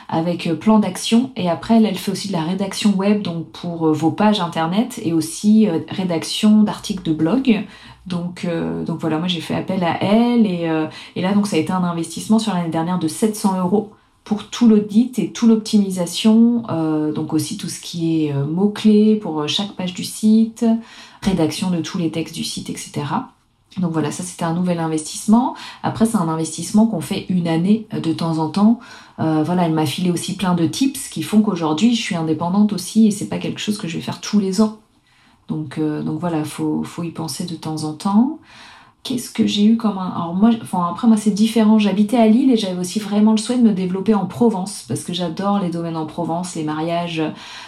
avec 0.08 0.48
euh, 0.48 0.56
plan 0.56 0.80
d'action. 0.80 1.32
Et 1.36 1.50
après 1.50 1.78
elle, 1.78 1.86
elle 1.86 1.98
fait 1.98 2.12
aussi 2.12 2.28
de 2.28 2.34
la 2.34 2.44
rédaction 2.44 2.96
web 2.96 3.22
donc 3.22 3.50
pour 3.52 3.88
euh, 3.88 3.94
vos 3.94 4.12
pages 4.12 4.40
internet 4.40 5.00
et 5.04 5.14
aussi 5.14 5.68
euh, 5.68 5.80
rédaction 5.90 6.64
d'articles 6.64 7.04
de 7.04 7.14
blog. 7.14 7.64
Donc, 8.06 8.48
donc 8.86 9.00
voilà 9.00 9.18
moi 9.18 9.28
j'ai 9.28 9.42
fait 9.42 9.56
appel 9.56 9.84
à 9.84 9.98
elle 10.00 10.46
et, 10.46 10.70
et, 11.16 11.22
là 11.24 11.34
donc 11.34 11.48
ça 11.48 11.56
a 11.56 11.60
été 11.60 11.72
un 11.72 11.84
investissement 11.84 12.38
sur 12.38 12.54
l'année 12.54 12.70
dernière 12.70 13.00
de 13.00 13.08
700 13.08 13.58
euros 13.62 13.94
pour 14.24 14.48
tout 14.48 14.68
l'audit 14.68 15.18
et 15.18 15.32
tout 15.32 15.48
l'optimisation 15.48 16.62
donc 17.16 17.34
aussi 17.34 17.58
tout 17.58 17.68
ce 17.68 17.82
qui 17.82 18.28
est 18.28 18.34
mots 18.36 18.70
clés 18.70 19.16
pour 19.16 19.50
chaque 19.50 19.72
page 19.72 19.96
du 19.96 20.04
site 20.04 20.64
rédaction 21.24 21.72
de 21.72 21.82
tous 21.82 21.98
les 21.98 22.12
textes 22.12 22.36
du 22.36 22.44
site 22.44 22.70
etc 22.70 23.06
donc 23.78 23.92
voilà, 23.92 24.12
ça 24.12 24.24
c'était 24.24 24.46
un 24.46 24.54
nouvel 24.54 24.80
investissement. 24.80 25.56
Après, 25.84 26.06
c'est 26.06 26.18
un 26.18 26.30
investissement 26.30 26.88
qu'on 26.88 27.02
fait 27.02 27.26
une 27.30 27.48
année 27.48 27.88
euh, 27.94 28.00
de 28.00 28.14
temps 28.14 28.38
en 28.38 28.50
temps. 28.50 28.80
Euh, 29.20 29.44
voilà, 29.44 29.66
elle 29.66 29.74
m'a 29.74 29.86
filé 29.86 30.12
aussi 30.12 30.36
plein 30.36 30.54
de 30.54 30.66
tips 30.66 31.10
qui 31.10 31.24
font 31.24 31.42
qu'aujourd'hui 31.42 31.96
je 31.96 32.02
suis 32.02 32.16
indépendante 32.16 32.74
aussi 32.74 33.08
et 33.08 33.12
c'est 33.12 33.28
pas 33.28 33.38
quelque 33.38 33.60
chose 33.60 33.78
que 33.78 33.88
je 33.88 33.98
vais 33.98 34.04
faire 34.04 34.22
tous 34.22 34.40
les 34.40 34.62
ans. 34.62 34.80
Donc, 35.48 35.78
euh, 35.78 36.04
voilà, 36.20 36.44
faut, 36.44 36.84
faut 36.84 37.04
y 37.04 37.12
penser 37.12 37.46
de 37.46 37.56
temps 37.56 37.84
en 37.84 37.94
temps 37.94 38.40
qu'est-ce 39.06 39.30
que 39.30 39.46
j'ai 39.48 39.64
eu 39.64 39.78
comme 39.78 39.98
un... 39.98 40.10
Alors 40.10 40.34
moi, 40.34 40.50
enfin 40.62 40.90
après 40.92 41.08
moi 41.08 41.16
c'est 41.16 41.32
différent. 41.32 41.80
J'habitais 41.80 42.18
à 42.18 42.28
Lille 42.28 42.52
et 42.52 42.58
j'avais 42.58 42.78
aussi 42.78 43.00
vraiment 43.00 43.32
le 43.32 43.38
souhait 43.38 43.58
de 43.58 43.64
me 43.64 43.72
développer 43.72 44.14
en 44.14 44.26
Provence 44.26 44.84
parce 44.88 45.04
que 45.04 45.14
j'adore 45.14 45.60
les 45.60 45.70
domaines 45.70 45.96
en 45.96 46.06
Provence, 46.06 46.56
les 46.56 46.64
mariages. 46.64 47.24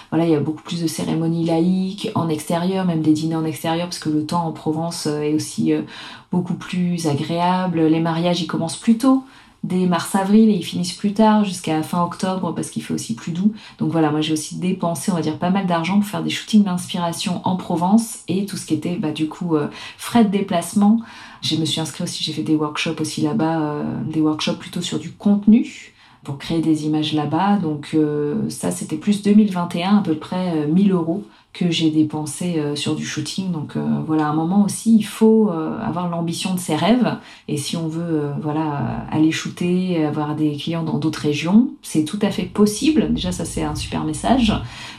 Voilà, 0.09 0.25
il 0.25 0.31
y 0.31 0.35
a 0.35 0.39
beaucoup 0.39 0.63
plus 0.63 0.81
de 0.81 0.87
cérémonies 0.87 1.45
laïques 1.45 2.11
en 2.15 2.27
extérieur, 2.27 2.85
même 2.85 3.01
des 3.01 3.13
dîners 3.13 3.35
en 3.35 3.45
extérieur 3.45 3.87
parce 3.87 3.99
que 3.99 4.09
le 4.09 4.25
temps 4.25 4.45
en 4.45 4.51
Provence 4.51 5.05
euh, 5.07 5.21
est 5.21 5.33
aussi 5.33 5.73
euh, 5.73 5.83
beaucoup 6.31 6.55
plus 6.55 7.07
agréable. 7.07 7.81
Les 7.87 7.99
mariages 7.99 8.41
ils 8.41 8.47
commencent 8.47 8.77
plus 8.77 8.97
tôt 8.97 9.23
dès 9.63 9.85
mars-avril 9.85 10.49
et 10.49 10.53
ils 10.53 10.63
finissent 10.63 10.93
plus 10.93 11.13
tard 11.13 11.43
jusqu'à 11.43 11.83
fin 11.83 12.03
octobre 12.03 12.53
parce 12.53 12.69
qu'il 12.69 12.83
fait 12.83 12.93
aussi 12.93 13.15
plus 13.15 13.31
doux. 13.31 13.53
Donc 13.79 13.91
voilà, 13.91 14.11
moi 14.11 14.21
j'ai 14.21 14.33
aussi 14.33 14.57
dépensé, 14.57 15.11
on 15.11 15.15
va 15.15 15.21
dire, 15.21 15.37
pas 15.37 15.49
mal 15.49 15.65
d'argent 15.65 15.99
pour 15.99 16.07
faire 16.07 16.23
des 16.23 16.29
shootings 16.29 16.63
d'inspiration 16.63 17.41
en 17.43 17.55
Provence 17.55 18.19
et 18.27 18.45
tout 18.45 18.57
ce 18.57 18.65
qui 18.65 18.73
était 18.73 18.95
bah, 18.95 19.11
du 19.11 19.27
coup 19.27 19.55
euh, 19.55 19.67
frais 19.97 20.23
de 20.23 20.29
déplacement. 20.29 20.99
Je 21.41 21.55
me 21.55 21.65
suis 21.65 21.81
inscrite 21.81 22.07
aussi, 22.07 22.23
j'ai 22.23 22.33
fait 22.33 22.43
des 22.43 22.55
workshops 22.55 22.99
aussi 22.99 23.21
là-bas, 23.21 23.61
euh, 23.61 23.83
des 24.05 24.21
workshops 24.21 24.57
plutôt 24.59 24.81
sur 24.81 24.99
du 24.99 25.11
contenu 25.11 25.93
pour 26.23 26.37
créer 26.37 26.59
des 26.61 26.85
images 26.85 27.13
là-bas. 27.13 27.57
Donc 27.57 27.91
euh, 27.93 28.49
ça 28.49 28.71
c'était 28.71 28.97
plus 28.97 29.21
2021 29.21 29.97
à 29.97 30.01
peu 30.01 30.15
près 30.15 30.67
1000 30.67 30.91
euros 30.91 31.23
que 31.57 31.71
j'ai 31.71 31.89
dépensé 31.89 32.59
euh, 32.59 32.75
sur 32.75 32.95
du 32.95 33.03
shooting. 33.03 33.51
Donc 33.51 33.75
euh, 33.75 33.83
voilà, 34.05 34.27
à 34.27 34.29
un 34.29 34.35
moment 34.35 34.63
aussi, 34.63 34.95
il 34.95 35.03
faut 35.05 35.49
euh, 35.49 35.79
avoir 35.81 36.07
l'ambition 36.07 36.53
de 36.53 36.59
ses 36.59 36.75
rêves. 36.75 37.17
Et 37.47 37.57
si 37.57 37.75
on 37.75 37.87
veut 37.87 38.29
voilà 38.39 39.05
aller 39.11 39.31
shooter, 39.31 40.05
avoir 40.05 40.35
des 40.35 40.55
clients 40.55 40.83
dans 40.83 40.99
d'autres 40.99 41.21
régions, 41.21 41.71
c'est 41.81 42.05
tout 42.05 42.19
à 42.21 42.29
fait 42.29 42.43
possible. 42.43 43.11
Déjà, 43.11 43.31
ça 43.31 43.43
c'est 43.43 43.63
un 43.63 43.75
super 43.75 44.03
message. 44.03 44.53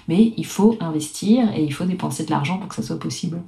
Mais 0.08 0.32
il 0.36 0.46
faut 0.46 0.76
investir 0.80 1.48
et 1.54 1.62
il 1.62 1.72
faut 1.72 1.84
dépenser 1.84 2.24
de 2.24 2.30
l'argent 2.30 2.58
pour 2.58 2.68
que 2.68 2.74
ça 2.74 2.82
soit 2.82 2.98
possible. 2.98 3.40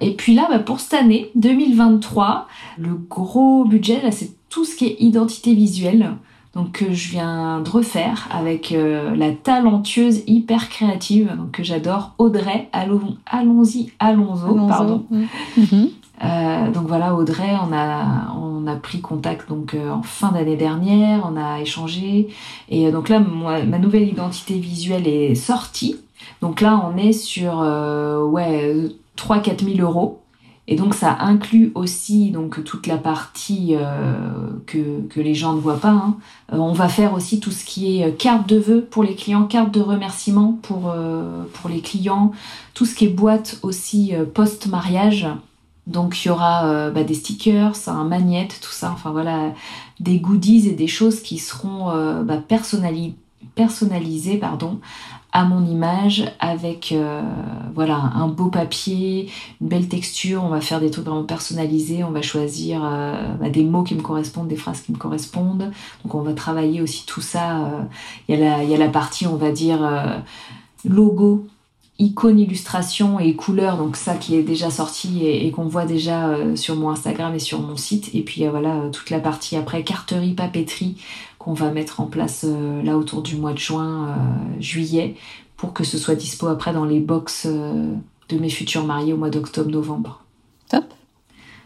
Et 0.00 0.12
puis 0.12 0.34
là, 0.34 0.46
bah, 0.48 0.58
pour 0.58 0.80
cette 0.80 0.94
année 0.94 1.30
2023, 1.34 2.48
le 2.78 2.94
gros 2.94 3.64
budget, 3.64 4.00
là, 4.02 4.10
c'est 4.10 4.30
tout 4.48 4.64
ce 4.64 4.76
qui 4.76 4.86
est 4.86 4.96
identité 5.00 5.54
visuelle 5.54 6.16
donc 6.56 6.72
que 6.72 6.92
je 6.92 7.10
viens 7.10 7.60
de 7.60 7.68
refaire 7.68 8.28
avec 8.30 8.72
euh, 8.72 9.14
la 9.14 9.30
talentueuse 9.30 10.22
hyper 10.26 10.70
créative 10.70 11.30
donc 11.36 11.52
que 11.52 11.62
j'adore 11.62 12.14
Audrey 12.16 12.68
allons 12.72 13.18
allons-y 13.26 13.92
allons-y 13.98 14.68
pardon. 14.68 15.04
mhm. 15.10 15.90
euh, 16.24 16.70
donc 16.70 16.88
voilà 16.88 17.14
Audrey 17.14 17.52
on 17.62 17.74
a 17.74 18.34
on 18.40 18.66
a 18.66 18.74
pris 18.74 19.02
contact 19.02 19.50
donc 19.50 19.74
euh, 19.74 19.90
en 19.90 20.02
fin 20.02 20.32
d'année 20.32 20.56
dernière 20.56 21.30
on 21.30 21.36
a 21.36 21.60
échangé. 21.60 22.28
Et 22.70 22.90
donc 22.90 23.10
là 23.10 23.20
ma 23.20 23.78
nouvelle 23.78 24.08
identité 24.08 24.54
visuelle 24.54 25.06
est 25.06 25.34
sortie. 25.34 25.96
Donc 26.40 26.62
là 26.62 26.82
on 26.90 26.96
est 26.96 27.12
sur 27.12 27.58
ouais 28.32 28.74
3 29.16 29.38
4 29.40 29.62
000 29.62 29.78
euros 29.80 30.22
et 30.68 30.74
donc 30.74 30.94
ça 30.94 31.16
inclut 31.20 31.70
aussi 31.74 32.30
donc 32.30 32.64
toute 32.64 32.86
la 32.88 32.98
partie 32.98 33.76
euh, 33.76 34.14
que, 34.66 35.02
que, 35.08 35.20
les 35.20 35.34
gens 35.34 35.52
ne 35.52 35.60
voient 35.60 35.78
pas. 35.78 35.90
Hein. 35.90 36.16
Euh, 36.52 36.56
on 36.56 36.72
va 36.72 36.88
faire 36.88 37.14
aussi 37.14 37.38
tout 37.38 37.52
ce 37.52 37.64
qui 37.64 37.98
est 37.98 38.06
euh, 38.06 38.10
carte 38.10 38.48
de 38.48 38.58
vœux 38.58 38.82
pour 38.82 39.04
les 39.04 39.14
clients, 39.14 39.44
carte 39.44 39.72
de 39.72 39.80
remerciement 39.80 40.58
pour, 40.62 40.92
pour 41.52 41.70
les 41.70 41.80
clients, 41.80 42.32
tout 42.74 42.84
ce 42.84 42.94
qui 42.94 43.04
est 43.06 43.10
boîte 43.10 43.58
aussi 43.62 44.12
post-mariage. 44.34 45.28
Donc 45.86 46.24
il 46.24 46.28
y 46.28 46.30
aura 46.32 46.90
bah, 46.90 47.04
des 47.04 47.14
stickers, 47.14 47.76
un 47.86 48.04
magnète, 48.04 48.58
tout 48.60 48.72
ça, 48.72 48.90
enfin 48.92 49.12
voilà, 49.12 49.52
des 50.00 50.18
goodies 50.18 50.68
et 50.68 50.72
des 50.72 50.88
choses 50.88 51.22
qui 51.22 51.38
seront 51.38 51.92
bah, 52.24 52.38
personnalisées 53.54 54.38
pardon, 54.38 54.80
à 55.36 55.44
mon 55.44 55.66
image 55.66 56.24
avec 56.40 56.92
euh, 56.92 57.20
voilà 57.74 57.96
un 57.96 58.26
beau 58.26 58.46
papier, 58.46 59.28
une 59.60 59.68
belle 59.68 59.86
texture. 59.86 60.42
On 60.42 60.48
va 60.48 60.62
faire 60.62 60.80
des 60.80 60.90
trucs 60.90 61.04
vraiment 61.04 61.24
personnalisés. 61.24 62.02
On 62.04 62.10
va 62.10 62.22
choisir 62.22 62.80
euh, 62.82 63.34
bah, 63.38 63.50
des 63.50 63.62
mots 63.62 63.82
qui 63.82 63.94
me 63.94 64.00
correspondent, 64.00 64.48
des 64.48 64.56
phrases 64.56 64.80
qui 64.80 64.92
me 64.92 64.96
correspondent. 64.96 65.70
Donc 66.04 66.14
on 66.14 66.22
va 66.22 66.32
travailler 66.32 66.80
aussi 66.80 67.04
tout 67.04 67.20
ça. 67.20 67.58
Euh. 67.58 67.82
Il 68.30 68.38
y, 68.38 68.40
y 68.40 68.74
a 68.74 68.78
la 68.78 68.88
partie 68.88 69.26
on 69.26 69.36
va 69.36 69.50
dire 69.50 69.78
logo 70.88 71.46
icône 71.98 72.38
illustration 72.38 73.20
et 73.20 73.34
couleur 73.34 73.76
donc 73.76 73.96
ça 73.96 74.14
qui 74.14 74.36
est 74.36 74.42
déjà 74.42 74.70
sorti 74.70 75.26
et, 75.26 75.50
qu'on 75.50 75.64
voit 75.64 75.84
déjà 75.84 76.36
sur 76.54 76.76
mon 76.76 76.90
Instagram 76.90 77.34
et 77.34 77.38
sur 77.38 77.60
mon 77.60 77.76
site 77.76 78.14
et 78.14 78.22
puis 78.22 78.46
voilà 78.46 78.82
toute 78.92 79.10
la 79.10 79.18
partie 79.18 79.56
après 79.56 79.82
carterie 79.82 80.34
papeterie 80.34 80.96
qu'on 81.46 81.54
va 81.54 81.70
mettre 81.70 82.00
en 82.00 82.06
place 82.06 82.44
euh, 82.44 82.82
là 82.82 82.98
autour 82.98 83.22
du 83.22 83.36
mois 83.36 83.52
de 83.52 83.58
juin, 83.58 84.08
euh, 84.08 84.60
juillet, 84.60 85.14
pour 85.56 85.72
que 85.72 85.84
ce 85.84 85.96
soit 85.96 86.16
dispo 86.16 86.48
après 86.48 86.72
dans 86.72 86.84
les 86.84 86.98
box 86.98 87.46
euh, 87.48 87.94
de 88.28 88.38
mes 88.38 88.50
futurs 88.50 88.84
mariés 88.84 89.12
au 89.12 89.16
mois 89.16 89.30
d'octobre-novembre. 89.30 90.24
Top. 90.68 90.86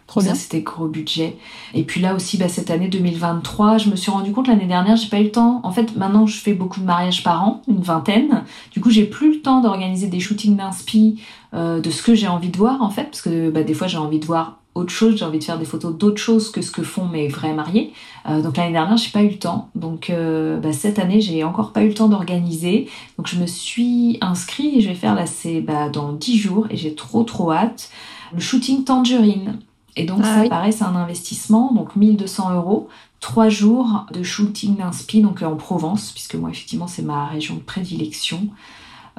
Trop 0.06 0.20
ça, 0.20 0.34
c'était 0.34 0.60
gros 0.60 0.86
budget. 0.86 1.38
Et 1.72 1.84
puis 1.84 2.02
là 2.02 2.14
aussi, 2.14 2.36
bah, 2.36 2.50
cette 2.50 2.70
année 2.70 2.88
2023, 2.88 3.78
je 3.78 3.88
me 3.88 3.96
suis 3.96 4.10
rendu 4.10 4.32
compte 4.32 4.48
l'année 4.48 4.66
dernière, 4.66 4.96
j'ai 4.96 5.08
pas 5.08 5.20
eu 5.20 5.24
le 5.24 5.32
temps. 5.32 5.62
En 5.62 5.72
fait, 5.72 5.96
maintenant, 5.96 6.26
je 6.26 6.36
fais 6.36 6.52
beaucoup 6.52 6.80
de 6.80 6.84
mariages 6.84 7.22
par 7.22 7.42
an, 7.42 7.62
une 7.66 7.80
vingtaine. 7.80 8.44
Du 8.72 8.82
coup, 8.82 8.90
j'ai 8.90 9.06
plus 9.06 9.36
le 9.36 9.40
temps 9.40 9.62
d'organiser 9.62 10.08
des 10.08 10.20
shootings 10.20 10.56
d'inspi 10.56 11.22
de 11.54 11.90
ce 11.90 12.02
que 12.02 12.14
j'ai 12.14 12.28
envie 12.28 12.50
de 12.50 12.58
voir, 12.58 12.82
en 12.82 12.90
fait, 12.90 13.04
parce 13.04 13.22
que 13.22 13.48
bah, 13.48 13.62
des 13.62 13.72
fois, 13.72 13.86
j'ai 13.86 13.98
envie 13.98 14.18
de 14.18 14.26
voir 14.26 14.59
autre 14.74 14.92
chose, 14.92 15.16
j'ai 15.16 15.24
envie 15.24 15.40
de 15.40 15.44
faire 15.44 15.58
des 15.58 15.64
photos 15.64 15.96
d'autres 15.96 16.20
choses 16.20 16.50
que 16.50 16.62
ce 16.62 16.70
que 16.70 16.82
font 16.82 17.06
mes 17.06 17.26
vrais 17.26 17.52
mariés. 17.52 17.92
Euh, 18.28 18.40
donc 18.40 18.56
l'année 18.56 18.72
dernière, 18.72 18.96
j'ai 18.96 19.10
pas 19.10 19.22
eu 19.22 19.30
le 19.30 19.38
temps. 19.38 19.68
Donc 19.74 20.10
euh, 20.10 20.58
bah, 20.60 20.72
cette 20.72 20.98
année, 20.98 21.20
j'ai 21.20 21.42
encore 21.42 21.72
pas 21.72 21.82
eu 21.82 21.88
le 21.88 21.94
temps 21.94 22.08
d'organiser. 22.08 22.88
Donc 23.18 23.26
je 23.26 23.36
me 23.36 23.46
suis 23.46 24.18
inscrite 24.20 24.76
et 24.76 24.80
je 24.80 24.88
vais 24.88 24.94
faire 24.94 25.14
là, 25.14 25.26
c'est 25.26 25.60
bah, 25.60 25.88
dans 25.88 26.12
10 26.12 26.38
jours 26.38 26.66
et 26.70 26.76
j'ai 26.76 26.94
trop 26.94 27.24
trop 27.24 27.52
hâte. 27.52 27.90
Le 28.32 28.40
shooting 28.40 28.84
Tangerine. 28.84 29.58
Et 29.96 30.04
donc 30.04 30.20
ah 30.22 30.44
ça 30.44 30.48
paraît, 30.48 30.70
c'est 30.70 30.84
un 30.84 30.94
investissement, 30.94 31.72
donc 31.72 31.96
1200 31.96 32.54
euros. 32.54 32.88
Trois 33.18 33.48
jours 33.48 34.06
de 34.12 34.22
shooting 34.22 34.76
d'inspi, 34.76 35.20
donc 35.20 35.42
en 35.42 35.56
Provence, 35.56 36.12
puisque 36.12 36.36
moi 36.36 36.50
effectivement 36.50 36.86
c'est 36.86 37.02
ma 37.02 37.26
région 37.26 37.56
de 37.56 37.60
prédilection. 37.60 38.48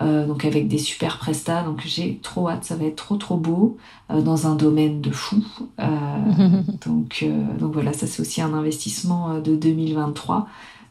Euh, 0.02 0.26
donc 0.26 0.46
avec 0.46 0.68
des 0.68 0.78
super 0.78 1.18
prestats. 1.18 1.64
Donc 1.64 1.82
j'ai 1.86 2.20
trop 2.22 2.50
hâte, 2.50 2.64
ça 2.64 2.76
va 2.76 2.86
être 2.86 2.96
trop 2.96 3.18
trop 3.18 3.38
beau 3.38 3.78
euh, 4.10 4.22
dans 4.22 4.48
un 4.48 4.56
domaine 4.56 5.02
de 5.02 5.12
fou. 5.12 5.44
Euh, 5.80 5.86
donc, 6.86 7.26
donc 7.60 7.74
voilà, 7.74 7.94
ça 7.94 8.08
c'est 8.08 8.22
aussi 8.22 8.42
un 8.42 8.54
investissement 8.54 9.40
de 9.40 9.56
2023. 9.56 10.48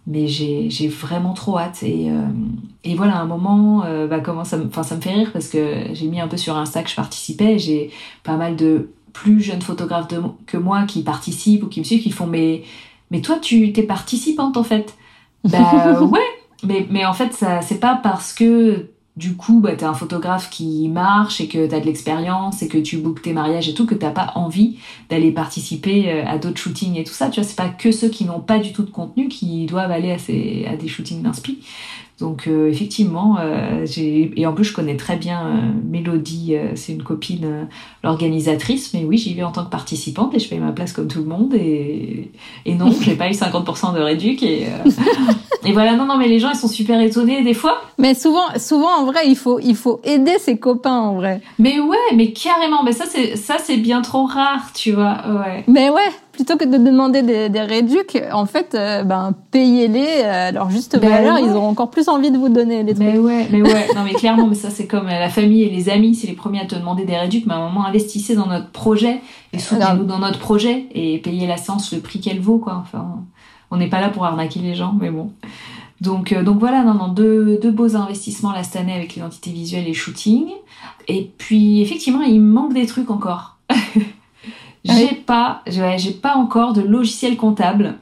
Mais 0.06 0.26
j'ai 0.26 0.88
vraiment 0.88 1.34
trop 1.34 1.58
hâte. 1.58 1.82
Et, 1.82 2.08
et 2.84 2.94
voilà, 2.96 3.18
à 3.18 3.20
un 3.20 3.26
moment, 3.26 3.84
bah, 4.08 4.18
comment 4.20 4.44
ça, 4.44 4.58
ça 4.82 4.96
me 4.96 5.00
fait 5.00 5.12
rire 5.12 5.30
parce 5.32 5.48
que 5.48 5.92
j'ai 5.92 6.06
mis 6.06 6.20
un 6.20 6.26
peu 6.26 6.38
sur 6.38 6.56
Insta 6.56 6.82
que 6.82 6.90
je 6.90 6.96
participais. 6.96 7.58
J'ai 7.58 7.90
pas 8.24 8.36
mal 8.36 8.56
de 8.56 8.90
plus 9.12 9.40
jeunes 9.40 9.60
photographes 9.60 10.08
que 10.46 10.56
moi 10.56 10.84
qui 10.84 11.02
participent 11.02 11.64
ou 11.64 11.68
qui 11.68 11.80
me 11.80 11.84
suivent, 11.84 12.02
qui 12.02 12.10
font 12.10 12.26
Mais, 12.26 12.62
mais 13.10 13.20
toi, 13.20 13.38
tu 13.40 13.72
t'es 13.72 13.82
participante 13.82 14.56
en 14.56 14.64
fait. 14.64 14.96
Bah 15.44 16.00
ouais, 16.00 16.18
mais, 16.64 16.86
mais 16.90 17.04
en 17.04 17.12
fait, 17.12 17.32
ça 17.34 17.60
c'est 17.60 17.78
pas 17.78 18.00
parce 18.02 18.32
que 18.32 18.88
du 19.20 19.36
coup, 19.36 19.60
bah, 19.60 19.76
tu 19.76 19.84
un 19.84 19.92
photographe 19.92 20.48
qui 20.48 20.88
marche 20.88 21.42
et 21.42 21.46
que 21.46 21.68
tu 21.68 21.74
as 21.74 21.80
de 21.80 21.84
l'expérience 21.84 22.62
et 22.62 22.68
que 22.68 22.78
tu 22.78 22.96
bookes 22.96 23.20
tes 23.20 23.34
mariages 23.34 23.68
et 23.68 23.74
tout, 23.74 23.84
que 23.84 23.94
t'as 23.94 24.10
pas 24.10 24.32
envie 24.34 24.78
d'aller 25.10 25.30
participer 25.30 26.10
euh, 26.10 26.26
à 26.26 26.38
d'autres 26.38 26.56
shootings 26.56 26.96
et 26.96 27.04
tout 27.04 27.12
ça. 27.12 27.28
Tu 27.28 27.38
vois, 27.38 27.48
c'est 27.48 27.56
pas 27.56 27.68
que 27.68 27.92
ceux 27.92 28.08
qui 28.08 28.24
n'ont 28.24 28.40
pas 28.40 28.58
du 28.58 28.72
tout 28.72 28.82
de 28.82 28.90
contenu 28.90 29.28
qui 29.28 29.66
doivent 29.66 29.90
aller 29.90 30.10
à, 30.10 30.70
à 30.72 30.76
des 30.76 30.88
shootings 30.88 31.22
d'inspi. 31.22 31.58
Donc 32.20 32.46
euh, 32.46 32.68
effectivement, 32.68 33.38
euh, 33.40 33.86
et 33.96 34.46
en 34.46 34.52
plus 34.52 34.64
je 34.64 34.74
connais 34.74 34.96
très 34.96 35.16
bien 35.16 35.40
euh, 35.46 35.60
Mélodie, 35.88 36.54
c'est 36.74 36.92
une 36.92 37.02
copine, 37.02 37.68
l'organisatrice, 38.04 38.92
mais 38.92 39.04
oui 39.04 39.16
j'y 39.16 39.32
vais 39.32 39.42
en 39.42 39.52
tant 39.52 39.64
que 39.64 39.70
participante 39.70 40.34
et 40.34 40.38
je 40.38 40.48
paye 40.48 40.58
ma 40.58 40.72
place 40.72 40.92
comme 40.92 41.08
tout 41.08 41.20
le 41.20 41.24
monde 41.24 41.54
et, 41.54 42.30
et 42.66 42.74
non 42.74 42.92
j'ai 43.00 43.14
pas 43.14 43.28
eu 43.28 43.32
50% 43.32 43.94
de 43.94 44.00
réduc 44.00 44.42
et, 44.42 44.66
et 45.64 45.72
voilà 45.72 45.96
non 45.96 46.04
non 46.04 46.18
mais 46.18 46.28
les 46.28 46.38
gens 46.38 46.50
ils 46.50 46.58
sont 46.58 46.68
super 46.68 47.00
étonnés 47.00 47.42
des 47.42 47.54
fois. 47.54 47.80
Mais 47.96 48.14
souvent 48.14 48.46
souvent 48.58 49.00
en 49.00 49.06
vrai 49.06 49.26
il 49.26 49.36
faut 49.36 49.58
il 49.58 49.76
faut 49.76 50.00
aider 50.04 50.38
ses 50.38 50.58
copains 50.58 50.98
en 50.98 51.14
vrai. 51.14 51.40
Mais 51.58 51.80
ouais 51.80 51.96
mais 52.14 52.32
carrément 52.32 52.82
mais 52.82 52.92
ça 52.92 53.06
c'est 53.08 53.36
ça 53.36 53.56
c'est 53.58 53.78
bien 53.78 54.02
trop 54.02 54.26
rare 54.26 54.72
tu 54.74 54.92
vois 54.92 55.22
ouais. 55.26 55.64
Mais 55.68 55.88
ouais 55.88 56.10
plutôt 56.32 56.56
que 56.56 56.64
de 56.64 56.76
demander 56.76 57.22
des, 57.22 57.48
des 57.48 57.60
réducs, 57.60 58.18
en 58.32 58.46
fait, 58.46 58.74
euh, 58.74 59.02
ben 59.04 59.34
payez-les 59.50 60.22
euh, 60.24 60.52
leur 60.52 60.70
juste 60.70 60.98
ben 60.98 61.08
valeur. 61.08 61.38
Ils 61.38 61.50
auront 61.50 61.68
encore 61.68 61.90
plus 61.90 62.08
envie 62.08 62.30
de 62.30 62.38
vous 62.38 62.48
donner 62.48 62.82
les 62.82 62.94
trucs. 62.94 63.06
Mais 63.06 63.18
ouais, 63.18 63.48
mais 63.50 63.62
ouais. 63.62 63.88
non, 63.96 64.02
mais 64.04 64.14
clairement, 64.14 64.46
mais 64.46 64.54
ça 64.54 64.70
c'est 64.70 64.86
comme 64.86 65.06
euh, 65.06 65.18
la 65.18 65.28
famille 65.28 65.62
et 65.62 65.70
les 65.70 65.88
amis, 65.88 66.14
c'est 66.14 66.26
les 66.26 66.34
premiers 66.34 66.60
à 66.60 66.66
te 66.66 66.74
demander 66.74 67.04
des 67.04 67.16
réducs. 67.16 67.46
Mais 67.46 67.54
à 67.54 67.56
un 67.56 67.68
moment, 67.68 67.86
investissez 67.86 68.34
dans 68.34 68.46
notre 68.46 68.70
projet 68.70 69.20
et 69.52 69.58
soutenez-nous 69.58 70.04
dans 70.04 70.18
notre 70.18 70.38
projet 70.38 70.86
et 70.94 71.18
payez 71.18 71.46
la 71.46 71.56
séance 71.56 71.92
le 71.92 72.00
prix 72.00 72.20
qu'elle 72.20 72.40
vaut, 72.40 72.58
quoi. 72.58 72.78
Enfin, 72.80 73.20
on 73.70 73.76
n'est 73.76 73.88
pas 73.88 74.00
là 74.00 74.08
pour 74.08 74.24
arnaquer 74.24 74.60
les 74.60 74.74
gens, 74.74 74.94
mais 75.00 75.10
bon. 75.10 75.32
Donc, 76.00 76.32
donc 76.32 76.58
voilà, 76.58 76.82
non, 76.82 76.94
non, 76.94 77.08
deux, 77.08 77.58
deux 77.60 77.70
beaux 77.70 77.94
investissements 77.94 78.52
là 78.52 78.62
cette 78.62 78.76
année 78.76 78.94
avec 78.94 79.14
l'identité 79.14 79.50
visuelle 79.50 79.86
et 79.86 79.92
shooting. 79.92 80.46
Et 81.08 81.30
puis 81.36 81.82
effectivement, 81.82 82.22
il 82.22 82.40
manque 82.40 82.72
des 82.72 82.86
trucs 82.86 83.10
encore. 83.10 83.58
Ah 84.88 84.94
j'ai 84.94 85.14
pas, 85.14 85.62
j'ai 85.66 86.12
pas 86.12 86.36
encore 86.36 86.72
de 86.72 86.80
logiciel 86.80 87.36
comptable. 87.36 87.98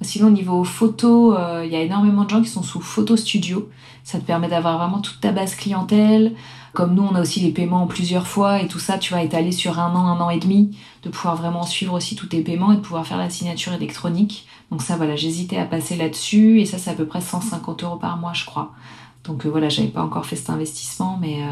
Sinon, 0.00 0.28
au 0.28 0.30
niveau 0.30 0.64
photo, 0.64 1.36
euh, 1.36 1.62
il 1.64 1.72
y 1.72 1.76
a 1.76 1.80
énormément 1.80 2.24
de 2.24 2.30
gens 2.30 2.42
qui 2.42 2.48
sont 2.48 2.62
sous 2.62 2.80
Photo 2.80 3.16
Studio. 3.16 3.68
Ça 4.04 4.18
te 4.18 4.24
permet 4.24 4.48
d'avoir 4.48 4.78
vraiment 4.78 5.00
toute 5.00 5.20
ta 5.20 5.30
base 5.30 5.54
clientèle. 5.54 6.32
Comme 6.72 6.94
nous, 6.94 7.02
on 7.02 7.14
a 7.14 7.20
aussi 7.20 7.40
les 7.40 7.50
paiements 7.50 7.82
en 7.82 7.86
plusieurs 7.86 8.26
fois 8.26 8.62
et 8.62 8.66
tout 8.66 8.78
ça, 8.78 8.98
tu 8.98 9.12
vas 9.12 9.22
étaler 9.22 9.52
sur 9.52 9.78
un 9.78 9.94
an, 9.94 10.06
un 10.06 10.20
an 10.20 10.30
et 10.30 10.38
demi, 10.38 10.76
de 11.02 11.10
pouvoir 11.10 11.36
vraiment 11.36 11.64
suivre 11.64 11.92
aussi 11.92 12.16
tous 12.16 12.26
tes 12.26 12.40
paiements 12.40 12.72
et 12.72 12.76
de 12.76 12.80
pouvoir 12.80 13.06
faire 13.06 13.18
la 13.18 13.28
signature 13.30 13.74
électronique. 13.74 14.46
Donc 14.70 14.80
ça, 14.80 14.96
voilà, 14.96 15.14
j'hésitais 15.14 15.58
à 15.58 15.66
passer 15.66 15.96
là-dessus 15.96 16.60
et 16.60 16.64
ça, 16.64 16.78
c'est 16.78 16.90
à 16.90 16.94
peu 16.94 17.06
près 17.06 17.20
150 17.20 17.84
euros 17.84 17.96
par 17.96 18.16
mois, 18.16 18.32
je 18.32 18.46
crois. 18.46 18.72
Donc 19.24 19.46
euh, 19.46 19.48
voilà, 19.48 19.68
j'avais 19.68 19.88
pas 19.88 20.02
encore 20.02 20.26
fait 20.26 20.34
cet 20.34 20.50
investissement, 20.50 21.16
mais, 21.20 21.36
euh, 21.42 21.46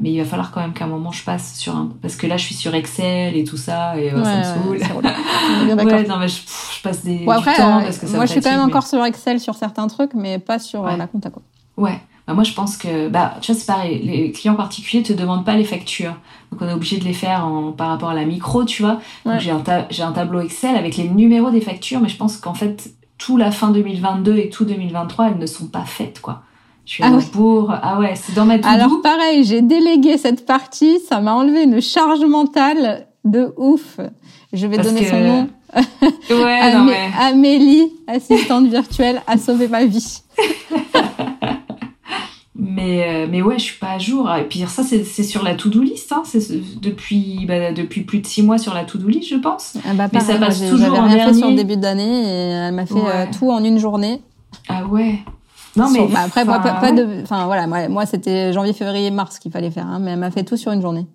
mais 0.00 0.12
il 0.12 0.18
va 0.18 0.24
falloir 0.24 0.50
quand 0.50 0.60
même 0.60 0.72
qu'à 0.72 0.86
un 0.86 0.88
moment 0.88 1.12
je 1.12 1.22
passe 1.24 1.54
sur 1.56 1.76
un. 1.76 1.90
Parce 2.00 2.16
que 2.16 2.26
là, 2.26 2.38
je 2.38 2.44
suis 2.44 2.54
sur 2.54 2.74
Excel 2.74 3.36
et 3.36 3.44
tout 3.44 3.58
ça, 3.58 3.98
et 3.98 4.12
euh, 4.12 4.24
ça 4.24 4.38
me 4.38 4.78
saoule. 4.78 4.78
ouais, 5.86 6.06
non, 6.06 6.16
mais 6.18 6.28
je, 6.28 6.40
passe 6.82 7.04
des, 7.04 7.18
du 7.18 7.24
temps 7.26 7.34
parce 7.82 7.98
que 7.98 8.06
ça 8.06 8.16
Moi, 8.16 8.24
je 8.24 8.32
suis 8.32 8.40
quand 8.40 8.50
même 8.50 8.60
encore 8.60 8.86
sur 8.86 9.04
Excel 9.04 9.40
sur 9.40 9.54
certains 9.56 9.88
trucs, 9.88 10.14
mais 10.14 10.38
pas 10.38 10.58
sur 10.58 10.84
la 10.84 11.06
compta, 11.06 11.28
quoi. 11.28 11.42
Ouais. 11.76 12.00
Bah, 12.26 12.34
moi, 12.34 12.44
je 12.44 12.52
pense 12.52 12.76
que, 12.76 13.08
bah, 13.08 13.34
tu 13.40 13.52
vois, 13.52 13.60
c'est 13.60 13.66
pareil. 13.66 14.00
Les 14.04 14.32
clients 14.32 14.54
particuliers 14.54 15.02
te 15.02 15.12
demandent 15.12 15.44
pas 15.44 15.56
les 15.56 15.64
factures. 15.64 16.14
Donc, 16.50 16.62
on 16.62 16.68
est 16.68 16.72
obligé 16.72 16.98
de 16.98 17.04
les 17.04 17.14
faire 17.14 17.44
en, 17.44 17.72
par 17.72 17.88
rapport 17.88 18.10
à 18.10 18.14
la 18.14 18.24
micro, 18.24 18.64
tu 18.64 18.82
vois. 18.82 19.00
Donc, 19.26 19.40
j'ai 19.40 19.50
un, 19.50 19.62
j'ai 19.90 20.02
un 20.02 20.12
tableau 20.12 20.40
Excel 20.40 20.76
avec 20.76 20.96
les 20.96 21.08
numéros 21.08 21.50
des 21.50 21.60
factures, 21.60 22.00
mais 22.00 22.08
je 22.08 22.16
pense 22.16 22.36
qu'en 22.36 22.54
fait, 22.54 22.94
tout 23.18 23.36
la 23.36 23.50
fin 23.50 23.70
2022 23.70 24.36
et 24.36 24.48
tout 24.50 24.64
2023, 24.64 25.28
elles 25.28 25.38
ne 25.38 25.46
sont 25.46 25.66
pas 25.66 25.84
faites, 25.84 26.20
quoi. 26.20 26.42
Je 26.84 26.92
suis 26.94 27.04
ah 27.04 27.16
pour. 27.32 27.70
Ah 27.70 28.00
ouais, 28.00 28.14
c'est 28.16 28.34
dans 28.34 28.44
ma 28.44 28.58
to 28.58 28.68
Alors 28.68 29.00
pareil, 29.02 29.44
j'ai 29.44 29.62
délégué 29.62 30.18
cette 30.18 30.44
partie, 30.46 30.98
ça 31.08 31.20
m'a 31.20 31.34
enlevé 31.34 31.62
une 31.62 31.80
charge 31.80 32.24
mentale 32.24 33.06
de 33.24 33.54
ouf. 33.56 34.00
Je 34.52 34.66
vais 34.66 34.78
donner 34.78 35.04
son 35.06 35.20
nom. 35.20 35.48
ouais, 36.30 36.74
non, 36.74 36.84
mais... 36.84 37.10
Amélie, 37.18 37.92
assistante 38.06 38.66
virtuelle, 38.66 39.22
a 39.26 39.38
sauvé 39.38 39.68
ma 39.68 39.86
vie. 39.86 40.22
mais 42.54 43.04
euh, 43.06 43.26
mais 43.30 43.40
ouais, 43.40 43.58
je 43.58 43.64
suis 43.64 43.78
pas 43.78 43.92
à 43.92 43.98
jour. 43.98 44.30
Et 44.34 44.46
puis 44.48 44.64
ça, 44.66 44.82
c'est 44.82 45.22
sur 45.22 45.42
la 45.42 45.54
to-do 45.54 45.80
list. 45.82 46.12
Hein. 46.12 46.22
C'est 46.24 46.42
depuis 46.80 47.46
bah, 47.46 47.72
depuis 47.72 48.02
plus 48.02 48.18
de 48.18 48.26
six 48.26 48.42
mois 48.42 48.58
sur 48.58 48.74
la 48.74 48.84
to-do 48.84 49.08
list, 49.08 49.30
je 49.30 49.36
pense. 49.36 49.78
Ah 49.86 49.94
bah, 49.94 50.08
mais 50.12 50.20
ça 50.20 50.36
passe 50.36 50.60
toujours 50.68 50.98
en 50.98 51.06
rien 51.06 51.28
fait 51.28 51.34
sur 51.34 51.48
le 51.48 51.56
début 51.56 51.76
d'année 51.76 52.22
et 52.24 52.50
elle 52.50 52.74
m'a 52.74 52.86
fait 52.86 52.94
euh, 52.94 53.26
tout 53.38 53.50
en 53.50 53.64
une 53.64 53.78
journée. 53.78 54.20
Ah 54.68 54.84
ouais. 54.84 55.20
Non 55.76 55.90
mais 55.90 56.06
bah, 56.06 56.20
après 56.26 56.44
moi 56.44 56.58
pas, 56.58 56.92
de 56.92 57.22
enfin 57.22 57.46
voilà 57.46 57.66
moi, 57.66 57.88
moi 57.88 58.06
c'était 58.06 58.52
janvier 58.52 58.72
février 58.72 59.10
mars 59.10 59.38
qu'il 59.38 59.50
fallait 59.50 59.70
faire 59.70 59.86
hein, 59.86 59.98
mais 60.00 60.12
elle 60.12 60.18
m'a 60.18 60.30
fait 60.30 60.44
tout 60.44 60.56
sur 60.56 60.72
une 60.72 60.82
journée. 60.82 61.06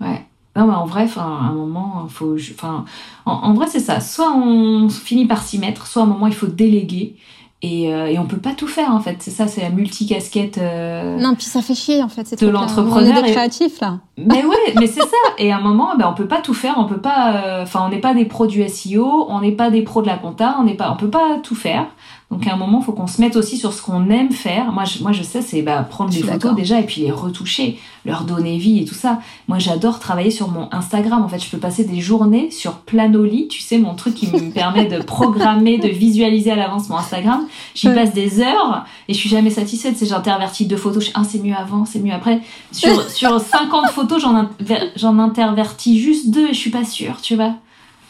Ouais. 0.00 0.24
Non 0.56 0.66
mais 0.66 0.74
en 0.74 0.86
vrai 0.86 1.02
enfin 1.04 1.22
à 1.22 1.50
un 1.50 1.52
moment 1.52 2.06
faut 2.08 2.36
enfin 2.54 2.84
en, 3.26 3.52
vrai 3.52 3.66
c'est 3.68 3.80
ça. 3.80 4.00
Soit 4.00 4.32
on 4.34 4.88
finit 4.88 5.26
par 5.26 5.42
s'y 5.42 5.58
mettre 5.58 5.86
soit 5.86 6.02
à 6.02 6.04
un 6.04 6.08
moment 6.08 6.26
il 6.26 6.34
faut 6.34 6.46
déléguer. 6.46 7.16
Et, 7.60 7.92
euh, 7.92 8.06
et 8.06 8.20
on 8.20 8.26
peut 8.26 8.38
pas 8.38 8.52
tout 8.52 8.68
faire 8.68 8.92
en 8.92 9.00
fait. 9.00 9.16
C'est 9.18 9.32
ça 9.32 9.48
c'est 9.48 9.60
la 9.60 9.70
multicasquette 9.70 10.58
euh, 10.58 11.18
non 11.18 11.34
puis 11.34 11.44
ça 11.44 11.60
fait 11.60 11.74
chier 11.74 12.04
en 12.04 12.08
fait 12.08 12.40
de 12.40 12.48
l'entrepreneur 12.48 13.20
des 13.20 13.32
créatifs 13.32 13.80
là. 13.80 13.98
Mais 14.16 14.44
ouais 14.44 14.74
mais 14.78 14.86
c'est 14.86 15.00
ça. 15.00 15.16
Et 15.38 15.52
à 15.52 15.58
un 15.58 15.60
moment 15.60 15.96
ben 15.96 16.08
on 16.08 16.14
peut 16.14 16.28
pas 16.28 16.40
tout 16.40 16.54
faire. 16.54 16.76
On 16.78 16.86
peut 16.86 17.00
pas 17.00 17.34
euh, 17.34 17.62
enfin 17.64 17.82
on 17.84 17.88
n'est 17.90 18.00
pas 18.00 18.14
des 18.14 18.24
pros 18.24 18.46
du 18.46 18.66
SEO 18.66 19.26
on 19.28 19.40
n'est 19.40 19.52
pas 19.52 19.70
des 19.70 19.82
pros 19.82 20.02
de 20.02 20.06
la 20.06 20.16
compta 20.16 20.56
on 20.60 20.64
n'est 20.64 20.76
pas 20.76 20.90
on 20.92 20.96
peut 20.96 21.10
pas 21.10 21.38
tout 21.42 21.56
faire 21.56 21.86
Donc 22.30 22.46
à 22.46 22.52
un 22.52 22.56
moment, 22.56 22.82
faut 22.82 22.92
qu'on 22.92 23.06
se 23.06 23.22
mette 23.22 23.36
aussi 23.36 23.56
sur 23.56 23.72
ce 23.72 23.80
qu'on 23.80 24.10
aime 24.10 24.32
faire. 24.32 24.70
Moi, 24.70 24.84
je, 24.84 25.02
moi, 25.02 25.12
je 25.12 25.22
sais, 25.22 25.40
c'est 25.40 25.62
bah, 25.62 25.82
prendre 25.82 26.10
des 26.10 26.22
photos 26.22 26.54
déjà 26.54 26.78
et 26.78 26.84
puis 26.84 27.00
les 27.00 27.10
retoucher, 27.10 27.78
leur 28.04 28.24
donner 28.24 28.58
vie 28.58 28.80
et 28.80 28.84
tout 28.84 28.94
ça. 28.94 29.20
Moi, 29.48 29.58
j'adore 29.58 29.98
travailler 29.98 30.30
sur 30.30 30.48
mon 30.48 30.68
Instagram. 30.70 31.24
En 31.24 31.28
fait, 31.28 31.42
je 31.42 31.48
peux 31.48 31.56
passer 31.56 31.84
des 31.84 32.00
journées 32.00 32.50
sur 32.50 32.80
Planoly, 32.80 33.48
tu 33.48 33.62
sais, 33.62 33.78
mon 33.78 33.94
truc 33.94 34.14
qui 34.14 34.26
me 34.26 34.50
permet 34.52 34.84
de 34.84 35.02
programmer, 35.02 35.78
de 35.78 35.88
visualiser 35.88 36.50
à 36.50 36.56
l'avance 36.56 36.90
mon 36.90 36.98
Instagram. 36.98 37.46
J'y 37.74 37.88
passe 37.88 38.12
des 38.12 38.42
heures 38.42 38.84
et 39.08 39.14
je 39.14 39.18
suis 39.18 39.30
jamais 39.30 39.50
satisfaite. 39.50 39.96
C'est 39.96 40.06
j'intervertis 40.06 40.66
deux 40.66 40.76
photos. 40.76 41.06
Je, 41.06 41.10
ah, 41.14 41.22
c'est 41.26 41.42
mieux 41.42 41.56
avant, 41.56 41.86
c'est 41.86 42.00
mieux 42.00 42.12
après. 42.12 42.42
Sur, 42.72 43.02
sur 43.10 43.40
50 43.40 43.88
photos, 43.90 44.20
j'en, 44.20 44.50
j'en 44.96 45.18
intervertis 45.18 45.98
juste 45.98 46.28
deux 46.28 46.48
et 46.48 46.52
je 46.52 46.58
suis 46.58 46.70
pas 46.70 46.84
sûre, 46.84 47.22
tu 47.22 47.36
vois. 47.36 47.54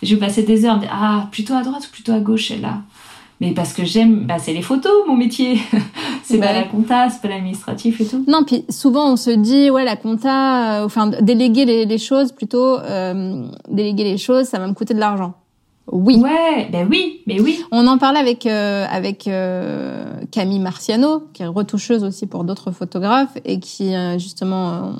Je 0.02 0.16
vais 0.16 0.26
passer 0.26 0.42
des 0.42 0.64
heures, 0.64 0.80
ah, 0.90 1.28
plutôt 1.30 1.54
à 1.54 1.62
droite 1.62 1.86
ou 1.88 1.92
plutôt 1.92 2.12
à 2.12 2.20
gauche, 2.20 2.50
là? 2.50 2.82
Mais 3.40 3.52
parce 3.52 3.72
que 3.72 3.84
j'aime, 3.84 4.26
bah, 4.26 4.38
c'est 4.38 4.52
les 4.52 4.62
photos, 4.62 5.06
mon 5.06 5.16
métier. 5.16 5.58
c'est 6.24 6.38
pas 6.38 6.52
la 6.52 6.64
compta, 6.64 7.08
c'est 7.08 7.22
pas 7.22 7.28
l'administratif 7.28 8.00
et 8.00 8.04
tout. 8.06 8.24
Non, 8.26 8.42
puis 8.44 8.64
souvent 8.68 9.12
on 9.12 9.16
se 9.16 9.30
dit, 9.30 9.70
ouais, 9.70 9.84
la 9.84 9.96
compta, 9.96 10.80
euh, 10.80 10.84
enfin, 10.84 11.06
déléguer 11.06 11.64
les, 11.64 11.84
les 11.84 11.98
choses 11.98 12.32
plutôt, 12.32 12.78
euh, 12.80 13.46
déléguer 13.68 14.04
les 14.04 14.18
choses, 14.18 14.46
ça 14.46 14.58
va 14.58 14.66
me 14.66 14.74
coûter 14.74 14.94
de 14.94 14.98
l'argent. 14.98 15.34
Oui. 15.90 16.16
Ouais, 16.16 16.68
ben 16.70 16.86
oui, 16.90 17.22
mais 17.26 17.40
oui. 17.40 17.64
On 17.70 17.86
en 17.86 17.96
parlait 17.96 18.18
avec 18.18 18.44
euh, 18.44 18.84
avec 18.90 19.26
euh, 19.26 20.20
Camille 20.30 20.58
Marciano, 20.58 21.28
qui 21.32 21.44
est 21.44 21.46
retoucheuse 21.46 22.04
aussi 22.04 22.26
pour 22.26 22.44
d'autres 22.44 22.72
photographes 22.72 23.38
et 23.46 23.58
qui 23.58 23.94
justement 24.18 24.92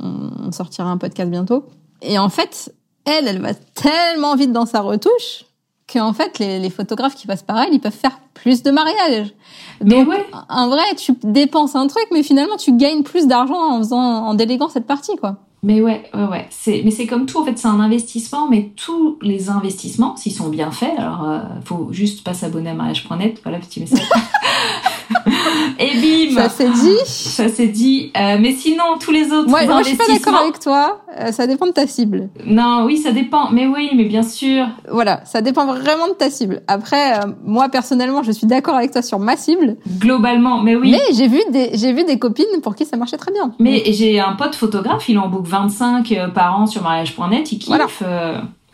on 0.43 0.51
sortira 0.51 0.89
un 0.89 0.97
podcast 0.97 1.31
bientôt. 1.31 1.67
Et 2.01 2.19
en 2.19 2.31
fait, 2.31 2.73
elle, 3.05 3.29
elle 3.29 3.41
va 3.41 3.53
tellement 3.53 4.35
vite 4.35 4.53
dans 4.53 4.65
sa 4.65 4.81
retouche 4.81 5.45
qu'en 5.93 6.13
fait, 6.13 6.39
les, 6.39 6.59
les, 6.59 6.71
photographes 6.71 7.15
qui 7.15 7.27
passent 7.27 7.43
par 7.43 7.59
elle, 7.61 7.73
ils 7.73 7.81
peuvent 7.81 7.93
faire 7.93 8.21
plus 8.35 8.63
de 8.63 8.71
mariages. 8.71 9.33
Donc, 9.81 10.09
ouais. 10.09 10.27
en 10.49 10.69
vrai, 10.69 10.83
tu 10.97 11.13
dépenses 11.23 11.75
un 11.75 11.87
truc, 11.87 12.07
mais 12.13 12.23
finalement, 12.23 12.57
tu 12.57 12.77
gagnes 12.77 13.03
plus 13.03 13.27
d'argent 13.27 13.73
en 13.73 13.79
faisant, 13.79 13.99
en 13.99 14.35
déléguant 14.35 14.69
cette 14.69 14.87
partie, 14.87 15.17
quoi. 15.17 15.37
Mais 15.63 15.81
ouais, 15.81 16.05
ouais, 16.15 16.27
ouais. 16.27 16.47
C'est, 16.51 16.83
mais 16.85 16.91
c'est 16.91 17.07
comme 17.07 17.27
tout, 17.27 17.41
en 17.41 17.45
fait, 17.45 17.59
c'est 17.59 17.67
un 17.67 17.81
investissement, 17.81 18.49
mais 18.49 18.71
tous 18.77 19.19
les 19.23 19.51
investissements, 19.51 20.17
s'ils 20.17 20.33
sont 20.33 20.49
bien 20.49 20.71
faits, 20.71 20.97
alors, 20.99 21.29
euh, 21.29 21.41
faut 21.65 21.89
juste 21.91 22.23
pas 22.23 22.35
s'abonner 22.35 22.71
à 22.71 22.75
mariage.net, 22.75 23.41
voilà, 23.43 23.59
petit 23.59 23.81
message. 23.81 24.09
Et 25.79 26.31
bim 26.31 26.35
Ça 26.35 26.49
s'est 26.49 26.69
dit 26.69 26.97
Ça 27.07 27.49
s'est 27.49 27.69
dit. 27.69 28.13
Euh, 28.17 28.37
mais 28.41 28.53
sinon, 28.53 28.85
tous 29.01 29.11
les 29.11 29.33
autres 29.33 29.49
moi, 29.49 29.65
moi, 29.65 29.83
je 29.83 29.89
suis 29.89 29.97
pas 29.97 30.07
d'accord 30.07 30.41
avec 30.41 30.59
toi. 30.59 31.01
Euh, 31.19 31.33
ça 31.33 31.47
dépend 31.47 31.67
de 31.67 31.73
ta 31.73 31.87
cible. 31.87 32.29
Non, 32.45 32.85
oui, 32.85 32.99
ça 32.99 33.13
dépend. 33.13 33.51
Mais 33.51 33.67
oui, 33.67 33.91
mais 33.95 34.05
bien 34.05 34.23
sûr. 34.23 34.67
Voilà, 34.91 35.21
ça 35.25 35.41
dépend 35.41 35.67
vraiment 35.67 36.09
de 36.09 36.15
ta 36.15 36.31
cible. 36.31 36.63
Après, 36.67 37.19
euh, 37.19 37.33
moi, 37.45 37.69
personnellement, 37.69 38.23
je 38.23 38.33
suis 38.33 38.47
d'accord 38.47 38.75
avec 38.75 38.93
toi 38.93 39.03
sur 39.03 39.19
ma 39.19 39.37
cible. 39.37 39.77
Globalement, 39.99 40.63
mais 40.63 40.77
oui. 40.77 40.91
Mais 40.91 41.15
j'ai 41.15 41.29
vu 41.29 41.41
des, 41.51 41.71
j'ai 41.75 41.93
vu 41.93 42.05
des 42.05 42.19
copines 42.19 42.45
pour 42.63 42.75
qui 42.75 42.85
ça 42.85 42.97
marchait 42.97 43.17
très 43.17 43.33
bien. 43.33 43.53
Mais 43.59 43.83
j'ai 43.93 44.21
un 44.21 44.35
pote 44.35 44.55
photographe, 44.55 45.09
il 45.09 45.19
en 45.19 45.29
book 45.29 45.47
25 45.47 46.13
euh, 46.13 46.29
par 46.29 46.59
an 46.59 46.67
sur 46.67 46.83
mariage.net, 46.83 47.53
il 47.53 47.59
kiffe. 47.59 47.69
Voilà. 47.69 47.87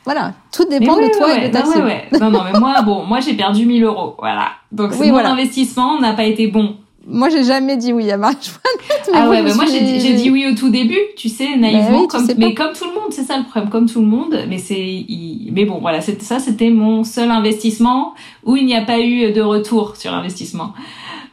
Voilà, 0.04 0.34
tout 0.52 0.66
dépend 0.66 0.96
de 0.96 1.16
toi 1.16 1.34
et 1.36 1.48
de 1.48 1.52
ta 1.52 1.62
non, 1.62 1.72
cible. 1.72 1.86
Ouais, 1.86 2.08
non, 2.20 2.30
non, 2.30 2.42
mais 2.44 2.58
moi, 2.58 2.82
bon, 2.82 3.04
moi 3.04 3.20
j'ai 3.20 3.34
perdu 3.34 3.64
1000 3.64 3.84
euros, 3.84 4.14
voilà. 4.18 4.48
Donc 4.70 4.92
oui, 5.00 5.10
mon 5.10 5.18
investissement 5.18 5.98
n'a 6.00 6.12
pas 6.12 6.24
été 6.24 6.46
bon. 6.46 6.76
Moi, 7.06 7.28
j'ai 7.28 7.44
jamais 7.44 7.76
dit 7.76 7.92
oui 7.92 8.10
à 8.10 8.16
mariage.net. 8.16 9.10
Ah 9.14 9.28
ouais, 9.28 9.42
bah 9.42 9.54
moi 9.54 9.66
j'ai 9.66 10.14
dit 10.14 10.30
oui 10.30 10.46
au 10.50 10.54
tout 10.54 10.70
début, 10.70 10.98
tu 11.16 11.28
sais, 11.28 11.56
naïvement, 11.56 12.02
bah 12.02 12.06
comme, 12.10 12.26
mais 12.38 12.54
comme 12.54 12.72
tout 12.72 12.84
le 12.84 12.94
monde, 12.94 13.10
c'est 13.10 13.24
ça 13.24 13.36
le 13.36 13.44
problème, 13.44 13.68
comme 13.68 13.86
tout 13.86 14.00
le 14.00 14.06
monde. 14.06 14.44
Mais 14.48 14.58
c'est, 14.58 15.04
mais 15.52 15.66
bon, 15.66 15.78
voilà, 15.80 16.00
ça, 16.00 16.38
c'était 16.38 16.70
mon 16.70 17.04
seul 17.04 17.30
investissement 17.30 18.14
où 18.44 18.56
il 18.56 18.64
n'y 18.64 18.74
a 18.74 18.80
pas 18.80 19.00
eu 19.00 19.32
de 19.32 19.42
retour 19.42 19.96
sur 19.96 20.10
l'investissement. 20.12 20.72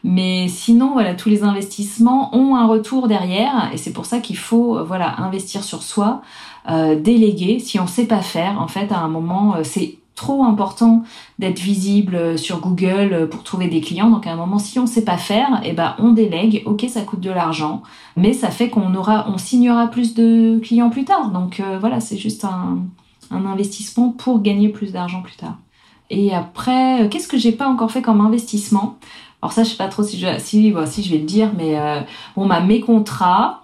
Mais 0.03 0.47
sinon, 0.49 0.91
voilà, 0.93 1.13
tous 1.13 1.29
les 1.29 1.43
investissements 1.43 2.35
ont 2.35 2.55
un 2.55 2.65
retour 2.65 3.07
derrière, 3.07 3.69
et 3.73 3.77
c'est 3.77 3.93
pour 3.93 4.05
ça 4.05 4.19
qu'il 4.19 4.37
faut, 4.37 4.83
voilà, 4.83 5.15
investir 5.19 5.63
sur 5.63 5.83
soi, 5.83 6.21
euh, 6.69 6.99
déléguer. 6.99 7.59
Si 7.59 7.79
on 7.79 7.87
sait 7.87 8.05
pas 8.05 8.21
faire, 8.21 8.61
en 8.61 8.67
fait, 8.67 8.91
à 8.91 8.99
un 8.99 9.07
moment, 9.07 9.55
euh, 9.55 9.63
c'est 9.63 9.97
trop 10.21 10.43
important 10.43 11.03
d'être 11.39 11.59
visible 11.59 12.15
euh, 12.15 12.37
sur 12.37 12.59
Google 12.59 13.09
euh, 13.11 13.27
pour 13.27 13.43
trouver 13.43 13.67
des 13.67 13.81
clients. 13.81 14.09
Donc 14.09 14.27
à 14.27 14.31
un 14.31 14.35
moment, 14.35 14.59
si 14.59 14.77
on 14.77 14.85
sait 14.85 15.03
pas 15.03 15.17
faire, 15.17 15.61
eh 15.63 15.73
ben 15.73 15.95
on 15.97 16.11
délègue. 16.11 16.61
Ok, 16.65 16.85
ça 16.89 17.01
coûte 17.01 17.21
de 17.21 17.31
l'argent, 17.31 17.81
mais 18.15 18.33
ça 18.33 18.49
fait 18.49 18.69
qu'on 18.69 18.93
aura, 18.93 19.27
on 19.29 19.37
signera 19.37 19.87
plus 19.87 20.13
de 20.13 20.59
clients 20.59 20.91
plus 20.91 21.05
tard. 21.05 21.31
Donc 21.31 21.59
euh, 21.59 21.77
voilà, 21.79 21.99
c'est 21.99 22.17
juste 22.17 22.45
un, 22.45 22.79
un, 23.31 23.45
investissement 23.45 24.09
pour 24.09 24.41
gagner 24.41 24.69
plus 24.69 24.91
d'argent 24.91 25.21
plus 25.21 25.35
tard. 25.35 25.57
Et 26.11 26.33
après, 26.33 27.07
qu'est-ce 27.09 27.27
que 27.27 27.37
j'ai 27.37 27.53
pas 27.53 27.67
encore 27.67 27.89
fait 27.89 28.01
comme 28.01 28.21
investissement? 28.21 28.97
Alors 29.41 29.53
ça, 29.53 29.63
je 29.63 29.69
sais 29.69 29.77
pas 29.77 29.87
trop 29.87 30.03
si 30.03 30.19
je, 30.19 30.27
si, 30.37 30.73
si 30.85 31.03
je 31.03 31.09
vais 31.09 31.17
le 31.17 31.25
dire, 31.25 31.51
mais 31.57 31.75
bon, 32.35 32.47
bah, 32.47 32.59
mes 32.59 32.81
contrats, 32.81 33.63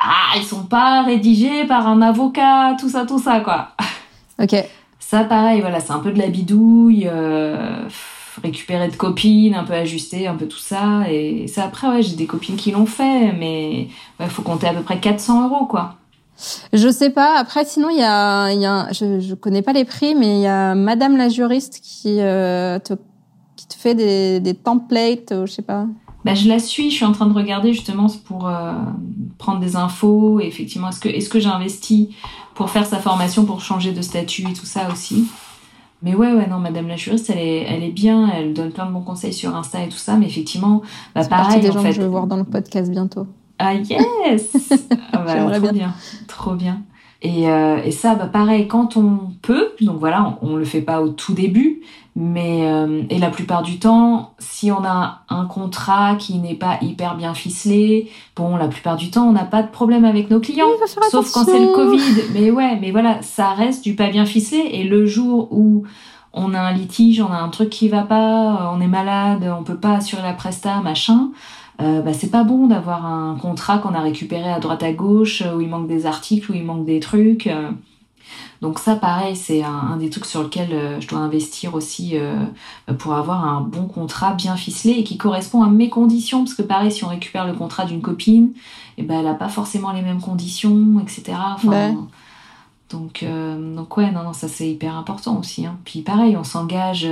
ah, 0.00 0.36
ils 0.36 0.44
sont 0.44 0.64
pas 0.64 1.02
rédigés 1.02 1.66
par 1.66 1.86
un 1.86 2.00
avocat, 2.00 2.74
tout 2.80 2.88
ça, 2.88 3.04
tout 3.04 3.18
ça, 3.18 3.40
quoi. 3.40 3.68
Ok. 4.42 4.56
Ça, 4.98 5.24
pareil, 5.24 5.60
voilà, 5.60 5.80
c'est 5.80 5.92
un 5.92 5.98
peu 5.98 6.10
de 6.12 6.18
la 6.18 6.28
bidouille, 6.28 7.06
euh, 7.06 7.86
récupérer 8.42 8.88
de 8.88 8.96
copines, 8.96 9.54
un 9.54 9.64
peu 9.64 9.74
ajuster, 9.74 10.26
un 10.26 10.36
peu 10.36 10.46
tout 10.46 10.58
ça. 10.58 11.02
Et 11.10 11.46
ça, 11.48 11.64
après, 11.64 11.88
ouais, 11.88 12.02
j'ai 12.02 12.16
des 12.16 12.26
copines 12.26 12.56
qui 12.56 12.70
l'ont 12.70 12.86
fait, 12.86 13.32
mais 13.32 13.88
il 14.18 14.26
faut 14.28 14.42
compter 14.42 14.68
à 14.68 14.72
peu 14.72 14.82
près 14.82 14.98
400 14.98 15.48
euros, 15.48 15.66
quoi. 15.66 15.96
Je 16.72 16.88
sais 16.88 17.10
pas. 17.10 17.38
Après, 17.38 17.66
sinon, 17.66 17.90
il 17.90 17.98
y 17.98 18.02
a, 18.02 18.50
y 18.52 18.64
a 18.64 18.90
je, 18.92 19.20
je 19.20 19.34
connais 19.34 19.60
pas 19.60 19.74
les 19.74 19.84
prix, 19.84 20.14
mais 20.14 20.38
il 20.38 20.42
y 20.42 20.46
a 20.46 20.74
Madame 20.74 21.18
la 21.18 21.28
juriste 21.28 21.80
qui, 21.82 22.20
euh, 22.20 22.78
te, 22.78 22.94
qui 23.56 23.66
te 23.66 23.74
fait 23.74 23.94
des, 23.94 24.40
des 24.40 24.54
templates, 24.54 25.34
je 25.44 25.52
sais 25.52 25.62
pas. 25.62 25.86
Bah, 26.24 26.34
je 26.34 26.48
la 26.48 26.58
suis, 26.58 26.90
je 26.90 26.96
suis 26.96 27.04
en 27.04 27.12
train 27.12 27.26
de 27.26 27.32
regarder 27.32 27.72
justement 27.72 28.06
pour 28.24 28.48
euh, 28.48 28.72
prendre 29.38 29.60
des 29.60 29.76
infos. 29.76 30.40
Et 30.40 30.46
effectivement, 30.46 30.88
est-ce 30.90 31.00
que, 31.00 31.08
est-ce 31.08 31.28
que 31.28 31.40
j'ai 31.40 31.48
investi 31.48 32.14
pour 32.54 32.68
faire 32.68 32.84
sa 32.84 32.98
formation, 32.98 33.46
pour 33.46 33.62
changer 33.62 33.92
de 33.92 34.02
statut 34.02 34.42
et 34.42 34.52
tout 34.52 34.66
ça 34.66 34.88
aussi. 34.92 35.28
Mais 36.02 36.14
ouais, 36.14 36.32
ouais, 36.32 36.46
non, 36.46 36.58
Madame 36.58 36.88
la 36.88 36.96
juriste, 36.96 37.30
elle 37.30 37.38
est, 37.38 37.62
elle 37.62 37.82
est 37.82 37.90
bien, 37.90 38.30
elle 38.34 38.52
donne 38.52 38.70
plein 38.70 38.84
de 38.84 38.92
bons 38.92 39.00
conseils 39.00 39.32
sur 39.32 39.56
Insta 39.56 39.82
et 39.82 39.88
tout 39.88 39.96
ça, 39.96 40.16
mais 40.16 40.26
effectivement, 40.26 40.82
bah, 41.14 41.24
pareil, 41.24 41.60
des 41.60 41.70
en 41.70 41.72
gens 41.72 41.80
fait. 41.80 41.88
Que 41.88 41.94
je 41.94 42.00
vais 42.02 42.08
voir 42.08 42.26
dans 42.26 42.36
le 42.36 42.44
podcast 42.44 42.90
bientôt. 42.90 43.26
Ah 43.58 43.74
yes 43.74 44.50
ah, 45.12 45.22
bah, 45.24 45.50
Trop 45.50 45.60
bien. 45.60 45.72
bien. 45.72 45.94
Trop 46.26 46.54
bien. 46.54 46.82
Et, 47.22 47.50
euh, 47.50 47.82
et 47.84 47.90
ça, 47.90 48.14
bah, 48.14 48.26
pareil, 48.26 48.66
quand 48.66 48.96
on 48.96 49.32
peut, 49.42 49.72
donc 49.80 49.98
voilà, 49.98 50.38
on, 50.40 50.52
on 50.52 50.56
le 50.56 50.64
fait 50.64 50.80
pas 50.80 51.02
au 51.02 51.10
tout 51.10 51.34
début, 51.34 51.82
mais 52.16 52.62
euh, 52.62 53.02
et 53.10 53.18
la 53.18 53.30
plupart 53.30 53.62
du 53.62 53.78
temps, 53.78 54.34
si 54.38 54.72
on 54.72 54.84
a 54.84 55.22
un 55.28 55.44
contrat 55.44 56.16
qui 56.16 56.38
n'est 56.38 56.54
pas 56.54 56.78
hyper 56.80 57.16
bien 57.16 57.34
ficelé, 57.34 58.10
bon, 58.36 58.56
la 58.56 58.68
plupart 58.68 58.96
du 58.96 59.10
temps, 59.10 59.28
on 59.28 59.32
n'a 59.32 59.44
pas 59.44 59.62
de 59.62 59.70
problème 59.70 60.04
avec 60.04 60.30
nos 60.30 60.40
clients, 60.40 60.70
sauf 61.10 61.30
quand 61.30 61.44
c'est 61.44 61.60
le 61.60 61.72
Covid. 61.74 62.22
Mais 62.32 62.50
ouais, 62.50 62.78
mais 62.80 62.90
voilà, 62.90 63.20
ça 63.22 63.50
reste 63.50 63.84
du 63.84 63.94
pas 63.94 64.08
bien 64.08 64.24
ficelé. 64.24 64.70
Et 64.72 64.84
le 64.84 65.06
jour 65.06 65.48
où 65.52 65.84
on 66.32 66.54
a 66.54 66.60
un 66.60 66.72
litige, 66.72 67.20
on 67.20 67.32
a 67.32 67.38
un 67.38 67.48
truc 67.48 67.70
qui 67.70 67.88
va 67.88 68.02
pas, 68.02 68.72
on 68.74 68.80
est 68.80 68.88
malade, 68.88 69.44
on 69.58 69.62
peut 69.62 69.78
pas 69.78 69.96
assurer 69.96 70.22
la 70.22 70.32
presta, 70.32 70.80
machin. 70.80 71.30
Euh, 71.80 72.02
bah, 72.02 72.12
c'est 72.12 72.30
pas 72.30 72.44
bon 72.44 72.66
d'avoir 72.66 73.06
un 73.06 73.36
contrat 73.36 73.78
qu'on 73.78 73.94
a 73.94 74.00
récupéré 74.00 74.50
à 74.50 74.60
droite 74.60 74.82
à 74.82 74.92
gauche 74.92 75.42
où 75.54 75.60
il 75.60 75.68
manque 75.68 75.88
des 75.88 76.06
articles, 76.06 76.50
où 76.50 76.54
il 76.54 76.64
manque 76.64 76.84
des 76.84 77.00
trucs. 77.00 77.46
Euh. 77.46 77.70
Donc 78.60 78.78
ça, 78.78 78.94
pareil, 78.96 79.36
c'est 79.36 79.62
un, 79.62 79.96
des 79.96 80.10
trucs 80.10 80.26
sur 80.26 80.42
lequel 80.42 80.68
euh, 80.72 81.00
je 81.00 81.08
dois 81.08 81.20
investir 81.20 81.74
aussi 81.74 82.12
euh, 82.14 82.44
pour 82.98 83.14
avoir 83.14 83.44
un 83.44 83.62
bon 83.62 83.86
contrat 83.86 84.34
bien 84.34 84.54
ficelé 84.54 84.94
et 84.98 85.04
qui 85.04 85.16
correspond 85.16 85.62
à 85.62 85.70
mes 85.70 85.88
conditions. 85.88 86.44
Parce 86.44 86.54
que 86.54 86.62
pareil, 86.62 86.92
si 86.92 87.02
on 87.04 87.08
récupère 87.08 87.46
le 87.46 87.54
contrat 87.54 87.86
d'une 87.86 88.02
copine, 88.02 88.50
eh 88.98 89.02
ben, 89.02 89.20
elle 89.20 89.24
n'a 89.24 89.34
pas 89.34 89.48
forcément 89.48 89.92
les 89.92 90.02
mêmes 90.02 90.20
conditions, 90.20 91.00
etc. 91.00 91.38
Donc, 92.90 93.22
euh, 93.22 93.76
donc 93.76 93.96
ouais, 93.96 94.10
non, 94.10 94.24
non, 94.24 94.32
ça 94.32 94.48
c'est 94.48 94.68
hyper 94.68 94.96
important 94.96 95.38
aussi. 95.38 95.66
Hein. 95.66 95.78
Puis 95.84 96.02
pareil, 96.02 96.36
on 96.36 96.44
s'engage 96.44 97.08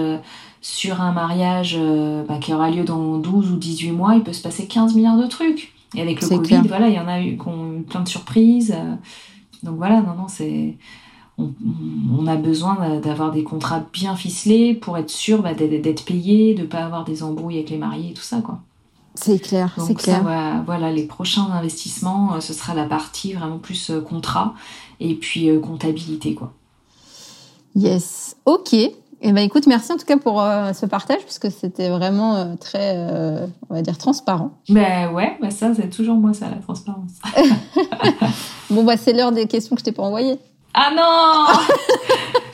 sur 0.60 1.00
un 1.00 1.12
mariage 1.12 1.78
bah, 2.28 2.38
qui 2.38 2.52
aura 2.52 2.70
lieu 2.70 2.84
dans 2.84 3.18
12 3.18 3.52
ou 3.52 3.56
18 3.56 3.92
mois, 3.92 4.14
il 4.16 4.22
peut 4.22 4.32
se 4.32 4.42
passer 4.42 4.66
15 4.66 4.94
milliards 4.94 5.18
de 5.18 5.26
trucs. 5.26 5.72
Et 5.94 6.02
avec 6.02 6.20
le 6.20 6.28
Covid, 6.28 6.62
voilà, 6.66 6.88
il 6.88 6.94
y 6.94 7.00
en 7.00 7.08
a 7.08 7.22
eu 7.22 7.38
qui 7.38 7.48
ont 7.48 7.74
eu 7.74 7.82
plein 7.82 8.00
de 8.00 8.08
surprises. 8.08 8.76
donc 9.62 9.76
voilà, 9.76 10.02
non, 10.02 10.14
non, 10.14 10.28
c'est 10.28 10.76
on, 11.38 12.26
a 12.26 12.36
besoin 12.36 12.98
d'avoir 12.98 13.30
des 13.30 13.44
contrats 13.44 13.86
bien 13.92 14.16
ficelés 14.16 14.74
pour 14.74 14.98
être 14.98 15.10
sûr 15.10 15.42
bah, 15.42 15.54
d'être 15.54 16.04
payé, 16.04 16.54
de 16.54 16.64
pas 16.64 16.84
avoir 16.84 17.04
des 17.04 17.22
embrouilles 17.22 17.56
avec 17.56 17.70
les 17.70 17.78
mariés 17.78 18.10
et 18.10 18.14
tout 18.14 18.22
ça, 18.22 18.40
quoi. 18.40 18.60
C'est 19.20 19.38
clair, 19.40 19.74
c'est 19.84 19.94
clair. 19.94 20.22
voilà, 20.64 20.92
les 20.92 21.04
prochains 21.04 21.48
investissements, 21.52 22.34
euh, 22.34 22.40
ce 22.40 22.52
sera 22.52 22.74
la 22.74 22.84
partie 22.84 23.32
vraiment 23.32 23.58
plus 23.58 23.90
euh, 23.90 24.00
contrat 24.00 24.54
et 25.00 25.14
puis 25.14 25.50
euh, 25.50 25.58
comptabilité, 25.58 26.34
quoi. 26.34 26.52
Yes, 27.74 28.36
ok. 28.44 28.74
Eh 28.74 29.32
ben 29.32 29.38
écoute, 29.38 29.66
merci 29.66 29.92
en 29.92 29.96
tout 29.96 30.04
cas 30.04 30.16
pour 30.16 30.40
ce 30.40 30.86
partage 30.86 31.22
parce 31.22 31.40
que 31.40 31.50
c'était 31.50 31.88
vraiment 31.88 32.56
très, 32.56 32.96
on 33.68 33.74
va 33.74 33.82
dire 33.82 33.98
transparent. 33.98 34.52
Ben 34.68 35.12
ouais, 35.12 35.36
bah 35.42 35.50
ça 35.50 35.74
c'est 35.74 35.90
toujours 35.90 36.14
moi 36.14 36.32
ça 36.32 36.48
la 36.48 36.58
transparence. 36.58 37.10
bon 38.70 38.84
bah 38.84 38.96
c'est 38.96 39.12
l'heure 39.12 39.32
des 39.32 39.48
questions 39.48 39.74
que 39.74 39.80
je 39.80 39.86
t'ai 39.86 39.92
pas 39.92 40.04
envoyées. 40.04 40.38
Ah 40.72 40.92
non 40.94 41.60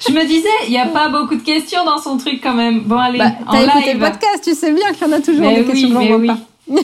Je 0.06 0.12
me 0.12 0.26
disais, 0.26 0.48
il 0.66 0.70
n'y 0.70 0.78
a 0.78 0.86
pas 0.86 1.08
beaucoup 1.08 1.34
de 1.34 1.42
questions 1.42 1.84
dans 1.84 1.98
son 1.98 2.16
truc 2.16 2.40
quand 2.42 2.54
même. 2.54 2.80
Bon, 2.84 2.96
allez, 2.96 3.18
bah, 3.18 3.32
en 3.46 3.54
écouté 3.54 3.94
le 3.94 4.00
podcast, 4.00 4.42
tu 4.42 4.54
sais 4.54 4.72
bien 4.72 4.92
qu'il 4.92 5.06
y 5.06 5.10
en 5.10 5.12
a 5.12 5.20
toujours 5.20 5.48
des 5.48 5.64
questions 5.64 6.00
que 6.00 6.14
oui. 6.14 6.26
pas. 6.26 6.38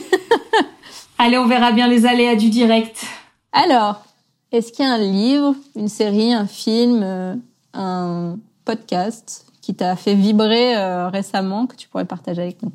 allez, 1.17 1.37
on 1.37 1.47
verra 1.47 1.71
bien 1.71 1.87
les 1.87 2.05
aléas 2.05 2.35
du 2.35 2.49
direct. 2.49 3.05
Alors, 3.51 4.03
est-ce 4.51 4.71
qu'il 4.71 4.85
y 4.85 4.87
a 4.87 4.93
un 4.93 4.97
livre, 4.97 5.55
une 5.75 5.87
série, 5.87 6.33
un 6.33 6.47
film, 6.47 7.01
euh, 7.03 7.35
un 7.73 8.37
podcast 8.65 9.45
qui 9.61 9.75
t'a 9.75 9.95
fait 9.95 10.15
vibrer 10.15 10.75
euh, 10.75 11.09
récemment 11.09 11.67
que 11.67 11.75
tu 11.75 11.87
pourrais 11.87 12.05
partager 12.05 12.41
avec 12.41 12.61
nous? 12.63 12.71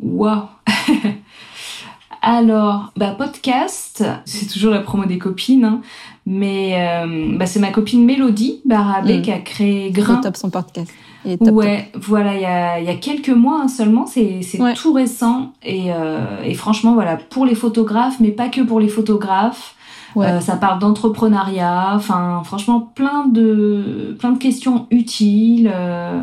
Waouh 0.00 0.48
Alors, 2.24 2.92
bah 2.96 3.16
podcast, 3.18 4.04
c'est 4.26 4.46
toujours 4.46 4.70
la 4.70 4.78
promo 4.78 5.06
des 5.06 5.18
copines, 5.18 5.64
hein, 5.64 5.80
mais 6.24 6.74
euh, 6.76 7.36
bah, 7.36 7.46
c'est 7.46 7.58
ma 7.58 7.72
copine 7.72 8.04
Mélodie 8.04 8.60
Barabé 8.64 9.18
mm. 9.18 9.22
qui 9.22 9.32
a 9.32 9.38
créé 9.40 9.90
Grain. 9.90 10.20
top 10.20 10.36
son 10.36 10.48
podcast. 10.48 10.92
Ouais, 11.24 11.90
voilà, 11.94 12.34
il 12.34 12.42
y 12.42 12.46
a, 12.46 12.80
y 12.80 12.88
a 12.88 12.96
quelques 12.96 13.28
mois 13.30 13.62
hein, 13.62 13.68
seulement, 13.68 14.06
c'est 14.06 14.40
tout 14.76 14.92
récent 14.92 15.52
et, 15.62 15.92
euh, 15.92 16.42
et 16.44 16.54
franchement 16.54 16.94
voilà 16.94 17.16
pour 17.16 17.46
les 17.46 17.54
photographes, 17.54 18.18
mais 18.20 18.30
pas 18.30 18.48
que 18.48 18.60
pour 18.60 18.80
les 18.80 18.88
photographes. 18.88 19.74
Euh, 20.16 20.40
ça 20.40 20.56
parle 20.56 20.78
d'entrepreneuriat, 20.78 21.92
enfin 21.94 22.42
franchement 22.44 22.80
plein 22.80 23.26
de 23.26 24.14
plein 24.18 24.32
de 24.32 24.38
questions 24.38 24.86
utiles. 24.90 25.70
Euh, 25.74 26.22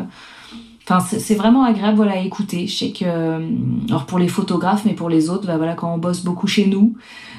enfin 0.84 1.00
c'est 1.00 1.34
vraiment 1.34 1.64
agréable 1.64 1.96
voilà 1.96 2.12
à 2.12 2.18
écouter. 2.18 2.66
Je 2.66 2.76
sais 2.76 2.92
que 2.92 3.04
euh, 3.04 3.48
alors 3.88 4.06
pour 4.06 4.18
les 4.18 4.28
photographes, 4.28 4.84
mais 4.84 4.94
pour 4.94 5.08
les 5.08 5.28
autres, 5.28 5.46
bah, 5.46 5.56
voilà 5.56 5.74
quand 5.74 5.92
on 5.92 5.98
bosse 5.98 6.22
beaucoup 6.22 6.46
chez 6.46 6.66
nous, 6.66 6.94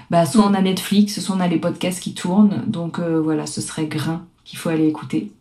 bah 0.10 0.26
soit 0.26 0.46
on 0.46 0.54
a 0.54 0.62
Netflix, 0.62 1.22
soit 1.22 1.36
on 1.36 1.40
a 1.40 1.48
les 1.48 1.58
podcasts 1.58 2.02
qui 2.02 2.14
tournent. 2.14 2.64
Donc 2.68 3.00
voilà, 3.00 3.46
ce 3.46 3.62
serait 3.62 3.86
Grain 3.86 4.24
qu'il 4.44 4.60
faut 4.60 4.70
aller 4.70 4.88
écouter. 4.88 5.32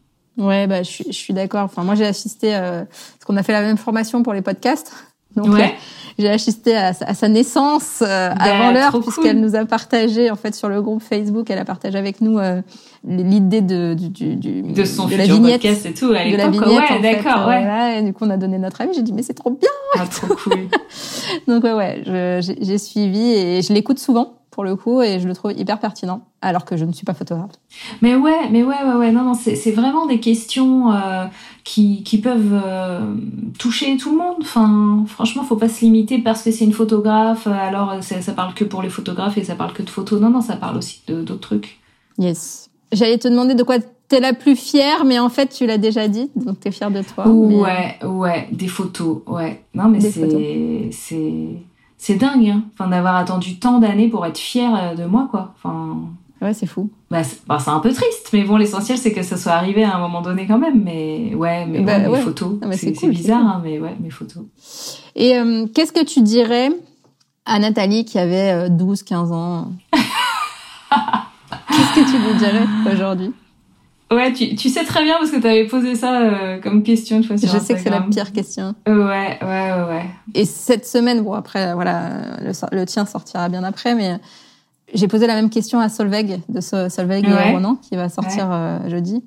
Ouais, 0.41 0.67
bah 0.67 0.83
je 0.83 0.91
suis, 0.91 1.05
je 1.07 1.17
suis 1.17 1.33
d'accord. 1.33 1.65
Enfin 1.65 1.85
moi 1.85 1.95
j'ai 1.95 2.07
assisté 2.07 2.51
parce 2.53 3.25
qu'on 3.25 3.37
a 3.37 3.43
fait 3.43 3.53
la 3.53 3.63
même 3.63 3.77
formation 3.77 4.23
pour 4.23 4.33
les 4.33 4.43
podcasts. 4.43 4.93
Donc, 5.37 5.55
ouais. 5.55 5.75
j'ai 6.19 6.29
assisté 6.29 6.77
à, 6.77 6.93
sa 6.93 7.29
naissance 7.29 8.03
euh, 8.03 8.31
bah, 8.31 8.43
avant 8.43 8.73
l'heure 8.73 9.01
puisqu'elle 9.01 9.41
nous 9.41 9.55
a 9.55 9.65
partagé 9.65 10.29
en 10.31 10.35
fait 10.35 10.55
sur 10.55 10.69
le 10.69 10.83
groupe 10.83 11.03
Facebook, 11.03 11.49
elle 11.51 11.59
a 11.59 11.65
partagé 11.65 11.97
avec 11.97 12.21
nous 12.21 12.39
euh, 12.39 12.61
l'idée 13.07 13.61
de 13.61 13.95
du, 13.95 14.09
du, 14.09 14.63
de 14.63 14.85
son 14.85 15.07
de 15.07 15.15
la 15.15 15.27
vignette. 15.27 15.63
podcast 15.63 15.87
et 15.87 15.95
tout 15.95 16.13
à 16.13 16.29
de 16.29 16.37
la 16.37 16.49
vignette 16.49 16.91
ouais, 16.91 17.01
d'accord 17.01 17.47
ouais. 17.47 17.99
et 17.99 18.03
du 18.03 18.13
coup 18.13 18.25
on 18.25 18.31
a 18.31 18.37
donné 18.37 18.59
notre 18.59 18.81
avis 18.81 18.93
j'ai 18.93 19.03
dit 19.03 19.13
mais 19.13 19.23
c'est 19.23 19.35
trop 19.35 19.51
bien 19.51 19.71
ah, 19.99 20.07
trop 20.07 20.35
cool. 20.35 20.69
donc 21.47 21.63
ouais 21.63 21.73
ouais 21.73 22.41
j'ai 22.41 22.79
suivi 22.79 23.21
et 23.21 23.63
je 23.63 23.73
l'écoute 23.73 24.01
souvent 24.01 24.40
pour 24.61 24.65
le 24.67 24.77
coup 24.77 25.01
et 25.01 25.21
je 25.21 25.27
le 25.27 25.35
trouve 25.35 25.53
hyper 25.53 25.79
pertinent 25.79 26.21
alors 26.43 26.67
que 26.67 26.77
je 26.77 26.85
ne 26.85 26.93
suis 26.93 27.07
pas 27.07 27.15
photographe. 27.15 27.53
Mais 28.03 28.15
ouais, 28.15 28.51
mais 28.51 28.63
ouais, 28.63 28.77
ouais, 28.85 28.95
ouais, 28.95 29.11
non, 29.11 29.23
non, 29.23 29.33
c'est 29.33 29.71
vraiment 29.71 30.05
des 30.05 30.21
questions 30.21 30.93
euh, 30.93 31.25
qui, 31.65 32.03
qui 32.03 32.19
peuvent 32.19 32.61
euh, 32.63 33.15
toucher 33.59 33.97
tout 33.97 34.11
le 34.11 34.19
monde. 34.19 34.37
Enfin, 34.43 35.03
franchement, 35.07 35.45
faut 35.45 35.57
pas 35.57 35.71
se 35.71 35.81
limiter 35.81 36.19
parce 36.19 36.43
que 36.43 36.51
c'est 36.51 36.67
une 36.67 36.75
photographe, 36.75 37.47
alors 37.47 38.03
ça 38.03 38.33
parle 38.35 38.53
que 38.53 38.65
pour 38.65 38.83
les 38.83 38.91
photographes 38.91 39.39
et 39.39 39.45
ça 39.45 39.55
parle 39.55 39.73
que 39.73 39.83
de 39.83 39.89
photos. 39.89 40.21
Non, 40.21 40.29
non, 40.29 40.43
ça 40.43 40.57
parle 40.57 40.77
aussi 40.77 41.01
d'autres 41.09 41.41
trucs. 41.41 41.81
Yes. 42.19 42.69
J'allais 42.93 43.17
te 43.17 43.29
demander 43.29 43.55
de 43.55 43.63
quoi 43.63 43.77
t'es 44.09 44.21
la 44.21 44.35
plus 44.35 44.57
fière, 44.57 45.07
mais 45.07 45.19
en 45.19 45.31
fait, 45.31 45.47
tu 45.47 45.65
l'as 45.65 45.79
déjà 45.79 46.07
dit, 46.07 46.31
donc 46.37 46.61
t'es 46.61 46.71
fière 46.71 46.91
de 46.91 47.01
toi. 47.01 47.27
Ouais, 47.27 47.97
ouais, 48.05 48.47
des 48.53 48.69
photos, 48.69 49.23
ouais. 49.27 49.65
Non, 49.73 49.89
mais 49.89 50.01
c'est, 50.01 50.91
c'est, 50.93 51.47
c'est 52.01 52.15
dingue, 52.15 52.49
hein. 52.49 52.63
Enfin, 52.73 52.89
d'avoir 52.89 53.17
attendu 53.17 53.59
tant 53.59 53.79
d'années 53.79 54.09
pour 54.09 54.25
être 54.25 54.39
fière 54.39 54.75
euh, 54.75 54.95
de 54.95 55.05
moi, 55.05 55.29
quoi. 55.31 55.53
Enfin. 55.57 55.99
Ouais, 56.41 56.55
c'est 56.55 56.65
fou. 56.65 56.89
Bah, 57.11 57.23
c'est 57.23 57.47
bah, 57.47 57.59
un 57.67 57.81
peu 57.81 57.93
triste, 57.93 58.31
mais 58.33 58.43
bon, 58.45 58.57
l'essentiel 58.57 58.97
c'est 58.97 59.13
que 59.13 59.23
ça 59.23 59.37
soit 59.37 59.53
arrivé 59.53 59.85
à 59.85 59.95
un 59.97 59.99
moment 59.99 60.23
donné 60.23 60.47
quand 60.47 60.59
même. 60.59 60.83
Mais 60.83 61.35
ouais, 61.35 61.67
mais 61.67 61.81
bah, 61.81 61.99
mes 61.99 62.17
photos, 62.17 62.55
c'est 62.73 63.09
bizarre, 63.09 63.47
hein, 63.47 63.61
mais 63.63 63.79
ouais, 63.79 63.95
mes 64.01 64.09
photos. 64.09 64.45
Et 65.15 65.37
euh, 65.37 65.67
qu'est-ce 65.75 65.93
que 65.93 66.03
tu 66.03 66.23
dirais 66.23 66.71
à 67.45 67.59
Nathalie 67.59 68.07
qui 68.07 68.19
avait 68.19 68.71
12-15 68.71 69.13
euh, 69.13 69.35
ans? 69.35 69.73
Qu'est-ce 71.69 71.95
que 71.95 72.11
tu 72.11 72.17
lui 72.17 72.39
dirais 72.39 72.65
aujourd'hui? 72.91 73.33
Ouais, 74.13 74.33
tu, 74.33 74.57
tu, 74.57 74.69
sais 74.69 74.85
très 74.85 75.05
bien 75.05 75.19
parce 75.19 75.31
que 75.31 75.37
tu 75.37 75.47
avais 75.47 75.67
posé 75.67 75.95
ça 75.95 76.21
euh, 76.21 76.61
comme 76.61 76.83
question 76.83 77.19
une 77.19 77.25
fois 77.25 77.37
sur 77.39 77.49
Je 77.49 77.59
sais 77.59 77.75
que 77.75 77.81
c'est 77.81 77.91
la 77.91 78.01
pire 78.01 78.33
question. 78.33 78.75
Ouais, 78.87 78.95
ouais, 78.95 79.39
ouais, 79.43 79.85
ouais. 79.89 80.05
Et 80.35 80.45
cette 80.45 80.85
semaine, 80.85 81.23
bon 81.23 81.33
après, 81.33 81.75
voilà, 81.75 82.39
le, 82.41 82.51
le 82.77 82.87
tien 82.87 83.07
sortira 83.07 83.49
bien 83.49 83.63
après, 83.63 83.95
mais 83.95 84.19
j'ai 84.95 85.09
posé 85.09 85.27
la 85.27 85.35
même 85.35 85.51
question 85.51 85.79
à 85.79 85.89
Solveig 85.89 86.41
de 86.49 86.61
Solveig 86.61 87.25
ouais. 87.27 87.53
Ronan 87.53 87.77
qui 87.77 87.97
va 87.97 88.09
sortir 88.09 88.49
euh, 88.51 88.79
jeudi. 88.89 89.23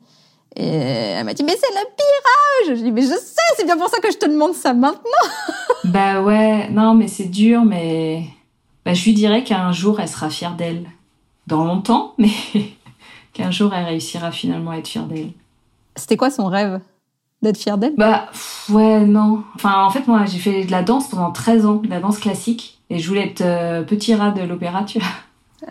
Et 0.56 0.68
elle 0.68 1.26
m'a 1.26 1.34
dit 1.34 1.44
mais 1.44 1.56
c'est 1.60 1.74
la 1.74 1.82
pire 1.82 2.72
âge. 2.72 2.78
Je 2.78 2.84
dis 2.84 2.92
mais 2.92 3.02
je 3.02 3.08
sais, 3.08 3.42
c'est 3.58 3.66
bien 3.66 3.78
pour 3.78 3.90
ça 3.90 4.00
que 4.00 4.12
je 4.12 4.18
te 4.18 4.26
demande 4.26 4.54
ça 4.54 4.74
maintenant. 4.74 5.00
bah 5.86 6.22
ouais, 6.22 6.70
non 6.70 6.94
mais 6.94 7.08
c'est 7.08 7.26
dur, 7.26 7.64
mais 7.66 8.26
bah, 8.86 8.94
je 8.94 9.04
lui 9.04 9.14
dirais 9.14 9.44
qu'un 9.44 9.72
jour 9.72 10.00
elle 10.00 10.08
sera 10.08 10.30
fière 10.30 10.56
d'elle. 10.56 10.86
Dans 11.48 11.66
longtemps, 11.66 12.14
mais 12.18 12.30
qu'un 13.34 13.52
jour 13.52 13.74
elle 13.74 13.86
réussira 13.86 14.32
finalement 14.32 14.72
à 14.72 14.78
être 14.78 14.88
fière 14.88 15.06
d'elle. 15.06 15.32
C'était 15.96 16.18
quoi 16.18 16.30
son 16.30 16.48
rêve 16.48 16.80
D'être 17.42 17.58
fière 17.58 17.78
d'elle? 17.78 17.96
Bah 17.98 18.30
ouais, 18.70 19.02
non. 19.02 19.44
Enfin 19.56 19.84
en 19.84 19.90
fait 19.90 20.08
moi 20.08 20.26
j'ai 20.26 20.40
fait 20.40 20.64
de 20.64 20.72
la 20.72 20.82
danse 20.82 21.10
pendant 21.10 21.32
13 21.32 21.66
ans, 21.66 21.76
de 21.76 21.90
la 21.90 22.00
danse 22.00 22.20
classique. 22.20 22.80
Et 22.90 23.00
je 23.00 23.08
voulais 23.08 23.26
être 23.26 23.42
euh, 23.42 23.82
petit 23.84 24.14
rat 24.14 24.32
de 24.32 24.44
l'opéra, 24.44 24.84
tu 24.84 25.00
vois. 25.00 25.08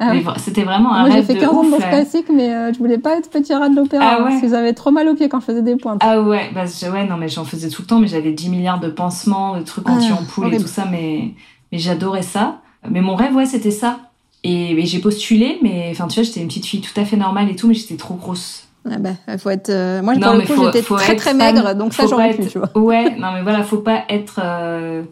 Ah 0.00 0.12
C'était 0.38 0.64
vraiment 0.64 0.94
un 0.94 1.06
Moi, 1.06 1.16
j'ai 1.16 1.22
fait 1.22 1.36
15 1.36 1.48
ans 1.50 1.64
de 1.64 1.70
danse 1.70 1.80
classique, 1.80 2.26
mais 2.34 2.52
euh, 2.52 2.72
je 2.72 2.78
voulais 2.78 2.98
pas 2.98 3.16
être 3.16 3.30
petit 3.30 3.54
rat 3.54 3.68
de 3.68 3.76
l'opéra. 3.76 4.16
Ah 4.18 4.22
parce 4.22 4.40
que 4.40 4.48
j'avais 4.48 4.72
trop 4.72 4.90
mal 4.90 5.06
aux 5.08 5.14
pieds 5.14 5.28
quand 5.28 5.40
je 5.40 5.44
faisais 5.44 5.62
des 5.62 5.76
pointes. 5.76 6.00
Ah 6.02 6.20
ouais, 6.20 6.50
bah, 6.54 6.64
ouais, 6.90 7.06
non, 7.06 7.16
mais 7.16 7.28
j'en 7.28 7.44
faisais 7.44 7.68
tout 7.68 7.82
le 7.82 7.86
temps, 7.86 8.00
mais 8.00 8.06
j'avais 8.06 8.32
10 8.32 8.48
milliards 8.48 8.80
de 8.80 8.88
pansements, 8.88 9.56
de 9.56 9.62
trucs 9.62 9.88
anti-ampoule 9.88 10.48
ah, 10.50 10.54
et 10.54 10.58
tout 10.58 10.66
ça, 10.66 10.86
mais, 10.90 11.34
mais 11.70 11.78
j'adorais 11.78 12.22
ça. 12.22 12.60
Mais 12.88 13.00
mon 13.00 13.14
rêve, 13.14 13.34
ouais, 13.36 13.46
c'était 13.46 13.70
ça. 13.70 13.98
Et, 14.44 14.84
j'ai 14.84 14.98
postulé, 14.98 15.58
mais 15.62 15.88
enfin, 15.90 16.08
tu 16.08 16.16
vois, 16.16 16.24
j'étais 16.24 16.40
une 16.40 16.48
petite 16.48 16.66
fille 16.66 16.80
tout 16.80 16.98
à 17.00 17.04
fait 17.04 17.16
normale 17.16 17.48
et 17.50 17.56
tout, 17.56 17.68
mais 17.68 17.74
j'étais 17.74 17.96
trop 17.96 18.14
grosse. 18.14 18.66
Ah 18.90 18.98
bah, 18.98 19.10
faut 19.38 19.50
être. 19.50 19.70
Euh, 19.70 20.02
moi, 20.02 20.14
pour 20.14 20.32
le 20.32 20.40
coup, 20.40 20.64
j'étais 20.64 20.82
très 20.82 21.14
très 21.14 21.34
maigre, 21.34 21.74
donc 21.74 21.94
ça 21.94 22.06
j'aurais 22.08 22.34
pu, 22.34 22.46
tu 22.46 22.58
vois. 22.58 22.70
Ouais, 22.74 23.14
non 23.16 23.32
mais 23.34 23.42
voilà, 23.42 23.62
faut 23.62 23.78
pas 23.78 24.04
être. 24.08 24.40
Euh... 24.42 25.02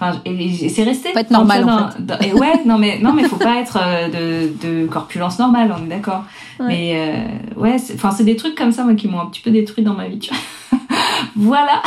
Enfin, 0.00 0.18
et, 0.24 0.70
c'est 0.70 0.84
resté. 0.84 1.12
Faut 1.12 1.18
être 1.18 1.30
normal 1.30 1.68
en 1.68 1.90
fait. 1.90 2.26
et 2.26 2.32
ouais, 2.32 2.64
non 2.64 2.78
mais 2.78 2.98
non 3.00 3.12
mais 3.12 3.24
faut 3.24 3.36
pas 3.36 3.60
être 3.60 3.78
euh, 3.78 4.08
de, 4.08 4.66
de 4.66 4.86
corpulence 4.86 5.38
normale, 5.38 5.74
on 5.78 5.84
est 5.84 5.88
d'accord. 5.88 6.24
Mais 6.58 6.94
euh, 6.94 7.60
ouais, 7.60 7.76
enfin 7.94 8.10
c'est 8.10 8.24
des 8.24 8.36
trucs 8.36 8.54
comme 8.54 8.72
ça 8.72 8.84
moi 8.84 8.94
qui 8.94 9.08
m'ont 9.08 9.20
un 9.20 9.26
petit 9.26 9.42
peu 9.42 9.50
détruit 9.50 9.84
dans 9.84 9.92
ma 9.92 10.08
vie. 10.08 10.18
Tu 10.18 10.32
vois. 10.32 10.78
voilà. 11.36 11.82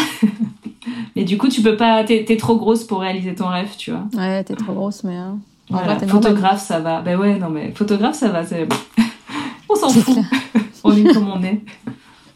mais 1.16 1.24
du 1.24 1.40
coup, 1.40 1.48
tu 1.48 1.64
peux 1.64 1.76
pas. 1.76 2.04
T'es 2.04 2.26
es 2.28 2.38
trop 2.38 2.56
grosse 2.56 2.84
pour 2.84 3.02
réaliser 3.02 3.34
ton 3.34 3.48
rêve, 3.48 3.72
tu 3.78 3.90
vois. 3.90 4.04
Ouais, 4.16 4.44
t'es 4.44 4.56
trop 4.56 4.74
grosse, 4.74 5.04
mais. 5.04 5.16
Hein. 5.16 5.40
Voilà. 5.74 6.00
photographe, 6.00 6.66
ça 6.66 6.80
va. 6.80 7.02
Ben 7.02 7.20
ouais, 7.20 7.38
non, 7.38 7.50
mais 7.50 7.72
photographe, 7.72 8.16
ça 8.16 8.30
va. 8.30 8.44
on 9.70 9.76
s'en 9.76 9.90
fout. 9.90 10.18
on 10.84 10.96
est 10.96 11.14
comme 11.14 11.30
on 11.30 11.44
est. 11.44 11.62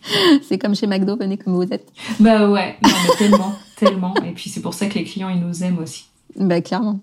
C'est 0.47 0.57
comme 0.57 0.75
chez 0.75 0.88
McDo, 0.88 1.17
venez 1.17 1.38
comme 1.38 1.53
vous 1.53 1.63
êtes. 1.63 1.91
Bah 2.19 2.49
ouais, 2.49 2.77
non, 2.83 2.89
mais 3.03 3.15
tellement, 3.17 3.53
tellement. 3.75 4.13
Et 4.25 4.31
puis 4.31 4.49
c'est 4.49 4.61
pour 4.61 4.73
ça 4.73 4.85
que 4.88 4.95
les 4.95 5.03
clients, 5.03 5.29
ils 5.29 5.39
nous 5.39 5.63
aiment 5.63 5.79
aussi. 5.79 6.05
Bah 6.35 6.61
clairement. 6.61 6.99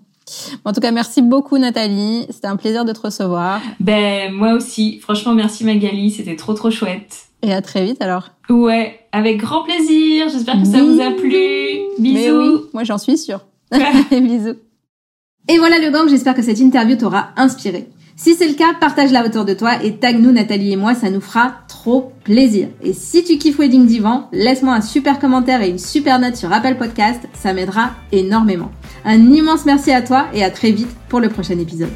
En 0.63 0.73
tout 0.73 0.81
cas, 0.81 0.91
merci 0.91 1.21
beaucoup 1.21 1.57
Nathalie. 1.59 2.25
C'était 2.31 2.47
un 2.47 2.55
plaisir 2.55 2.83
de 2.83 2.91
te 2.93 3.01
recevoir. 3.01 3.61
Ben 3.79 4.31
moi 4.33 4.53
aussi. 4.53 4.99
Franchement, 4.99 5.33
merci 5.35 5.63
Magali. 5.63 6.09
C'était 6.09 6.35
trop 6.35 6.53
trop 6.53 6.71
chouette. 6.71 7.27
Et 7.43 7.53
à 7.53 7.61
très 7.61 7.85
vite 7.85 8.01
alors. 8.01 8.29
Ouais, 8.49 8.99
avec 9.11 9.37
grand 9.37 9.63
plaisir. 9.63 10.29
J'espère 10.29 10.59
que 10.59 10.65
ça 10.65 10.81
vous 10.81 10.99
a 10.99 11.11
plu. 11.11 11.79
Bisous. 11.99 12.37
oui, 12.39 12.61
moi 12.73 12.83
j'en 12.83 12.97
suis 12.97 13.17
sûre. 13.17 13.45
Bisous. 14.11 14.55
Et 15.47 15.59
voilà 15.59 15.77
le 15.77 15.91
gang, 15.91 16.09
j'espère 16.09 16.33
que 16.33 16.41
cette 16.41 16.59
interview 16.59 16.95
t'aura 16.95 17.29
inspiré. 17.37 17.87
Si 18.15 18.33
c'est 18.33 18.47
le 18.47 18.55
cas, 18.55 18.73
partage-la 18.79 19.25
autour 19.25 19.45
de 19.45 19.53
toi 19.53 19.83
et 19.83 19.97
tag 19.97 20.19
nous 20.19 20.31
Nathalie 20.31 20.71
et 20.71 20.75
moi, 20.77 20.95
ça 20.95 21.09
nous 21.09 21.21
fera 21.21 21.53
trop 21.67 22.13
plaisir. 22.23 22.69
Et 22.81 22.93
si 22.93 23.23
tu 23.23 23.37
kiffes 23.37 23.59
Wedding 23.59 23.85
Divan, 23.85 24.27
laisse-moi 24.31 24.73
un 24.73 24.81
super 24.81 25.19
commentaire 25.19 25.61
et 25.61 25.69
une 25.69 25.77
super 25.77 26.17
note 26.19 26.35
sur 26.35 26.51
Apple 26.51 26.75
Podcast, 26.75 27.21
ça 27.33 27.53
m'aidera 27.53 27.91
énormément. 28.11 28.71
Un 29.03 29.19
immense 29.33 29.65
merci 29.65 29.91
à 29.91 30.01
toi 30.01 30.27
et 30.33 30.43
à 30.43 30.49
très 30.49 30.71
vite 30.71 30.95
pour 31.09 31.19
le 31.19 31.29
prochain 31.29 31.59
épisode. 31.59 31.91